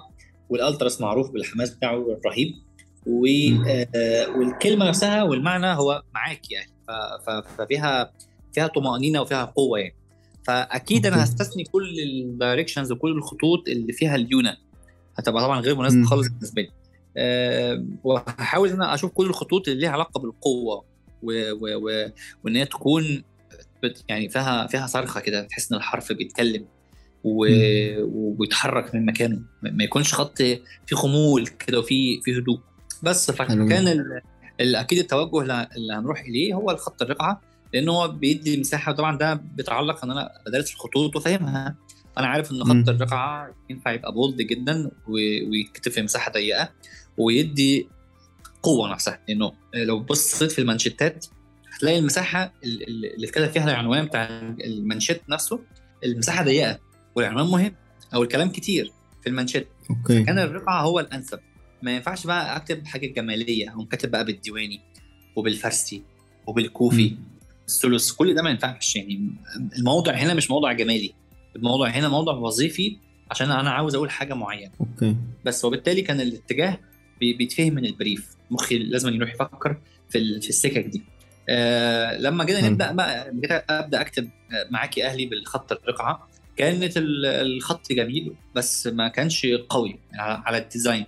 وال 0.50 0.63
ultras 0.63 1.02
معروف 1.02 1.32
بالحماس 1.32 1.70
بتاعه 1.70 1.96
الرهيب 2.12 2.54
و- 3.08 3.26
آه، 3.96 4.28
والكلمة 4.38 4.88
نفسها 4.88 5.24
والمعنى 5.24 5.68
هو 5.68 6.04
معاك 6.14 6.52
يعني. 6.52 6.72
ففيها 7.58 8.12
فيها 8.54 8.68
طمأنينة 8.68 9.22
وفيها 9.22 9.46
قوة 9.46 9.80
يعني. 9.80 9.96
فأكيد 10.48 11.06
أنا. 11.06 11.24
هستثني 11.24 11.64
كل 11.64 12.00
الدايركشنز 12.00 12.92
وكل 12.92 13.12
الخطوط 13.12 13.68
اللي 13.70 13.94
فيها 13.94 14.16
الليونه 14.16 14.58
هتبقى 15.18 15.44
طبعا 15.44 15.60
غير 15.62 15.76
مناسبة. 15.76 16.04
خالص 16.06 16.28
بالنسبة 16.28 16.62
لي. 16.62 16.70
وهحاول 18.04 18.70
إن 18.70 18.76
أنا 18.76 18.94
أشوف 18.94 19.12
كل 19.12 19.26
الخطوط 19.26 19.68
اللي 19.68 19.80
ليها 19.82 19.90
علاقة 19.90 20.20
بالقوة 20.20 20.86
و... 21.24 21.52
و... 21.52 21.58
و... 21.76 22.12
وإن 22.44 22.56
هي 22.56 22.66
تكون. 22.66 23.24
يعني 24.10 24.30
فيها 24.30 24.68
فيها 24.68 24.88
صرخة 24.88 25.20
كده 25.22 25.42
تحس 25.44 25.72
إن 25.72 25.78
الحرف 25.78 26.14
بيتكلم 26.14 26.66
و... 27.24 27.46
وبيتحرك 28.02 28.96
من 28.96 29.06
مكانه 29.06 29.40
ما 29.62 29.84
يكونش 29.84 30.14
خط 30.14 30.38
فيه 30.38 30.96
خمول 30.96 31.48
كده 31.48 31.80
وفي 31.80 32.22
في 32.22 32.38
هدوء 32.40 32.60
بس. 33.04 33.32
فكان 33.32 33.88
ال... 33.88 34.22
ال- 34.62 34.76
أكيد 34.76 35.00
التوجه 35.00 35.42
اللي- 35.76 35.94
هنروح 35.94 36.20
إليه 36.22 36.54
هو 36.54 36.72
الخط 36.72 37.02
الرقعة 37.02 37.42
لأن 37.74 37.90
هو 37.90 38.08
بيدي 38.08 38.60
مساحة 38.60 38.92
طبعا 38.92 39.18
ده 39.18 39.34
بيتعلق 39.34 40.04
إن 40.06 40.12
أنا 40.12 40.32
بدرس 40.48 40.74
الخطوط 40.74 41.16
وفاهمها 41.16 41.76
أنا 42.18 42.28
عارف 42.28 42.52
إن. 42.52 42.64
خط 42.64 42.90
الرقعة 42.90 43.56
ينفع 43.70 43.92
يبقى 43.92 44.12
bold 44.12 44.42
جدا 44.42 44.92
ويتكتب 45.08 45.92
في 45.92 46.02
مساحة 46.02 46.32
ضيقة 46.32 46.70
ويدي 47.18 47.88
قوة 48.64 48.92
نفسها. 48.92 49.20
لأنه 49.28 49.52
لو 49.74 50.00
بصيت 50.00 50.52
في 50.52 50.60
المانشيتات 50.60 51.26
هتلاقي 51.74 52.00
المساحة 52.00 52.54
اللي 52.64 53.28
اتكتب 53.28 53.52
فيها 53.52 53.64
العنوان 53.64 54.06
بتاع 54.06 54.28
المانشيت 54.40 55.22
نفسه 55.30 55.60
المساحة 56.04 56.44
ضيقة 56.44 56.80
والعنوان 57.16 57.46
مهم 57.46 57.76
أو 58.14 58.24
الكلام 58.24 58.50
كتير 58.50 58.92
في 59.22 59.30
المانشيت. 59.30 59.68
Okay. 59.90 60.24
كان 60.24 60.40
الرقعة 60.40 60.82
هو 60.82 61.00
الأنسب. 61.00 61.40
ما 61.82 61.96
ينفعش 61.96 62.28
بقى 62.28 62.56
أكتب 62.56 62.86
حاجة 62.86 63.08
جمالية 63.08 63.70
أو 63.70 63.86
كاتب 63.86 64.12
بقى 64.12 64.26
بالديواني 64.26 64.82
وبالفارسي 65.36 66.04
وبالكوفي 66.48 67.16
الثلث 67.68 68.12
كل 68.12 68.36
ده 68.36 68.42
ما 68.42 68.50
ينفعش. 68.50 68.96
يعني 68.96 69.30
الموضوع 69.78 70.14
هنا 70.14 70.34
مش 70.34 70.52
موضوع 70.52 70.74
جمالي. 70.74 71.14
الموضوع 71.56 71.90
هنا 71.90 72.10
موضوع 72.10 72.34
وظيفي 72.34 72.98
عشان 73.32 73.52
أنا 73.52 73.70
عاوز 73.72 73.96
أقول 73.96 74.10
حاجة 74.10 74.34
معينة. 74.34 74.72
Okay. 74.80 75.16
بس 75.46 75.66
وبالتالي 75.66 76.02
كان 76.02 76.22
الاتجاه 76.22 76.80
بيتفهم 77.20 77.74
من 77.74 77.86
ال 77.86 77.93
brief. 77.93 78.36
مخي 78.52 78.78
لازم 78.78 79.14
يروح 79.14 79.34
يفكر 79.34 79.78
في 80.10 80.42
في 80.42 80.50
السكك 80.50 80.86
دي. 80.86 81.04
آه 81.50 82.18
لما 82.18 82.44
جينا. 82.44 82.70
نبدأ 82.70 82.92
بقى 82.92 83.32
أبدأ 83.70 84.02
أكتب 84.02 84.30
معاكي 84.72 85.06
أهلي 85.06 85.26
بالخط 85.26 85.72
الرقعه 85.72 86.28
كانت 86.58 86.98
ال- 86.98 87.26
الخط 87.26 87.92
جميل 87.92 88.34
بس 88.56 88.88
ما 88.88 89.08
كانش 89.08 89.46
قوي 89.70 90.00
على 90.14 90.44
على 90.46 90.58
ال 90.58 90.64
design. 90.64 91.06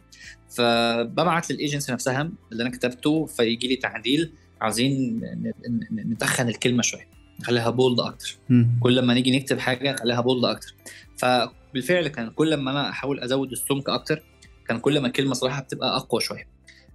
فببعت 0.50 1.52
للايجنسي 1.52 1.92
نفسها 1.92 2.32
اللي 2.52 2.64
أنا 2.64 2.70
كتبته 2.72 3.26
فيجي 3.26 3.68
لي 3.68 3.76
تعديل. 3.76 4.32
عاوزين 4.62 5.20
ن- 5.20 5.54
ن- 5.92 6.12
نتخن 6.12 6.48
الكلمة 6.48 6.82
شوية 6.82 7.08
نخليها 7.40 7.70
bold 7.70 8.00
أكتر. 8.00 8.38
كل 8.80 9.00
ما 9.02 9.14
نيجي 9.14 9.38
نكتب 9.40 9.60
حاجة 9.60 9.92
نخليها 9.92 10.22
bold 10.22 10.46
أكتر. 10.46 10.74
فبالفعل 11.18 12.08
كان 12.08 12.30
كل 12.30 12.54
ما 12.54 12.72
أنا 12.72 12.90
أحاول 12.90 13.20
أزود 13.20 13.52
السمك 13.52 13.90
أكتر 13.90 14.24
كان 14.68 14.80
كل 14.80 15.00
ما 15.00 15.08
الكلمة 15.08 15.34
صراحة 15.34 15.62
بتبقى 15.62 15.96
أقوى 15.98 16.22
شوية. 16.22 16.48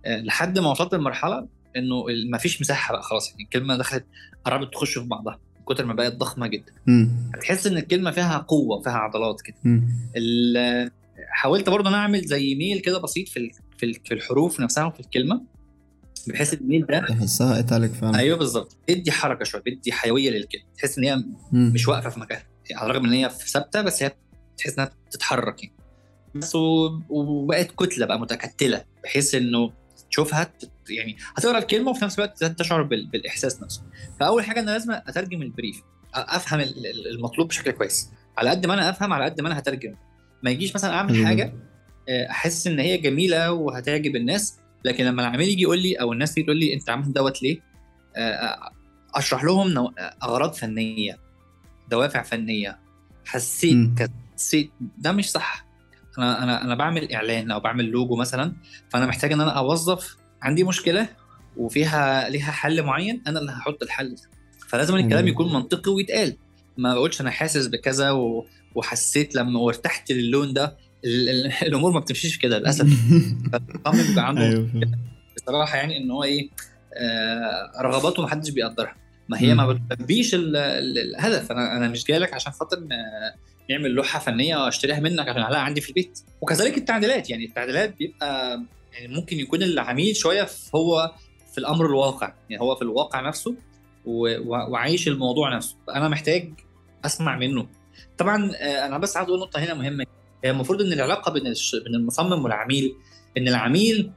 أه، 0.06 0.20
لحد 0.20 0.58
ما 0.58 0.70
وصلت 0.70 0.94
لمرحلة 0.94 1.48
إنه 1.76 2.04
ما 2.30 2.38
فيش 2.38 2.60
مساحة 2.60 2.92
بقى 2.92 3.02
خلاص 3.02 3.30
يعني 3.30 3.42
الكلمة 3.42 3.76
دخلت 3.76 4.04
قربت 4.44 4.72
تخش 4.72 4.98
في 4.98 5.04
بعضها 5.06 5.38
من 5.58 5.64
كتر 5.74 5.84
ما 5.86 5.94
بقت 5.94 6.16
ضخمة 6.16 6.46
جدا. 6.46 6.72
تحس 7.40 7.66
إن 7.66 7.76
الكلمة 7.76 8.10
فيها 8.10 8.38
قوة 8.38 8.82
فيها 8.82 8.92
عضلات 8.92 9.40
كده. 9.40 9.56
حاولت 11.28 11.68
برضه 11.70 11.88
أنا 11.88 11.96
أعمل 11.96 12.20
زي 12.26 12.54
ميل 12.54 12.78
كده 12.78 12.98
بسيط 12.98 13.28
في 13.28 13.50
في 13.78 13.86
ال- 13.86 13.94
في 14.04 14.14
الحروف 14.14 14.60
نفسها 14.60 14.84
وفي 14.84 15.00
الكلمة. 15.00 15.42
بحيث 16.28 16.54
الميل 16.54 16.86
ده 16.86 17.06
تحسها 17.08 17.58
اتالك 17.58 17.90
فعلا. 17.90 18.18
أيوه 18.18 18.38
بالظبط. 18.38 18.76
بيدي 18.88 19.12
حركة 19.12 19.44
شوية 19.44 19.62
بيدي 19.62 19.92
حيوية 19.92 20.30
للكلمة. 20.30 20.64
تحس 20.78 20.98
إن 20.98 21.04
هي 21.04 21.16
مم. 21.52 21.72
مش 21.74 21.88
واقفة 21.88 22.10
في 22.10 22.20
مكانها 22.20 22.44
على 22.74 22.90
الرغم 22.90 23.04
إن 23.06 23.12
هي 23.12 23.30
في 23.30 23.50
ثابتة 23.50 23.82
بس 23.82 24.02
هي 24.02 24.12
تحس 24.58 24.78
إنها 24.78 24.90
بتتحرك 25.06 25.62
يعني. 25.64 25.74
بس 26.34 26.52
وبقت 27.08 27.70
كتلة 27.70 28.06
بقى 28.06 28.20
متكتلة 28.20 28.84
بحيث 29.04 29.34
إنه 29.34 29.72
تشوفها 30.10 30.52
يعني 30.90 31.16
هتقرأ 31.36 31.58
الكلمة 31.58 31.90
وفي 31.90 32.04
نفس 32.04 32.18
الوقت 32.18 32.44
تشعر 32.44 32.82
بال- 32.82 33.06
بالإحساس 33.06 33.62
نفسه. 33.62 33.82
فأول 34.20 34.44
حاجة 34.44 34.60
أنا 34.60 34.70
لازم 34.70 34.92
أترجم 34.92 35.42
البريف 35.42 35.82
أفهم 36.14 36.60
ال- 36.60 36.86
ال- 36.86 37.08
المطلوب 37.14 37.48
بشكل 37.48 37.70
كويس. 37.70 38.10
على 38.38 38.50
قد 38.50 38.66
ما 38.66 38.74
أنا 38.74 38.90
أفهم 38.90 39.12
على 39.12 39.24
قد 39.24 39.40
ما 39.40 39.48
أنا 39.48 39.58
هترجم. 39.58 39.94
ما 40.42 40.50
يجيش 40.50 40.74
مثلا 40.74 40.94
أعمل 40.94 41.26
حاجة. 41.26 41.54
آه، 42.08 42.30
أحس 42.30 42.66
إن 42.66 42.78
هي 42.78 42.96
جميلة 42.98 43.52
وهتعجب 43.52 44.16
الناس 44.16 44.58
لكن 44.84 45.04
لما 45.04 45.22
العميل 45.22 45.48
يجي 45.48 45.62
يقول 45.62 45.78
لي 45.82 45.94
أو 45.94 46.12
الناس 46.12 46.34
تيجي 46.34 46.44
تقول 46.46 46.56
لي 46.56 46.74
أنت 46.74 46.90
عملت 46.90 47.08
دوت 47.08 47.42
ليه؟ 47.42 47.60
آه، 48.16 48.72
أشرح 49.14 49.44
لهم 49.44 49.68
نوع- 49.68 49.94
أغراض 50.22 50.52
فنية 50.54 51.18
دوافع 51.90 52.22
فنية 52.22 52.78
حسيت. 53.24 54.10
حسيت 54.34 54.70
ده 54.98 55.12
مش 55.12 55.30
صح. 55.30 55.66
أنا 56.18 56.42
أنا 56.42 56.64
أنا 56.64 56.74
بعمل 56.74 57.12
إعلان 57.12 57.50
أو 57.50 57.60
بعمل 57.60 57.84
لوجو 57.84 58.16
مثلا 58.16 58.52
فأنا 58.88 59.06
محتاج 59.06 59.32
إن 59.32 59.40
أنا 59.40 59.50
أوظف 59.50 60.16
عندي 60.42 60.64
مشكلة 60.64 61.08
وفيها 61.56 62.28
ليها 62.28 62.50
حل 62.52 62.82
معين 62.82 63.22
أنا 63.26 63.38
اللي 63.40 63.52
هحط 63.52 63.82
الحل 63.82 64.14
ده. 64.14 64.22
فلازم 64.68 64.96
الكلام. 64.96 65.28
يكون 65.28 65.52
منطقي 65.52 65.92
ويتقال. 65.92 66.36
ما 66.76 66.94
بقولش 66.94 67.20
أنا 67.20 67.30
حاسس 67.30 67.66
بكذا 67.66 68.10
و... 68.10 68.46
وحسيت 68.74 69.34
لما 69.34 69.60
وارتحت 69.60 70.12
للون 70.12 70.52
ده. 70.52 70.76
ال... 71.04 71.28
ال... 71.28 71.52
الأمور 71.66 71.92
ما 71.92 72.00
بتمشيش 72.00 72.38
كده 72.38 72.58
للأسف. 72.58 72.84
بيبقى 72.84 74.28
عنده 74.28 74.42
فاهم. 74.50 74.92
بصراحة 75.36 75.76
يعني 75.76 75.96
إن 75.96 76.10
هو 76.10 76.24
إيه 76.24 76.50
آه 76.94 77.72
رغباته 77.82 78.22
ما 78.22 78.28
حدش 78.28 78.50
بيقدرها. 78.50 78.94
ما 79.32 79.40
هي 79.40 79.54
ما 79.54 79.72
بتلبيش 79.72 80.34
ال- 80.34 80.56
ال- 80.56 80.98
الهدف. 80.98 81.52
أنا 81.52 81.76
أنا 81.76 81.88
مش 81.88 82.04
جاي 82.04 82.18
لك 82.18 82.34
عشان 82.34 82.52
خاطر 82.52 82.78
نعمل 83.70 83.90
لوحة 83.90 84.18
فنية 84.18 84.56
واشتريها 84.56 85.00
منك 85.00 85.28
عشان 85.28 85.42
اعلقها 85.42 85.60
عندي 85.60 85.80
في 85.80 85.88
البيت. 85.88 86.18
وكذلك 86.40 86.78
التعديلات 86.78 87.30
يعني 87.30 87.44
التعديلات 87.44 87.96
بيبقى 87.98 88.62
يعني 88.92 89.14
ممكن 89.14 89.38
يكون 89.38 89.62
العميل 89.62 90.16
شوية 90.16 90.44
في- 90.44 90.70
هو 90.76 91.12
في 91.52 91.58
الأمر 91.58 91.86
الواقع 91.86 92.34
يعني 92.50 92.62
هو 92.62 92.74
في 92.76 92.82
الواقع 92.82 93.20
نفسه 93.20 93.54
وعايش 94.06 95.08
الموضوع 95.08 95.56
نفسه. 95.56 95.76
فأنا 95.86 96.08
محتاج 96.08 96.52
أسمع 97.04 97.36
منه. 97.38 97.66
طبعا 98.18 98.52
آه، 98.56 98.86
أنا 98.86 98.98
بس 98.98 99.16
عايز 99.16 99.28
أقول 99.28 99.40
نقطة 99.40 99.58
هنا 99.60 99.74
مهمة. 99.74 100.06
المفروض 100.44 100.82
إن 100.82 100.92
العلاقة 100.92 101.32
بين 101.32 101.42
بين 101.84 101.94
المصمم 101.94 102.44
والعميل 102.44 102.94
إن 103.38 103.48
العميل 103.48 104.10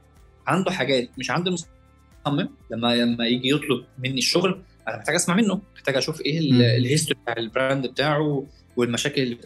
عنده 0.46 0.70
حاجات 0.70 1.08
مش 1.18 1.30
عند 1.30 1.46
المصمم 1.46 2.48
لما 2.70 2.96
لما 2.96 3.26
يجي 3.26 3.48
يطلب 3.50 3.84
مني 3.98 4.18
الشغل 4.18 4.62
أنا 4.88 4.96
محتاج 4.96 5.14
أسمع 5.14 5.34
منه 5.34 5.60
محتاج 5.74 5.96
أشوف 5.96 6.20
إيه. 6.20 6.38
ال 6.76 6.82
history 6.82 7.20
بتاع 7.22 7.34
ال 7.36 7.44
brand 7.44 7.86
بتاعه 7.86 8.46
والمشاكل 8.76 9.22
اللي 9.22 9.38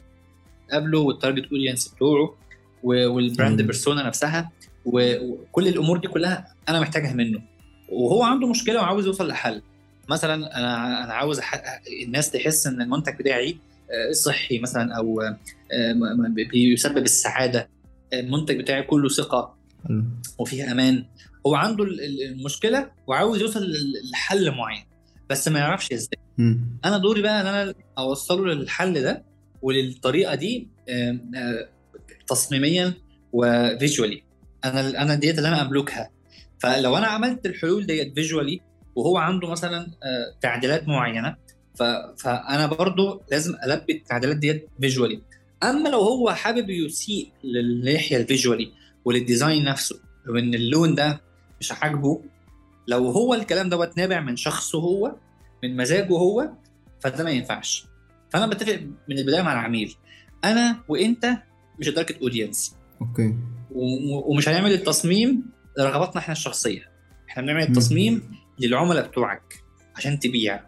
بتقابله 0.69 0.99
وال 0.99 1.12
target 1.12 1.53
audience 1.53 1.89
بتوعه 1.89 2.37
وال 2.83 3.06
brand 3.06 3.63
persona 3.63 4.07
نفسها 4.07 4.51
وكل 4.85 5.69
الأمور 5.69 5.99
دي 5.99 6.09
كلها 6.09 6.55
أنا 6.69 6.81
محتاجها 6.81 7.13
منه 7.13 7.43
وهو 7.89 8.23
عنده 8.23 8.47
مشكلة 8.49 8.81
وعاوز 8.81 9.07
يوصل 9.07 9.29
لحل 9.29 9.63
مثلا 10.09 10.35
أنا 10.35 11.05
أنا 11.05 11.13
عاوز 11.15 11.41
الناس 12.05 12.31
تحس 12.31 12.67
إن 12.67 12.83
المنتج 12.83 13.19
بتاعي 13.19 13.59
آه، 13.91 14.13
صحي 14.13 14.59
مثلا 14.59 14.95
أو 14.97 15.21
آه، 15.21 15.37
بيسبب 16.53 16.99
السعادة 17.03 17.69
المنتج 18.13 18.59
بتاعي 18.61 18.83
كله 18.83 19.09
ثقة. 19.09 19.57
وفيه 20.39 20.73
أمان 20.73 21.05
هو 21.47 21.55
عنده 21.55 21.85
ال- 21.85 22.01
ال- 22.05 22.23
المشكلة 22.23 22.91
وعاوز 23.07 23.41
يوصل 23.41 23.73
لحل 24.13 24.51
معين 24.51 24.85
بس 25.31 25.49
ما 25.49 25.59
يعرفش 25.59 25.93
إزاي. 25.93 26.19
أنا 26.85 26.99
دوري 26.99 27.23
بقى 27.23 27.41
إن 27.41 27.47
أنا 27.47 27.75
أوصله 27.99 28.47
للحل 28.55 29.03
ده 29.03 29.25
وللطريقة 29.63 30.35
دي 30.35 30.69
آه، 30.89 31.69
تصميميا 32.27 32.95
وفيجوالي. 33.33 34.23
أنا 34.65 35.03
أنا 35.03 35.15
ديت 35.15 35.39
اللي 35.39 35.49
أنا 35.49 35.63
أملكها. 35.63 36.11
فلو 36.59 36.97
أنا 36.97 37.07
عملت 37.07 37.47
الحلول 37.47 37.87
ديت 37.87 38.15
فيجوالي 38.15 38.61
وهو 38.97 39.17
عنده 39.19 39.49
مثلا 39.51 39.79
آه، 40.03 40.35
تعديلات 40.41 40.89
معينة 40.89 41.37
فأنا 42.19 42.67
برضو 42.67 43.23
لازم 43.31 43.55
ألبي 43.67 43.93
التعديلات 43.93 44.37
ديت 44.37 44.69
visually. 44.81 45.23
أما 45.63 45.89
لو 45.89 46.01
هو 46.01 46.31
حابب 46.31 46.71
يسيء 46.71 47.33
للناحية 47.45 48.17
ال 48.17 48.23
visually 48.23 48.73
ولل 49.05 49.25
design 49.25 49.65
نفسه 49.65 50.01
وإن 50.29 50.55
اللون 50.55 50.95
ده 50.95 51.21
مش 51.61 51.73
عاجبه 51.73 52.23
لو 52.91 53.11
هو 53.11 53.35
الكلام 53.35 53.69
دوت 53.69 53.99
نابع 53.99 54.21
من 54.21 54.37
شخصه 54.37 54.79
هو 54.79 55.15
من 55.63 55.77
مزاجه 55.77 56.13
هو 56.13 56.51
فده 57.01 57.25
ما 57.25 57.31
ينفعش. 57.31 57.87
فأنا 58.31 58.47
بتفق 58.47 58.81
من 59.09 59.19
البداية 59.19 59.43
مع 59.43 59.53
العميل. 59.53 59.97
أنا 60.45 60.81
وأنت 60.89 61.37
مش 61.79 61.89
ال 61.89 61.93
target 61.93 62.19
audience 62.23 62.77
okay. 63.01 63.35
ومش 63.71 64.49
هنعمل 64.49 64.73
التصميم 64.73 65.43
لرغباتنا 65.79 66.19
إحنا 66.19 66.33
الشخصية. 66.33 66.91
إحنا 67.29 67.43
بنعمل 67.43 67.63
التصميم 67.63 68.31
للعملاء 68.59 69.09
بتوعك 69.09 69.65
عشان 69.97 70.19
تبيع. 70.19 70.61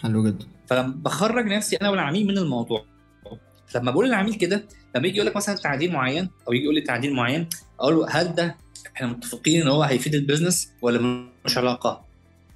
حلو 0.00 0.26
جدا. 0.26 0.46
فبخرج 0.66 1.46
نفسي 1.46 1.76
أنا 1.76 1.90
والعميل 1.90 2.26
من 2.26 2.38
الموضوع. 2.38 2.84
لما 3.74 3.90
بقول 3.90 4.06
للعميل 4.08 4.34
كده 4.34 4.64
لما 4.96 5.06
يجي 5.06 5.16
يقول 5.16 5.26
لك 5.26 5.36
مثلا 5.36 5.54
تعديل 5.56 5.92
معين 5.92 6.28
أو 6.48 6.52
يجي 6.52 6.62
يقول 6.64 6.74
لي 6.74 6.80
تعديل 6.80 7.14
معين 7.14 7.48
أقول 7.80 7.94
له 7.94 8.06
هل 8.10 8.34
ده 8.34 8.56
إحنا 8.96 9.06
متفقين 9.06 9.62
إن 9.62 9.68
هو 9.68 9.82
هيفيد 9.82 10.14
البيزنس 10.14 10.68
ولا 10.82 11.00
ملوش 11.00 11.58
علاقة؟ 11.58 12.04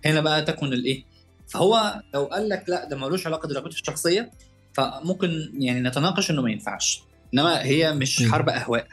هنا 0.04 0.20
بقى 0.20 0.42
تكمن 0.42 0.72
الإيه؟ 0.72 1.04
فهو 1.48 2.02
لو 2.14 2.24
قال 2.24 2.48
لك 2.48 2.64
لا 2.68 2.88
ده 2.88 2.96
ملوش 2.96 3.26
علاقة 3.26 3.48
برغبتي 3.48 3.80
الشخصية 3.80 4.30
فممكن 4.72 5.50
يعني 5.58 5.80
نتناقش 5.80 6.30
إنه 6.30 6.42
ما 6.42 6.50
ينفعش. 6.50 7.02
إنما 7.34 7.62
هي 7.64 7.94
مش. 7.94 8.22
حرب 8.22 8.48
أهواء. 8.48 8.86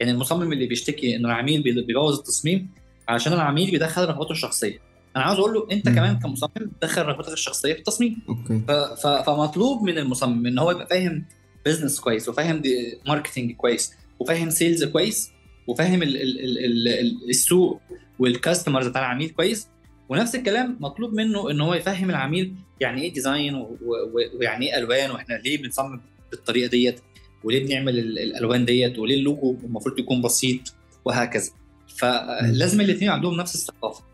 يعني 0.00 0.12
المصمم 0.12 0.52
اللي 0.52 0.66
بيشتكي 0.66 1.16
إن 1.16 1.24
العميل 1.26 1.62
بي- 1.62 1.82
بيبوظ 1.82 2.18
التصميم 2.18 2.70
علشان 3.08 3.32
العميل 3.32 3.70
بيدخل 3.70 4.04
رغبته 4.04 4.32
الشخصية. 4.32 4.78
أنا 5.16 5.24
عاوز 5.24 5.38
أقول 5.38 5.54
له 5.54 5.66
أنت 5.72 5.88
م. 5.88 5.94
كمان 5.94 6.18
كمصمم 6.18 6.70
دخل 6.82 7.02
رغبتك 7.02 7.32
الشخصية 7.32 7.72
في 7.72 7.78
التصميم. 7.78 8.16
okay. 8.28 8.62
ف- 8.68 8.70
ف- 9.06 9.22
فمطلوب 9.26 9.82
من 9.82 9.98
المصمم 9.98 10.46
إن 10.46 10.58
هو 10.58 10.70
يبقى 10.70 10.86
فاهم 10.86 11.24
business 11.68 12.00
كويس 12.00 12.28
وفاهم 12.28 12.62
marketing 13.08 13.52
كويس 13.52 13.92
وفاهم 14.18 14.50
sales 14.50 14.84
كويس 14.84 15.30
وفاهم 15.66 16.02
ال 16.02 16.16
ال 16.16 16.40
ال 16.40 16.58
ال 16.64 16.88
ال 16.88 17.30
السوق 17.30 17.80
وال 18.18 18.30
customers 18.30 18.86
بتاع 18.86 19.00
العميل 19.00 19.30
كويس. 19.30 19.68
ونفس 20.08 20.34
الكلام 20.34 20.76
مطلوب 20.80 21.12
منه 21.14 21.50
إن 21.50 21.60
هو 21.60 21.74
يفهم 21.74 22.10
العميل 22.10 22.54
يعني 22.80 23.02
إيه 23.02 23.12
design 23.12 23.66
ويعني 24.34 24.66
إيه 24.72 24.78
ألوان 24.78 25.10
وإحنا 25.10 25.34
ليه 25.34 25.62
بنصمم 25.62 26.00
بالطريقة 26.30 26.68
ديت 26.70 27.00
وليه 27.44 27.66
بنعمل 27.66 27.98
ال- 27.98 28.18
الألوان 28.18 28.64
ديت 28.64 28.98
وليه 28.98 29.14
اللوجو 29.14 29.56
المفروض 29.64 29.98
يكون 29.98 30.22
بسيط 30.22 30.60
وهكذا. 31.04 31.50
فلازم 31.98 32.80
الاثنين 32.80 33.10
عندهم 33.10 33.34
نفس 33.34 33.54
الثقافة. 33.54 34.04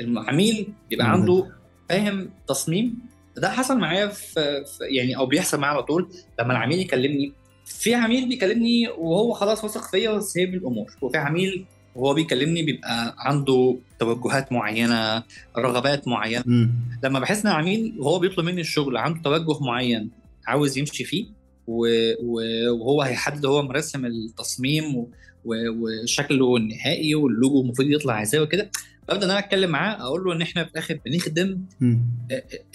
العميل 0.00 0.68
يبقى. 0.90 1.10
عنده 1.12 1.46
فاهم 1.88 2.30
تصميم 2.48 2.98
ده 3.36 3.50
حصل 3.50 3.78
معايا 3.78 4.06
في, 4.06 4.64
في 4.64 4.84
يعني 4.96 5.16
أو 5.16 5.26
بيحصل 5.26 5.60
معايا 5.60 5.74
على 5.74 5.82
طول 5.82 6.08
لما 6.40 6.52
العميل 6.52 6.78
يكلمني. 6.78 7.32
في 7.66 7.94
عميل 7.94 8.28
بيكلمني 8.28 8.88
وهو 8.88 9.32
خلاص 9.32 9.64
واثق 9.64 9.90
فيا 9.90 10.10
وسايب 10.10 10.54
الأمور. 10.54 10.86
وفي 11.02 11.18
عميل 11.18 11.64
وهو 11.94 12.14
بيكلمني 12.14 12.62
بيبقى 12.62 13.14
عنده 13.18 13.76
توجهات 14.00 14.52
معينة 14.52 15.22
رغبات 15.58 16.08
معينة. 16.08 16.42
مم. 16.46 16.70
لما 17.04 17.18
بحس 17.20 17.46
إن 17.46 17.50
العميل 17.52 17.94
وهو 17.98 18.18
بيطلب 18.18 18.44
مني 18.44 18.60
الشغل 18.60 18.96
عنده 18.96 19.20
توجه 19.22 19.60
معين 19.64 20.10
عاوز 20.46 20.78
يمشي 20.78 21.04
فيه 21.04 21.26
وهو 21.66 23.02
هيحدد 23.02 23.46
هو 23.46 23.62
مرسم 23.62 24.06
التصميم 24.06 25.06
وشكله 25.44 26.56
النهائي 26.56 27.14
واللوجو 27.14 27.60
المفروض 27.60 27.88
يطلع 27.88 28.22
إزاي 28.22 28.40
وكده 28.40 28.70
ببدا 29.08 29.24
إن 29.26 29.30
أنا 29.30 29.38
أتكلم 29.38 29.70
معاه 29.70 30.00
أقول 30.02 30.24
له 30.24 30.32
إن 30.32 30.42
إحنا 30.42 30.64
في 30.64 30.70
الآخر 30.70 30.98
بنخدم 31.06 31.60
مم. 31.80 32.06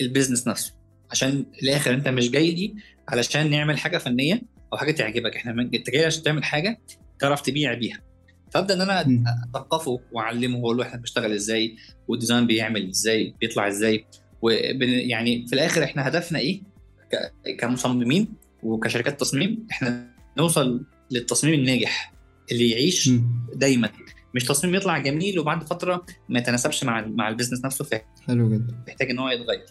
ال 0.02 0.07
business 0.07 0.48
نفسه 0.48 0.74
عشان 1.12 1.46
الآخر 1.64 1.94
أنت 1.94 2.08
مش 2.08 2.32
جاي 2.32 2.52
لي 2.52 2.76
علشان 3.10 3.50
نعمل 3.50 3.78
حاجة 3.78 3.98
فنية 3.98 4.42
أو 4.74 4.78
حاجة 4.78 4.92
تعجبك 4.92 5.36
إحنا 5.36 5.52
من- 5.54 5.76
أنت 5.76 5.90
جاي 5.90 6.06
عشان 6.06 6.24
تعمل 6.24 6.44
حاجة 6.44 6.80
تعرف 7.20 7.42
تبيع 7.42 7.74
بيها 7.74 8.00
فأبدأ 8.52 8.74
إن 8.74 8.82
أنا. 8.82 9.06
أثقفه 9.56 10.00
وأعلمه 10.12 10.58
وأقول 10.58 10.78
له 10.78 10.84
إحنا 10.84 10.98
بنشتغل 11.00 11.32
إزاي 11.34 11.76
وال 12.08 12.18
design 12.18 12.48
بيعمل 12.48 12.90
إزاي 12.90 13.36
بيطلع 13.42 13.68
إزاي 13.68 14.06
وبن 14.42 14.90
يعني 14.90 15.48
في 15.48 15.54
الآخر 15.54 15.84
إحنا 15.84 16.08
هدفنا 16.08 16.40
إيه 16.40 16.62
ك- 17.12 17.56
كمصممين 17.60 18.28
وكشركات 18.64 19.20
تصميم 19.20 19.68
إحنا 19.72 20.08
نوصل 20.38 20.86
للتصميم 21.12 21.54
الناجح 21.54 22.14
اللي 22.52 22.70
يعيش. 22.70 23.10
دايما 23.56 23.90
مش 24.36 24.44
تصميم 24.44 24.76
يطلع 24.76 24.98
جميل 24.98 25.40
وبعد 25.40 25.64
فترة 25.64 26.06
ما 26.30 26.40
يتناسبش 26.40 26.84
مع 26.84 27.06
مع 27.08 27.30
ال 27.30 27.34
business 27.34 27.66
نفسه 27.66 27.86
حلو 28.28 28.50
جدا. 28.50 28.76
فيحتاج 28.86 29.10
إن 29.10 29.20
هو 29.20 29.30
يتغير. 29.30 29.66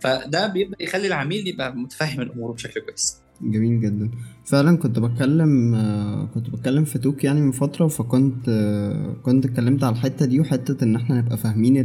فده 0.00 0.46
بيبدأ 0.46 0.76
يخلي 0.80 1.06
العميل 1.06 1.48
يبقى 1.48 1.76
متفهم 1.76 2.20
الأمور 2.20 2.52
بشكل 2.52 2.80
كويس. 2.80 3.16
جميل 3.42 3.80
جدا. 3.80 4.10
فعلا 4.44 4.76
كنت 4.76 4.98
بتكلم 4.98 5.74
آه، 5.74 6.28
كنت 6.34 6.50
بتكلم 6.50 6.84
في 6.84 6.98
talk 6.98 7.24
يعني 7.24 7.40
من 7.40 7.50
فترة 7.50 7.86
فكنت 7.86 8.48
آه، 8.48 9.16
كنت 9.22 9.44
اتكلمت 9.44 9.84
على 9.84 9.92
الحتة 9.96 10.26
دي 10.26 10.40
وحتة 10.40 10.84
إن 10.84 10.96
إحنا 10.96 11.20
نبقى 11.20 11.36
فاهمين 11.36 11.76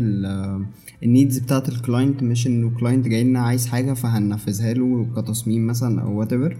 ال 1.03 1.09
needs 1.09 1.39
بتاعة 1.39 1.63
ال 1.67 1.75
client 1.75 2.23
مش 2.23 2.47
إنه 2.47 2.80
client 2.79 3.07
جاي 3.08 3.23
لنا 3.23 3.39
عايز 3.39 3.67
حاجة 3.67 3.93
فهننفذها 3.93 4.73
له 4.73 5.08
كتصميم 5.15 5.67
مثلا 5.67 6.02
أو 6.02 6.19
whatever 6.19 6.57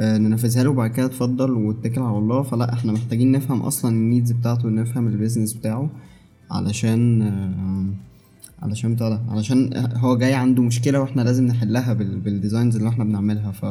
ننفذها 0.00 0.62
له 0.64 0.70
وبعد 0.70 0.90
كده 0.90 1.06
اتفضل 1.06 1.50
واتكل 1.50 2.00
على 2.00 2.18
الله. 2.18 2.42
فلا 2.42 2.72
إحنا 2.72 2.92
محتاجين 2.92 3.32
نفهم 3.32 3.60
أصلا 3.62 3.90
ال 3.90 3.97
needs 3.97 4.32
بتاعته 4.32 4.66
ونفهم 4.66 5.06
ال 5.08 5.13
business 5.13 5.52
بتاعه 5.54 5.90
علشان 6.50 7.22
آه، 7.22 7.84
علشان 8.64 8.94
بتاع 8.94 9.08
ده 9.08 9.20
علشان 9.28 9.70
هو 9.96 10.16
جاي 10.18 10.34
عنده 10.34 10.62
مشكلة 10.62 11.00
وإحنا 11.00 11.22
لازم 11.22 11.46
نحلها 11.46 11.92
بال... 11.92 12.20
بال 12.20 12.32
designs 12.32 12.76
اللي 12.76 12.88
إحنا 12.88 13.04
بنعملها. 13.04 13.52
ف 13.52 13.64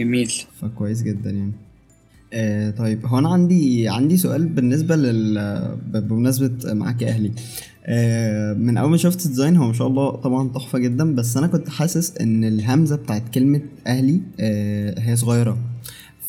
جميل. 0.00 0.32
فكويس 0.60 1.02
جدا 1.02 1.30
يعني. 1.30 1.52
آه 2.32 2.70
طيب 2.70 3.06
هو 3.06 3.18
أنا 3.18 3.28
عندي 3.28 3.88
عندي 3.88 4.16
سؤال 4.16 4.46
بالنسبة 4.46 4.96
لل 4.96 5.34
ب- 5.92 6.08
بمناسبة 6.08 6.74
معاك 6.74 7.02
يا 7.02 7.08
أهلي. 7.08 7.28
آه 7.28 7.79
من 8.54 8.76
أول 8.76 8.90
ما 8.90 8.96
شفت 8.96 9.24
الديزاين 9.26 9.56
هو 9.56 9.66
ما 9.66 9.72
شاء 9.72 9.86
الله 9.86 10.10
طبعا 10.10 10.48
تحفة 10.48 10.78
جدا 10.78 11.14
بس 11.14 11.36
أنا 11.36 11.46
كنت 11.46 11.68
حاسس 11.68 12.16
إن 12.16 12.44
الهمزة 12.44 12.96
بتاعت 12.96 13.28
كلمة 13.34 13.60
أهلي 13.86 14.20
آه 14.40 15.00
هي 15.00 15.16
صغيرة. 15.16 15.58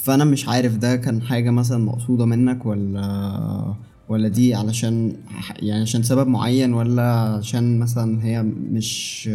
فأنا 0.03 0.25
مش 0.25 0.47
عارف 0.47 0.77
ده 0.77 0.95
كان 0.95 1.21
حاجة 1.21 1.49
مثلا 1.49 1.77
مقصودة 1.77 2.25
منك 2.25 2.65
ولا 2.65 3.75
ولا 4.09 4.27
دي 4.27 4.55
علشان 4.55 5.13
يعني 5.59 5.81
عشان 5.81 6.03
سبب 6.03 6.27
معين 6.27 6.73
ولا 6.73 7.03
عشان 7.11 7.79
مثلا 7.79 8.25
هي 8.25 8.43
مش 8.43 9.29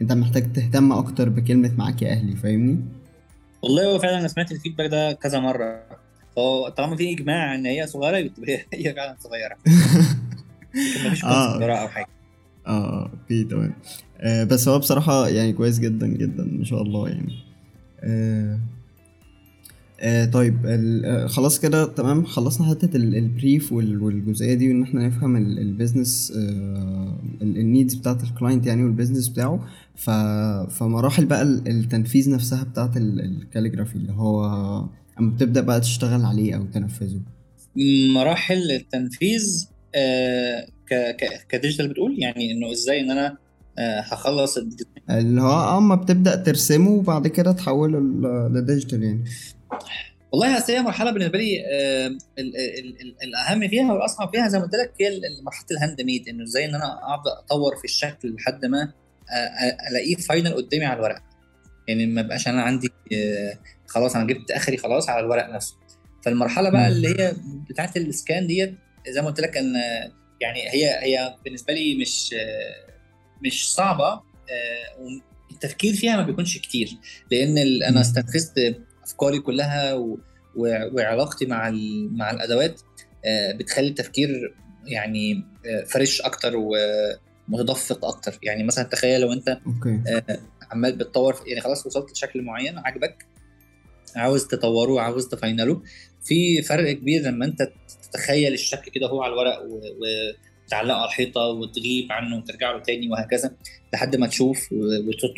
أنت 0.00 0.12
محتاج 0.12 0.52
تهتم 0.52 0.92
أكتر 0.92 1.28
بكلمة 1.28 1.70
معاك 1.78 2.02
يا 2.02 2.10
أهلي 2.12 2.36
فاهمني؟ 2.36 2.78
والله 3.62 3.86
هو 3.86 3.98
فعلا 3.98 4.18
أنا 4.18 4.28
سمعت 4.28 4.52
ال 4.52 4.56
feedback 4.56 4.90
ده 4.90 5.12
كذا 5.12 5.40
مرة. 5.40 5.80
فهو 6.36 6.68
طالما 6.68 6.96
في 6.96 7.12
إجماع 7.12 7.54
إن 7.54 7.66
هي 7.66 7.86
صغيرة 7.86 8.16
يبقى 8.16 8.58
هي 8.72 8.94
فعلا 8.96 9.16
صغيرة. 9.20 9.56
مفيش 11.06 11.24
آه. 11.24 11.56
وراها 11.58 11.82
أو 11.82 11.88
حاجة. 11.88 12.06
آه 12.66 13.10
okay 13.12 13.44
تمام. 13.44 13.72
آه 14.20 14.44
بس 14.44 14.68
هو 14.68 14.78
بصراحة 14.78 15.28
يعني 15.28 15.52
كويس 15.52 15.78
جدا 15.78 16.06
جدا 16.06 16.44
ما 16.44 16.64
شاء 16.64 16.82
الله 16.82 17.08
يعني. 17.08 17.32
آه 18.00 18.58
آه 20.00 20.24
طيب 20.24 20.58
آه 20.66 21.26
خلاص 21.26 21.60
كده 21.60 21.84
تمام. 21.84 22.24
خلصنا 22.24 22.66
حتة 22.66 22.96
ال- 22.96 23.16
ال 23.16 23.25
brief 23.25 23.72
وال- 23.72 24.02
والجزئية 24.02 24.54
دي 24.54 24.68
وإن 24.68 24.82
إحنا 24.82 25.06
نفهم 25.06 25.36
ال- 25.36 25.58
ال 25.58 25.66
business 25.66 26.32
آه 26.36 27.18
ال- 27.42 27.58
ال 27.58 27.64
needs 27.64 27.94
بتاعت 27.94 28.22
ال 28.22 28.28
client 28.28 28.66
يعني 28.66 28.84
وال 28.84 28.93
business 28.93 29.28
بتاعه. 29.28 29.66
فمراحل 30.68 31.24
بقى 31.26 31.42
ال- 31.42 31.68
التنفيذ 31.68 32.30
نفسها 32.30 32.64
بتاعت 32.64 32.96
ال- 32.96 33.20
ال 33.20 33.26
calligraphy 33.26 33.94
اللي 33.96 34.12
هو 34.12 34.44
أما 35.20 35.30
بتبدأ 35.30 35.60
بقى 35.60 35.80
تشتغل 35.80 36.24
عليه 36.24 36.56
أو 36.56 36.64
تنفذه. 36.64 37.20
مراحل 38.14 38.70
التنفيذ 38.70 39.64
آه 39.68 39.73
ك 41.48 41.53
digital 41.53 41.88
بتقول 41.88 42.22
يعني 42.22 42.52
إنه 42.52 42.72
إزاي 42.72 43.00
إن 43.00 43.10
أنا 43.10 43.36
آه 43.78 44.00
هخلص 44.00 44.58
اللي 45.10 45.42
هو 45.42 45.78
أما 45.78 45.94
بتبدأ 45.94 46.36
ترسمه 46.36 46.90
وبعد 46.90 47.28
كده 47.28 47.52
تحوله 47.52 47.98
ل 48.48 48.55
digital 48.55 49.02
يعني. 49.02 49.24
والله 50.32 50.64
هي 50.68 50.82
مرحلة 50.82 51.10
بالنسبة 51.10 51.38
لي 51.38 51.64
آه 51.72 52.06
ال 52.06 52.16
ال 52.38 53.00
ال 53.00 53.14
الأهم 53.22 53.68
فيها 53.68 53.92
والأصعب 53.92 54.30
فيها 54.32 54.48
زي 54.48 54.58
ما 54.58 54.64
قلت 54.64 54.74
لك 54.74 54.92
هي 55.00 55.20
مرحلة 55.44 55.66
ال 55.70 56.00
handmade 56.00 56.28
إنه 56.28 56.44
إزاي 56.44 56.64
إن 56.64 56.74
أنا 56.74 57.14
ابدا 57.14 57.30
أطور 57.44 57.76
في 57.76 57.84
الشكل 57.84 58.34
لحد 58.34 58.64
ما 58.66 58.92
آه، 59.30 59.34
آه، 59.34 59.90
ألاقيه 59.90 60.14
فاينل 60.16 60.54
قدامي 60.54 60.84
على 60.84 60.98
الورق. 60.98 61.22
يعني 61.88 62.06
ما 62.06 62.22
بقاش 62.22 62.48
أنا 62.48 62.62
عندي 62.62 62.88
آه، 63.12 63.58
خلاص 63.86 64.16
أنا 64.16 64.26
جبت 64.26 64.50
آخري 64.50 64.76
خلاص 64.76 65.08
على 65.08 65.20
الورق 65.20 65.48
نفسه. 65.54 65.74
فالمرحلة 66.24 66.70
بقى. 66.70 66.88
اللي 66.88 67.08
هي 67.08 67.34
بتاعت 67.70 67.96
السكان 67.96 68.46
ديت 68.46 68.74
زي 69.08 69.22
ما 69.22 69.26
قلت 69.28 69.40
لك 69.40 69.56
إن 69.56 69.74
يعني 70.40 70.68
هي 70.68 71.04
هي 71.04 71.36
بالنسبة 71.44 71.74
لي 71.74 71.94
مش 71.94 72.34
مش 73.44 73.72
صعبة 73.72 74.08
آه، 74.08 74.22
والتفكير 75.50 75.94
فيها 75.94 76.16
ما 76.16 76.22
بيكونش 76.22 76.58
كتير 76.58 76.90
لأن. 77.30 77.82
أنا 77.82 78.00
استنفذت 78.00 78.80
أفكاري 79.02 79.38
كلها 79.38 79.94
وعلاقتي 80.56 81.46
مع 81.46 81.70
مع 82.10 82.30
الأدوات 82.30 82.80
آه، 83.24 83.52
بتخلي 83.52 83.88
التفكير 83.88 84.54
يعني 84.86 85.44
آه، 85.66 85.84
fresh 85.84 86.20
أكتر 86.20 86.52
ومتدفق 87.48 88.04
أكتر 88.04 88.38
يعني 88.42 88.64
مثلا 88.64 88.84
تخيل 88.84 89.20
لو 89.20 89.32
أنت 89.32 89.48
okay 89.66 90.00
عمال 90.70 90.96
بتطور 90.96 91.36
يعني 91.46 91.60
خلاص 91.60 91.86
وصلت 91.86 92.12
لشكل 92.12 92.42
معين 92.42 92.78
عاجبك 92.78 93.26
عاوز 94.16 94.46
تطوره 94.46 95.00
عاوز 95.00 95.28
تفاينله 95.28 95.82
في 96.24 96.62
فرق 96.62 96.92
كبير 96.92 97.22
لما 97.22 97.44
انت 97.44 97.68
تتخيل 98.02 98.52
الشكل 98.52 98.90
كده 98.90 99.06
هو 99.06 99.22
على 99.22 99.32
الورق 99.32 99.62
و- 99.62 99.80
وتعلقه 100.66 100.96
على 100.96 101.08
الحيطة 101.08 101.40
وتغيب 101.40 102.12
عنه 102.12 102.36
وترجع 102.36 102.70
له 102.72 102.82
تاني 102.82 103.08
وهكذا 103.08 103.52
لحد 103.92 104.16
ما 104.16 104.26
تشوف 104.26 104.68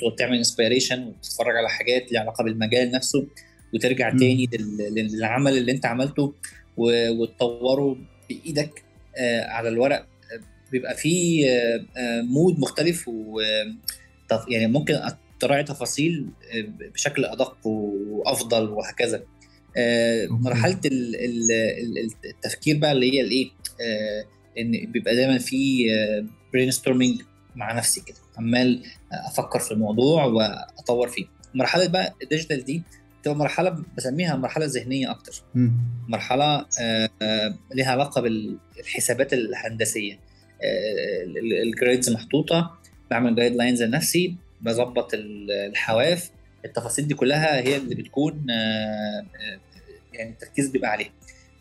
وتعمل 0.07 0.37
inspiration 0.37 1.02
وتتفرج 1.05 1.57
على 1.57 1.68
حاجات 1.68 2.12
ليها 2.12 2.20
علاقة 2.20 2.44
بالمجال 2.44 2.90
نفسه 2.90 3.27
وترجع 3.75 4.11
مم. 4.12 4.18
تاني 4.18 4.49
لل- 4.53 4.94
للعمل 4.94 5.59
اللي 5.59 5.72
انت 5.72 5.87
عملته 5.87 6.35
و- 6.77 7.11
وتطوره 7.11 7.96
بإيدك 8.29 8.83
آه، 9.18 9.44
على 9.44 9.68
الورق 9.68 9.99
آه، 10.01 10.40
بيبقى 10.72 10.94
فيه 10.96 11.46
آه، 11.51 11.85
آه، 11.96 12.20
mode 12.22 12.59
مختلف 12.61 13.09
و 13.09 13.40
يعني 14.49 14.66
ممكن 14.66 14.99
تراعي 15.40 15.64
تفاصيل 15.64 16.27
آه، 16.55 16.64
بشكل 16.94 17.25
أدق 17.25 17.66
وأفضل 17.66 18.68
وهكذا 18.68 19.16
آه،. 19.16 19.22
مرحلة 20.30 20.80
ال- 20.84 21.16
ال- 21.16 22.10
التفكير 22.24 22.78
بقى 22.78 22.92
اللي 22.92 23.12
هي 23.14 23.20
الإيه؟ 23.20 23.50
آه، 23.80 24.24
إن 24.58 24.92
بيبقى 24.92 25.16
دايما 25.16 25.38
في 25.38 25.86
brainstorming 26.52 27.22
مع 27.56 27.72
نفسي 27.72 28.00
كده 28.06 28.16
عمال 28.38 28.82
أفكر 29.12 29.58
في 29.58 29.72
الموضوع 29.72 30.24
وأطور 30.24 31.08
فيه. 31.08 31.24
مرحلة 31.54 31.86
بقى 31.86 32.14
ال 32.22 32.28
digital 32.28 32.64
دي 32.64 32.82
تبقى 33.22 33.36
مرحلة 33.36 33.84
بسميها 33.96 34.36
مرحلة 34.36 34.66
ذهنية 34.66 35.10
أكتر. 35.10 35.42
مرحلة 36.08 36.66
آه، 36.80 37.08
آه، 37.22 37.54
لها 37.74 37.90
علاقة 37.90 38.20
بالحسابات 38.20 39.32
الهندسية. 39.32 40.12
آه، 40.12 41.22
ال- 41.24 41.38
ال- 41.38 41.62
ال 41.68 41.75
grids 41.75 42.11
محطوطة 42.10 42.78
بعمل 43.10 43.34
guidelines 43.37 43.82
لنفسي 43.82 44.34
بظبط 44.60 45.14
ال- 45.14 45.50
الحواف. 45.50 46.30
التفاصيل 46.64 47.08
دي 47.08 47.14
كلها 47.14 47.60
هي 47.60 47.76
اللي 47.76 47.94
بتكون 47.94 48.46
آه، 48.50 48.54
آه، 49.20 49.58
يعني 50.18 50.31
التركيز 50.31 50.68
بيبقى 50.70 50.90
عليها. 50.90 51.11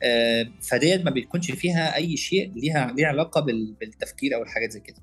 آه، 0.03 0.47
فدي 0.61 1.05
ما 1.05 1.11
بيكونش 1.11 1.51
فيها 1.51 1.95
أي 1.95 2.17
شيء 2.17 2.51
ليها 2.55 2.93
ليها 2.97 3.07
علاقة 3.07 3.41
بال- 3.41 3.73
بالتفكير 3.79 4.35
أو 4.35 4.43
الحاجات 4.43 4.71
زي 4.71 4.79
كده. 4.79 4.97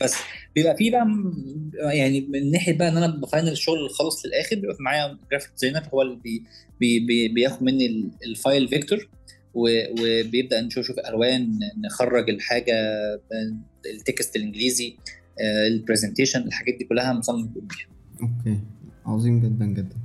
بس 0.00 0.14
بيبقى 0.54 0.76
في 0.76 0.90
بقى 0.90 1.06
يعني 1.96 2.20
من 2.20 2.50
ناحية 2.50 2.72
بقى 2.78 2.88
إن 2.88 2.96
أنا 2.96 3.06
بفاينل 3.06 3.48
الشغل 3.48 3.90
خالص 3.90 4.26
للآخر 4.26 4.56
بيبقى 4.56 4.76
معايا 4.80 5.18
graphic 5.30 5.50
designer 5.52 5.82
هو 5.94 6.02
اللي 6.02 6.16
بي 6.24 6.42
بي 6.80 7.00
بي 7.00 7.28
بياخد 7.28 7.62
مني 7.62 7.86
ال- 7.86 8.10
ال 8.26 8.34
file 8.34 8.68
vector 8.68 9.08
وبيبدأ 9.54 10.60
نشوف 10.60 10.86
شوف 10.86 10.96
ألوان 10.98 11.58
نخرج 11.84 12.30
الحاجة 12.30 12.74
ال 13.94 14.02
text 14.02 14.36
الإنجليزي 14.36 14.96
ال 15.66 15.72
presentation 15.72 16.40
الحاجات 16.42 16.74
دي 16.74 16.84
كلها 16.84 17.12
مصمم 17.12 17.46
بيها 17.46 17.86
okay. 18.22 18.60
عظيم 19.06 19.40
جدا 19.40 19.66
جدا. 19.66 19.96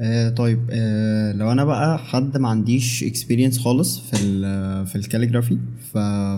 آه 0.00 0.28
طيب 0.28 0.66
آه 0.70 1.32
لو 1.32 1.52
أنا 1.52 1.64
بقى 1.64 1.98
حد 1.98 2.38
ما 2.38 2.48
عنديش 2.48 3.04
experience 3.04 3.58
خالص 3.58 4.00
في 4.00 4.16
في 4.86 4.96
ال 4.96 5.01
calligraphy 5.01 5.58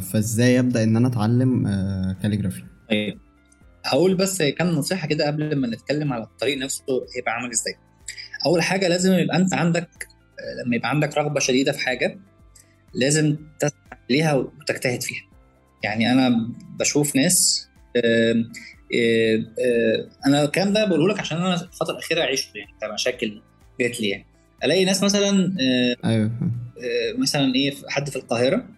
فإزاي 0.01 0.59
أبدأ 0.59 0.83
إن 0.83 0.97
أنا 0.97 1.09
أتعلم 1.09 1.66
آه 1.66 2.16
كاليجرافي 2.23 2.62
طيب 2.90 3.18
هقول 3.85 4.14
بس 4.14 4.42
كان 4.42 4.66
نصيحة 4.66 5.09
كده 5.09 5.27
قبل 5.27 5.57
ما 5.57 5.66
نتكلم 5.68 6.12
على 6.12 6.23
الطريق 6.25 6.59
نفسه 6.59 6.83
هيبقى 7.16 7.33
عامل 7.33 7.51
إزاي. 7.51 7.75
أول 8.47 8.62
حاجة 8.62 8.88
لازم 8.88 9.12
يبقى 9.12 9.37
أنت 9.37 9.55
عندك 9.55 9.88
لما 10.66 10.77
يبقى 10.77 10.90
عندك 10.90 11.18
رغبة 11.18 11.40
شديدة 11.40 11.73
في 11.73 11.79
حاجة 11.79 12.18
لازم 12.94 13.37
تسعى 13.61 13.99
ليها 14.11 14.35
وتجتهد 14.35 15.03
فيها. 15.03 15.23
يعني 15.85 16.12
أنا 16.12 16.51
بشوف 16.81 17.16
ناس 17.16 17.68
آه 17.97 18.01
آه 18.01 18.33
آه 18.33 18.44
أنا 20.27 20.44
الكلام 20.44 20.72
ده 20.72 20.85
بقوله 20.85 21.09
لك 21.09 21.20
عشان 21.20 21.38
أنا 21.38 21.55
الفترة 21.55 21.92
الأخيرة 21.92 22.22
عشت 22.22 22.57
يعني 22.57 22.70
كمشاكل 22.81 23.42
جات 23.81 24.01
لي 24.01 24.09
يعني. 24.09 24.27
ألاقي 24.64 24.85
ناس 24.85 25.03
مثلا 25.03 25.57
أيوه. 26.05 26.31
مثلا 27.18 27.55
إيه 27.55 27.74
حد 27.88 28.11
في 28.11 28.16
القاهرة 28.16 28.68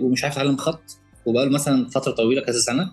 ومش 0.00 0.24
عارف 0.24 0.34
يتعلم 0.34 0.56
خط 0.56 0.82
وبقاله 1.26 1.50
مثلا 1.50 1.88
فترة 1.88 2.12
طويلة 2.12 2.40
كذا 2.42 2.58
سنة 2.58 2.92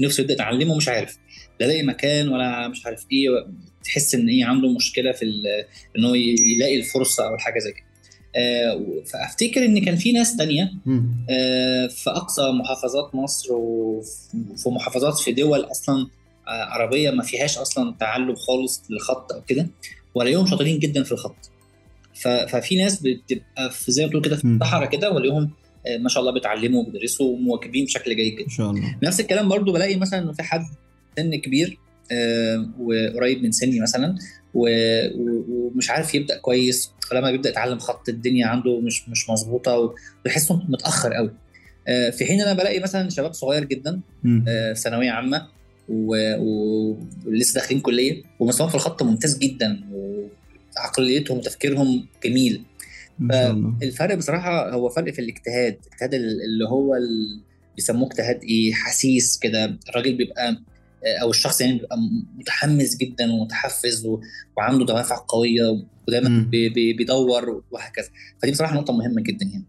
نفسه 0.00 0.20
يبدأ 0.20 0.34
يتعلمه 0.34 0.72
ومش 0.72 0.88
عارف. 0.88 1.18
لا 1.60 1.66
لاقي 1.66 1.82
مكان 1.82 2.28
ولا 2.28 2.68
مش 2.68 2.86
عارف 2.86 3.06
إيه 3.12 3.28
تحس 3.84 4.14
إن 4.14 4.28
إيه 4.28 4.44
عنده 4.44 4.74
مشكلة 4.74 5.12
في 5.12 5.24
إن 5.98 6.04
هو 6.04 6.14
يلاقي 6.14 6.78
الفرصة 6.78 7.28
أو 7.28 7.34
الحاجة 7.34 7.58
زي 7.58 7.72
كده. 7.72 7.84
آه 7.84 7.91
فأفتكر 9.12 9.64
إن 9.64 9.84
كان 9.84 9.96
في 9.96 10.12
ناس 10.12 10.36
تانية 10.36 10.72
آه 11.30 11.86
في 11.86 12.10
أقصى 12.10 12.50
محافظات 12.50 13.14
مصر 13.14 13.48
وفي 13.52 14.68
محافظات 14.68 15.18
في 15.18 15.32
دول 15.32 15.60
أصلا 15.60 16.06
آه 16.48 16.64
عربية 16.64 17.10
ما 17.10 17.22
فيهاش 17.22 17.58
أصلا 17.58 17.94
تعلم 18.00 18.34
خالص 18.34 18.82
للخط 18.90 19.32
أو 19.32 19.42
كده 19.42 19.66
والاقيهم 20.14 20.46
شاطرين 20.46 20.78
جدا 20.78 21.02
في 21.02 21.12
الخط. 21.12 21.50
ففي 22.48 22.76
ناس 22.76 23.02
بتبقى 23.02 23.70
في 23.70 23.92
زي 23.92 24.04
ما 24.04 24.10
تقول 24.10 24.22
كده 24.24 24.36
في 24.36 24.44
الصحراء 24.44 24.88
كده 24.90 25.10
والاقيهم 25.12 25.50
ما 26.00 26.08
شاء 26.08 26.20
الله 26.20 26.32
بيتعلموا 26.32 26.82
وبيدرسوا 26.82 27.26
ومواكبين 27.32 27.84
بشكل 27.84 28.16
جيد 28.16 28.34
جدا. 28.34 28.44
إن 28.44 28.48
شاء 28.50 28.70
الله. 28.70 28.96
نفس 29.02 29.20
الكلام 29.20 29.48
برضو 29.48 29.72
بلاقي 29.72 29.96
مثلا 29.96 30.18
انه 30.18 30.32
في 30.32 30.42
حد 30.42 30.62
سن 31.16 31.34
كبير 31.36 31.78
وقريب 32.80 33.42
من 33.42 33.52
سني 33.52 33.80
مثلا 33.80 34.16
ومش 34.54 35.90
عارف 35.90 36.14
يبدأ 36.14 36.38
كويس 36.38 36.90
فلما 37.12 37.30
بيبدأ 37.30 37.50
يتعلم 37.50 37.78
خط 37.78 38.08
الدنيا 38.08 38.46
عنده 38.46 38.80
مش 38.80 39.08
مش 39.08 39.30
مظبوطة 39.30 39.94
ويحسه 40.24 40.62
متأخر 40.68 41.12
قوي. 41.12 41.30
في 42.12 42.24
حين 42.24 42.40
أنا 42.40 42.52
بلاقي 42.52 42.80
مثلا 42.80 43.10
شباب 43.10 43.32
صغير 43.32 43.64
جدا 43.64 44.00
في 44.22 44.74
ثانوية 44.76 45.10
عامة 45.10 45.46
ولسه 45.88 47.54
داخلين 47.54 47.80
كلية 47.80 48.22
ومستواهم 48.40 48.70
في 48.70 48.74
الخط 48.74 49.02
ممتاز 49.02 49.38
جدا 49.38 49.80
وعقليتهم 50.76 51.38
وتفكيرهم 51.38 52.06
جميل. 52.24 52.62
فالفرق 53.30 54.14
بصراحة 54.14 54.70
هو 54.72 54.88
فرق 54.88 55.12
في 55.12 55.18
الاجتهاد 55.18 55.76
الاجتهاد 55.86 56.14
اللي 56.14 56.68
هو 56.68 56.94
اللي 56.94 57.40
بيسموه 57.76 58.08
اجتهاد 58.08 58.42
إيه 58.42 58.72
حسيس 58.72 59.38
كده. 59.38 59.78
الراجل 59.88 60.14
بيبقى 60.14 60.56
أو 61.22 61.30
الشخص 61.30 61.60
يعني 61.60 61.72
بيبقى 61.72 61.96
متحمس 62.38 62.96
جدا 62.96 63.32
ومتحفز 63.32 64.08
وعنده 64.56 64.84
دوافع 64.84 65.24
قوية 65.28 65.84
ودايما 66.08 66.46
بي 66.50 66.92
بيدور 66.92 67.62
وهكذا. 67.70 68.08
فدي 68.42 68.52
بصراحة 68.52 68.74
نقطة 68.74 68.92
مهمة 68.92 69.22
جدا 69.22 69.46
يعني. 69.46 69.64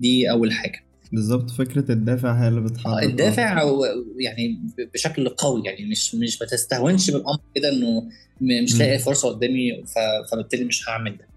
دي 0.00 0.30
أول 0.30 0.52
حاجة. 0.52 0.86
بالظبط 1.12 1.50
فكرة 1.50 1.92
الدافع 1.92 2.42
هي 2.44 2.48
اللي 2.48 2.60
بتحرك. 2.60 3.02
الدافع 3.02 3.62
يعني 4.18 4.60
بشكل 4.94 5.28
قوي 5.28 5.62
يعني 5.64 5.84
مش 5.84 6.14
مش 6.14 6.42
ما 6.42 6.46
تستهونش 6.48 7.10
بالأمر 7.10 7.38
كده 7.54 7.68
إنه 7.68 8.08
مش 8.40 8.78
لاقي 8.78 8.98
فرصة 8.98 9.28
قدامي 9.28 9.84
فبالتالي 10.32 10.64
مش 10.64 10.88
هعمل 10.88 11.16
ده. 11.16 11.28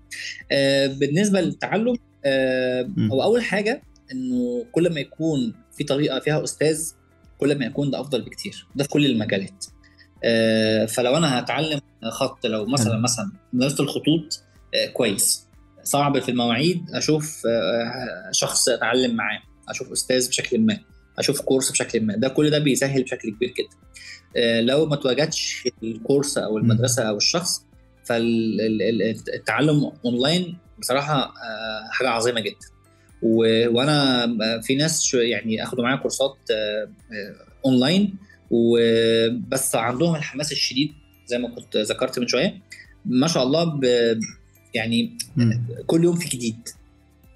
آه 0.51 0.87
بالنسبة 0.87 1.41
للتعلم 1.41 1.97
آه 2.25 2.89
هو 3.11 3.23
أول 3.23 3.43
حاجة 3.43 3.81
إنه 4.11 4.65
كل 4.71 4.93
ما 4.93 4.99
يكون 4.99 5.53
في 5.77 5.83
طريقة 5.83 6.19
فيها 6.19 6.43
أستاذ 6.43 6.91
كل 7.39 7.59
ما 7.59 7.65
يكون 7.65 7.91
ده 7.91 8.01
أفضل 8.01 8.21
بكتير. 8.21 8.67
ده 8.75 8.83
في 8.83 8.89
كل 8.89 9.05
المجالات. 9.05 9.65
آه 10.23 10.85
فلو 10.85 11.17
أنا 11.17 11.39
هتعلم 11.39 11.79
خط 12.09 12.45
لو 12.45 12.65
مثلا. 12.65 12.97
مثلا 12.99 13.31
مدرسة 13.53 13.83
الخطوط 13.83 14.43
آه 14.75 14.87
كويس. 14.87 15.47
صعب 15.83 16.19
في 16.19 16.31
المواعيد 16.31 16.85
أشوف 16.93 17.43
آه 17.45 18.31
شخص 18.31 18.69
أتعلم 18.69 19.15
معاه 19.15 19.39
أشوف 19.69 19.91
أستاذ 19.91 20.29
بشكل 20.29 20.59
ما 20.59 20.79
أشوف 21.19 21.41
كورس 21.41 21.71
بشكل 21.71 22.01
ما. 22.05 22.15
ده 22.15 22.27
كل 22.27 22.49
ده 22.49 22.59
بيسهل 22.59 23.03
بشكل 23.03 23.29
كبير 23.31 23.53
جدا. 23.57 23.77
لو 24.61 24.85
ما 24.85 24.95
تواجدش 24.95 25.67
الكورس 25.83 26.37
أو 26.37 26.57
المدرسة 26.57 27.03
أو 27.03 27.17
الشخص 27.17 27.65
فالتعلم 28.05 29.91
أونلاين 30.05 30.57
بصراحة 30.79 31.33
حاجة 31.91 32.09
عظيمة 32.09 32.39
جدا. 32.39 32.67
وأنا 33.21 34.27
في 34.61 34.75
ناس 34.75 35.13
يعني 35.13 35.63
أخدوا 35.63 35.83
معايا 35.83 35.97
كورسات 35.97 36.37
أونلاين 37.65 38.15
وبس 38.51 39.75
عندهم 39.75 40.15
الحماس 40.15 40.51
الشديد 40.51 40.91
زي 41.25 41.37
ما 41.37 41.49
كنت 41.49 41.77
ذكرت 41.77 42.19
من 42.19 42.27
شوية. 42.27 42.61
ما 43.05 43.27
شاء 43.27 43.43
الله 43.43 43.63
ب 43.63 43.85
يعني 44.73 45.17
كل 45.87 46.03
يوم 46.03 46.15
في 46.15 46.37
جديد. 46.37 46.69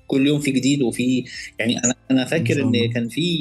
كل 0.08 0.28
يوم 0.28 0.40
في 0.40 0.52
جديد 0.52 0.82
وفي 0.82 1.26
يعني 1.60 1.84
أنا 1.84 1.96
أنا 2.12 2.26
فاكر 2.26 2.64
إن 2.64 2.92
كان 2.94 3.10
في 3.10 3.38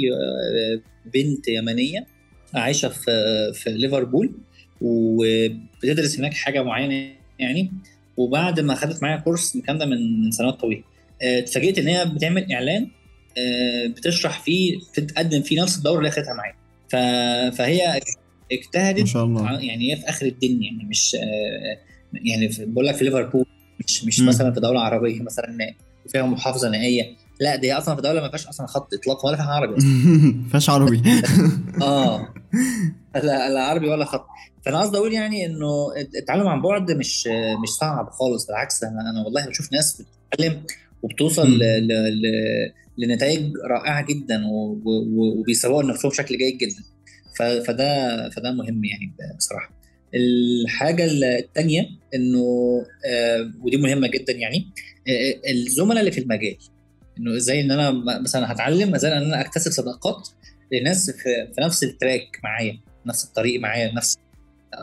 بنت 1.14 1.48
يمنية 1.48 2.07
عايشة 2.55 2.88
في 2.88 3.52
في 3.55 3.70
ليفربول 3.70 4.35
وبتدرس 4.81 6.18
هناك 6.18 6.35
حاجة 6.35 6.62
معينة 6.62 7.12
يعني. 7.38 7.72
وبعد 8.16 8.61
ما 8.61 8.74
خدت 8.74 9.02
معايا 9.02 9.16
كورس 9.16 9.57
الكلام 9.57 9.78
ده 9.78 9.87
من 9.87 10.31
سنوات 10.31 10.61
طويلة. 10.61 10.83
اتفاجئت 11.23 11.79
إن 11.79 11.89
هي 11.89 12.05
بتعمل 12.05 12.53
إعلان 12.53 12.89
بتشرح 13.89 14.41
فيه 14.43 14.79
بتقدم 14.99 15.43
فيه 15.43 15.63
نفس 15.63 15.77
الدورة 15.79 15.99
اللي 15.99 16.09
اخدتها 16.09 16.35
معايا. 16.35 16.55
فهي 17.51 18.01
اجتهدت 18.53 19.01
ما 19.01 19.07
شاء 19.07 19.25
الله. 19.25 19.61
يعني 19.61 19.93
هي 19.93 19.97
في 19.97 20.09
آخر 20.09 20.27
الدنيا 20.27 20.65
يعني 20.73 20.85
مش 20.85 21.17
يعني 22.13 22.51
بقول 22.59 22.87
لك 22.87 22.95
في 22.95 23.05
ليفربول 23.05 23.47
مش 23.87 24.05
مش 24.05 24.21
م. 24.21 24.27
مثلا 24.27 24.53
في 24.53 24.61
دوله 24.61 24.81
عربية 24.81 25.23
مثلا 25.23 25.75
فيها 26.09 26.23
محافظة 26.23 26.69
نائيه 26.69 27.17
لا 27.41 27.57
دي 27.57 27.73
أصلا 27.73 27.97
في 27.97 28.03
دوله 28.03 28.21
ما 28.21 28.29
فيهاش 28.29 28.47
أصلا 28.47 28.67
خط 28.67 28.95
إطلاق 28.95 29.27
ولا 29.27 29.37
فيها 29.37 29.47
عربي 29.47 29.75
ما 29.85 30.49
فيهاش 30.51 30.71
عربي. 30.71 31.03
آه. 31.83 32.35
لا 33.15 33.51
لا 33.51 33.63
عربي 33.63 33.89
ولا 33.89 34.05
خط. 34.05 34.27
فأنا 34.65 34.81
قصدي 34.81 34.97
أقول 34.97 35.13
يعني 35.13 35.47
إنه 35.47 35.93
التعلم 36.19 36.49
عن 36.49 36.63
بعد 36.63 36.91
مش 36.91 37.27
مش 37.63 37.69
صعب 37.69 38.11
خالص 38.11 38.47
بالعكس 38.47 38.85
أنا 38.85 39.11
أنا 39.11 39.25
والله 39.25 39.47
بشوف 39.49 39.73
ناس 39.73 40.03
بتتعلم 40.33 40.63
وبتوصل 41.03 41.59
ل... 41.59 41.88
ل... 41.88 42.23
لنتائج 42.99 43.53
رائعة 43.65 44.07
جدا 44.07 44.47
و... 44.47 44.81
و... 44.85 45.41
وبيسوقوا 45.41 45.83
لنفسهم 45.83 46.11
بشكل 46.11 46.38
جيد 46.38 46.59
جدا. 46.59 46.83
ف... 47.38 47.43
فده 47.43 48.31
فده 48.31 48.53
مهم 48.53 48.85
يعني 48.85 49.12
بصراحة. 49.37 49.83
الحاجة 50.15 51.05
الثانية 51.38 51.88
إنه 52.15 52.45
آه 53.07 53.51
ودي 53.62 53.77
مهمة 53.77 54.09
جدا 54.09 54.33
يعني 54.33 54.67
آه 55.09 55.51
الزملاء 55.51 56.01
اللي 56.01 56.12
في 56.12 56.21
المجال. 56.21 56.57
إنه 57.19 57.37
إزاي 57.37 57.61
إن 57.61 57.71
أنا 57.71 57.91
مثلا 58.21 58.53
هتعلم 58.53 58.95
إزاي 58.95 59.12
إن 59.12 59.23
أنا 59.23 59.41
أكتسب 59.41 59.71
صداقات 59.71 60.29
لناس 60.73 61.11
في, 61.11 61.53
في 61.55 61.61
نفس 61.61 61.85
ال 61.85 61.94
track 61.94 62.40
معايا 62.45 62.81
نفس 63.07 63.25
الطريق 63.25 63.61
معايا 63.61 63.93
نفس 63.95 64.17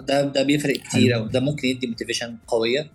ده 0.08 0.22
ده 0.22 0.44
بيفرق 0.44 0.78
كتير 0.78 1.16
أو 1.16 1.28
ده 1.28 1.40
ممكن 1.40 1.68
يدي 1.68 1.88
motivation 1.88 2.38
قوية. 2.48 2.92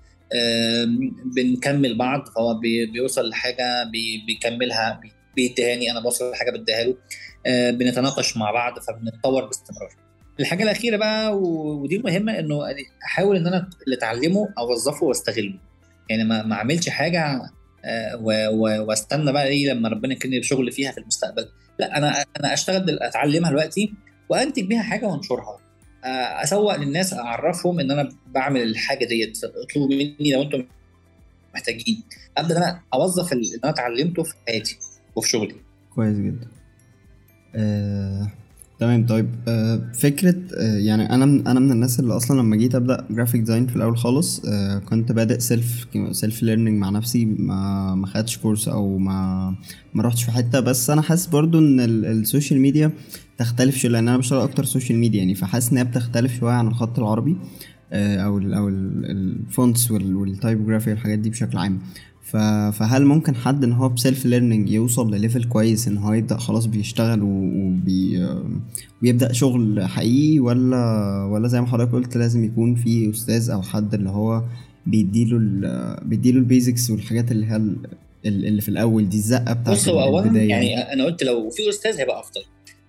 بنكمل 1.37 1.99
بعض 1.99 2.29
فهو 2.29 2.61
بيوصل 2.93 3.29
لحاجة 3.29 3.91
بيكملها 4.27 5.01
بيديهاني 5.37 5.91
أنا 5.91 6.01
بوصل 6.01 6.31
لحاجة 6.31 6.51
بديها 6.51 6.85
له. 6.85 6.97
بنتناقش 7.71 8.37
مع 8.37 8.51
بعض 8.51 8.79
فبنتطور 8.79 9.45
باستمرار. 9.45 9.89
الحاجة 10.41 10.63
الأخيرة 10.63 10.97
بقى 10.97 11.39
ودي 11.39 11.99
مهمة 11.99 12.39
إنه 12.39 12.61
أحاول 13.05 13.37
إن 13.37 13.47
أنا 13.47 13.71
اللي 13.85 13.97
اتعلمه 13.97 14.49
أوظفه 14.59 15.07
وأستغله. 15.07 15.55
يعني 16.11 16.25
ما 16.25 16.43
ما 16.43 16.55
أعملش 16.55 16.89
حاجة 16.89 17.41
وأستنى 18.61 19.33
بقى 19.33 19.47
إيه 19.47 19.73
لما 19.73 19.89
ربنا 19.89 20.13
يكرمني 20.13 20.41
بشغل 20.41 20.73
فيها 20.73 20.93
في 20.93 20.99
المستقبل. 20.99 21.49
لا 21.79 21.99
أنا 21.99 22.25
أنا 22.41 22.53
أشتغل 22.55 22.99
أتعلمها 23.03 23.51
دلوقتي 23.51 23.95
وأنتج 24.29 24.63
بيها 24.63 24.83
حاجة 24.83 25.07
وأنشرها. 25.07 25.59
أسوق 26.05 26.77
للناس 26.77 27.13
أعرفهم 27.13 27.81
إن 27.81 27.91
أنا 27.91 28.09
بعمل 28.27 28.63
الحاجة 28.63 29.05
ديت 29.05 29.45
اطلبوا 29.45 29.89
مني 29.89 30.33
لو 30.33 30.43
أنتم 30.43 30.65
محتاجين. 31.55 32.03
ابدا 32.39 32.59
أنا 32.59 32.81
أوظف 32.95 33.33
اللي 33.33 33.59
أنا 33.65 33.73
اتعلمته 33.73 34.23
في 34.23 34.35
حياتي 34.47 34.79
وفي 35.17 35.29
شغلي. 35.29 35.57
كويس 35.95 36.17
جدا. 36.17 36.49
آه 37.55 38.04
تمام. 38.79 39.07
طيب 39.07 39.29
آه، 39.49 39.93
فكرة 39.95 40.35
آه، 40.59 40.77
يعني 40.79 41.15
أنا 41.15 41.27
من 41.27 41.47
أنا 41.47 41.61
من 41.61 41.73
الناس 41.73 42.01
اللي 42.01 42.17
أصلا 42.17 42.41
لما 42.41 42.57
جيت 42.57 42.75
أبدأ 42.75 43.07
graphic 43.11 43.41
design 43.41 43.67
في 43.67 43.77
الأول 43.77 43.97
خالص 43.97 44.43
آه، 44.49 44.79
كنت 44.79 45.13
بادئ 45.13 45.39
self 45.39 45.87
self 46.11 46.43
learning 46.43 46.79
مع 46.81 46.91
نفسي 46.91 47.25
ما 47.25 47.95
ما 47.95 48.07
خدتش 48.07 48.39
course 48.39 48.69
أو 48.69 48.99
ما 48.99 49.49
ما 49.95 50.03
رحتش 50.03 50.25
في 50.25 50.31
حتة. 50.31 50.61
بس 50.61 50.91
أنا 50.91 51.03
حاسس 51.03 51.27
برضو 51.27 51.59
ال- 51.59 52.05
ال 52.05 52.13
social 52.13 52.61
media 52.61 52.91
تختلف 53.39 53.77
شوية 53.77 53.91
لأن 53.93 54.09
أنا 54.09 54.17
بشتغل 54.19 54.41
أكتر 54.41 54.65
social 54.65 54.99
media 54.99 55.19
يعني. 55.19 55.35
فحاسس 55.35 55.73
إن 55.73 55.79
هي 55.79 55.85
بتختلف 55.85 56.39
شوية 56.39 56.53
عن 56.53 56.67
الخط 56.69 56.99
العربي 56.99 57.37
أو 57.93 58.39
ال 58.39 58.55
أو 58.55 58.69
ال 58.69 58.89
fonts 58.89 59.91
وال 59.91 60.07
typography 60.07 60.91
والحاجات 60.91 61.19
دي 61.19 61.31
بشكل 61.31 61.59
عام. 61.59 61.79
ف- 62.35 62.77
فهل 62.79 63.05
ممكن 63.05 63.35
حد 63.35 63.65
ان 63.65 63.73
هو 63.73 63.89
ب 63.89 63.96
self 63.96 64.27
learning 64.27 64.71
يوصل 64.71 65.15
ل 65.15 65.20
level 65.20 65.45
كويس 65.45 65.89
ان 65.89 65.97
هو 65.99 66.13
يبدأ 66.13 66.37
خلاص 66.37 66.67
بيشتغل 66.67 67.21
وبي 67.23 68.27
ويبدا 69.03 69.33
شغل 69.33 69.83
حقيقي 69.89 70.41
ولا 70.41 70.77
ولا 71.33 71.49
زي 71.49 71.61
ما 71.61 71.67
حضرتك 71.67 71.93
قلت 71.93 72.17
لازم 72.17 72.45
يكون 72.45 72.75
في 72.75 73.11
أستاذ 73.11 73.51
أو 73.51 73.63
حد 73.63 73.95
اللي 73.95 74.11
هو 74.11 74.43
بيديله 74.87 75.37
ال 75.37 75.97
بيديله 76.05 76.39
ال 76.39 76.46
basics 76.46 76.91
والحاجات 76.91 77.31
اللي 77.33 77.47
هي 77.47 77.57
ال- 77.57 77.87
اللي 78.25 78.61
في 78.61 78.69
الأول 78.69 79.09
دي 79.09 79.17
الزقة 79.17 79.53
بتاعت 79.53 79.77
بص 79.77 79.89
هو 79.89 80.03
اولا 80.03 80.25
البداية 80.25 80.49
يعني 80.49 80.93
أنا 80.93 81.05
قلت 81.05 81.23
لو 81.23 81.51
في 81.51 81.69
أستاذ 81.69 81.99
هيبقى 81.99 82.21
أفضل 82.21 82.41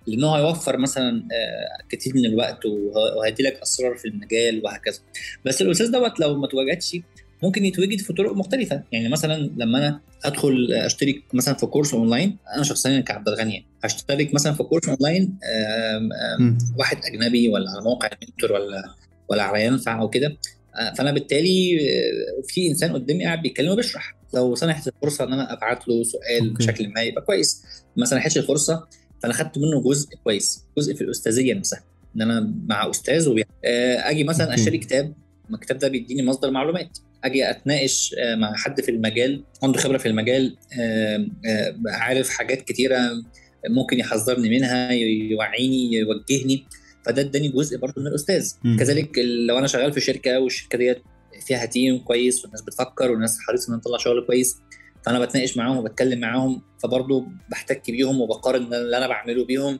لأنه 0.06 0.30
هيوفر 0.36 0.76
مثلا 0.78 1.10
آه، 1.16 1.86
كتير 1.88 2.12
من 2.16 2.24
الوقت 2.24 2.66
وه- 2.66 3.16
وهيدي 3.18 3.42
لك 3.42 3.58
أسرار 3.62 3.94
في 3.96 4.08
المجال 4.08 4.62
وهكذا. 4.64 4.98
بس 5.44 5.62
الأستاذ 5.62 5.92
دوت 5.92 6.20
لو 6.20 6.40
ما 6.40 6.46
تواجدش 6.46 6.96
ممكن 7.42 7.64
يتواجد 7.64 8.00
في 8.00 8.12
طرق 8.12 8.32
مختلفة 8.32 8.82
يعني 8.92 9.08
مثلا 9.08 9.50
لما 9.56 9.78
أنا 9.78 10.00
أدخل 10.24 10.72
أشترك 10.72 11.22
مثلا 11.34 11.54
في 11.54 11.66
course 11.66 11.94
online 11.94 12.36
أنا 12.54 12.62
شخصيا 12.62 13.00
كعبد 13.00 13.28
الغني 13.28 13.66
هشترك 13.84 14.34
مثلا 14.34 14.52
في 14.52 14.62
course 14.62 14.88
online 14.88 15.38
آم، 15.44 16.12
آم،. 16.12 16.58
واحد 16.78 16.98
أجنبي 17.04 17.48
ولا 17.48 17.70
على 17.70 17.82
موقع 17.84 18.08
mentor 18.22 18.52
ولا 18.52 18.94
ولا 19.28 19.42
على 19.42 19.64
ينفع 19.64 20.00
أو 20.00 20.10
كده 20.10 20.36
آه، 20.74 20.94
فأنا 20.94 21.12
بالتالي 21.12 21.78
آه، 21.80 22.42
في 22.48 22.68
إنسان 22.68 22.92
قدامي 22.92 23.24
قاعد 23.24 23.42
بيتكلم 23.42 23.70
وبيشرح 23.72 24.16
لو 24.34 24.54
سنحت 24.54 24.88
الفرصة 24.88 25.24
إن 25.24 25.32
أنا 25.32 25.52
أبعت 25.52 25.88
له 25.88 26.02
سؤال 26.02 26.48
okay. 26.50 26.64
بشكل 26.64 26.88
ما 26.88 27.02
يبقى 27.02 27.22
كويس 27.22 27.62
ما 27.96 28.04
سنحتش 28.06 28.38
الفرصة 28.38 28.86
فأنا 29.22 29.34
خدت 29.34 29.58
منه 29.58 29.82
جزء 29.82 30.08
كويس 30.24 30.64
جزء 30.78 30.94
في 30.94 31.00
الأستاذية 31.00 31.54
نفسها 31.54 31.84
إن 32.16 32.22
أنا 32.22 32.52
مع 32.66 32.90
أستاذ 32.90 33.28
وبي... 33.28 33.44
آه، 33.64 34.10
أجي 34.10 34.24
مثلا. 34.24 34.54
اشتري 34.54 34.78
كتاب 34.78 35.12
ما 35.48 35.56
الكتاب 35.56 35.78
ده 35.78 35.88
بيديني 35.88 36.22
مصدر 36.22 36.50
معلومات. 36.50 36.98
أجي 37.24 37.50
أتناقش 37.50 38.14
آه، 38.18 38.34
مع 38.34 38.54
حد 38.56 38.80
في 38.80 38.90
المجال 38.90 39.44
عنده 39.62 39.78
خبرة 39.78 39.98
في 39.98 40.08
المجال 40.08 40.56
آه، 40.80 41.26
آه، 41.46 41.74
عارف 41.86 42.28
حاجات 42.28 42.62
كتيرة 42.62 42.98
ممكن 43.68 43.98
يحذرني 43.98 44.50
منها 44.50 44.92
يوعيني 44.92 45.92
يوجهني. 45.92 46.66
فده 47.06 47.22
اداني 47.22 47.48
جزء 47.48 47.78
برضه 47.78 48.02
من 48.02 48.06
الأستاذ. 48.06 48.52
مم. 48.64 48.76
كذلك 48.76 49.18
لو 49.18 49.58
أنا 49.58 49.66
شغال 49.66 49.92
في 49.92 50.00
شركة 50.00 50.40
والشركة 50.40 50.78
ديت 50.78 51.02
فيها 51.46 51.66
تيم 51.66 51.98
كويس 51.98 52.44
والناس 52.44 52.62
بتفكر 52.62 53.10
والناس 53.10 53.38
حريصة 53.40 53.72
إن 53.72 53.76
نطلع 53.78 53.98
شغل 53.98 54.26
كويس 54.26 54.56
فأنا 55.06 55.20
بتناقش 55.20 55.56
معاهم 55.56 55.76
وبتكلم 55.76 56.20
معاهم 56.20 56.62
فبرضه 56.82 57.26
بحتك 57.50 57.90
بيهم 57.90 58.20
وبقارن 58.20 58.74
اللي 58.74 58.96
أنا 58.96 59.06
بعمله 59.08 59.44
بيهم. 59.44 59.78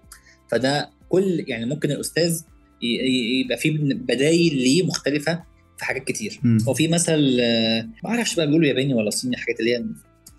فده 0.51 0.91
كل 1.09 1.45
يعني 1.49 1.67
ممكن 1.67 1.91
الأستاذ 1.91 2.41
يبقى 3.43 3.57
فيه 3.57 3.79
بدايل 3.81 4.57
ليه 4.57 4.87
مختلفة 4.87 5.43
في 5.79 5.85
حاجات 5.85 6.05
كتير. 6.05 6.41
مم. 6.43 6.59
وفي 6.67 6.89
مثل 6.89 7.39
آه، 7.41 7.89
ما 8.05 8.11
أعرفش 8.11 8.35
بقى 8.35 8.47
بيقولوا 8.47 8.69
ياباني 8.69 8.95
ولا 8.95 9.11
صيني 9.11 9.37
حاجات 9.37 9.61
اللي 9.61 9.77
هي 9.77 9.85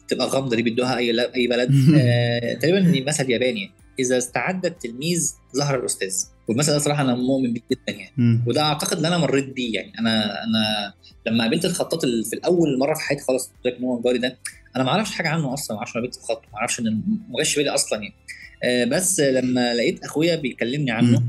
تبقى 0.07 0.27
غامضة 0.27 0.55
دي 0.55 0.61
بيدوها 0.61 0.97
أي 0.97 1.21
أي 1.35 1.47
بلد. 1.47 1.71
آه، 1.99 2.53
تقريبا 2.53 3.03
مثل 3.07 3.31
ياباني. 3.31 3.71
إذا 3.99 4.17
استعد 4.17 4.65
التلميذ 4.65 5.31
ظهر 5.57 5.79
الأستاذ. 5.79 6.15
والمثل 6.47 6.71
ده 6.71 6.79
صراحة 6.79 7.01
أنا 7.03 7.15
مؤمن 7.15 7.53
بيه 7.53 7.61
جدا 7.71 7.97
يعني. 7.99 8.41
وده 8.47 8.61
أعتقد 8.61 8.97
إن 8.97 9.05
أنا 9.05 9.17
مريت 9.17 9.45
بيه 9.53 9.73
يعني. 9.75 9.91
أنا 9.99 10.43
أنا 10.43 10.93
لما 11.27 11.43
قابلت 11.43 11.65
الخطاط 11.65 12.03
ال- 12.03 12.25
في 12.25 12.33
الأول 12.33 12.79
مرة 12.79 12.93
في 12.93 13.01
حياتي 13.01 13.23
خالص 13.23 13.45
قلت 13.47 13.65
لك 13.65 13.79
إن 13.79 13.83
هو 13.83 14.01
جاري 14.01 14.17
ده. 14.17 14.37
أنا 14.75 14.83
ما 14.83 14.89
أعرفش 14.89 15.11
حاجة 15.11 15.27
عنه 15.29 15.53
أصلا 15.53 15.75
ما 15.75 15.79
أعرفش 15.79 15.95
أنا 15.97 16.05
بكتب 16.05 16.21
خط 16.21 16.41
ما 16.53 16.57
أعرفش 16.59 16.79
إن 16.79 16.85
ما 17.29 17.37
جاش 17.37 17.53
في 17.53 17.59
بالي 17.59 17.69
أصلا 17.73 17.99
يعني. 18.01 18.13
آه، 18.63 18.85
بس 18.85 19.19
لما 19.19 19.73
لقيت 19.73 20.03
أخويا 20.03 20.35
بيكلمني 20.35 20.91
عنه 20.91 21.23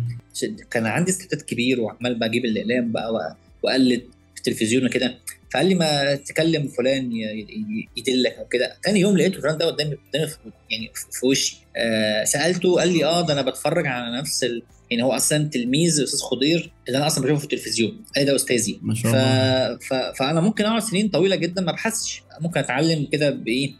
كان 0.70 0.86
عندي 0.86 1.10
استعداد 1.10 1.42
كبير 1.42 1.80
وعمال 1.80 2.14
بجيب 2.18 2.44
الإقلام 2.44 2.92
بقى 2.92 3.12
وأ- 3.12 3.47
واقلد 3.62 4.00
في 4.34 4.38
التلفزيون 4.38 4.84
وكده 4.86 5.18
فقال 5.54 5.66
لي 5.66 5.74
ما 5.74 6.14
تكلم 6.14 6.68
فلان 6.68 7.12
يدلك 7.96 8.32
أو 8.38 8.46
كده. 8.48 8.76
تاني 8.84 9.00
يوم 9.00 9.16
لقيت 9.16 9.40
فلان 9.40 9.58
ده 9.58 9.66
قدامي 9.66 9.94
قدامي 9.94 10.26
في 10.28 10.36
يعني 10.70 10.90
في- 10.94 11.26
وشي. 11.26 11.56
آه 11.76 12.24
سألته 12.24 12.74
قال 12.78 12.88
لي 12.92 13.04
آه 13.04 13.26
ده 13.26 13.32
أنا 13.32 13.42
بتفرج 13.42 13.86
على 13.86 14.18
نفس 14.18 14.44
ال... 14.44 14.62
يعني 14.90 15.02
هو 15.02 15.12
أصلا 15.12 15.48
تلميذ 15.48 15.98
الاستاذ 15.98 16.20
خضير 16.20 16.72
اللي 16.88 16.98
أنا 16.98 17.06
أصلا 17.06 17.24
بشوفه 17.24 17.38
في 17.38 17.44
التلفزيون. 17.44 18.04
قال 18.16 18.24
ده 18.26 18.36
أستاذي. 18.36 18.78
ما 18.82 18.94
شاء 18.94 19.12
ف... 19.12 19.14
الله. 19.16 19.78
ف... 19.78 19.94
فأنا 20.18 20.40
ممكن 20.40 20.64
أقعد 20.64 20.82
سنين 20.82 21.08
طويلة 21.08 21.36
جدا 21.36 21.62
ما 21.62 21.70
أبحثش. 21.70 22.22
ممكن 22.40 22.60
أتعلم 22.60 23.08
كده 23.12 23.30
بإيه؟ 23.30 23.74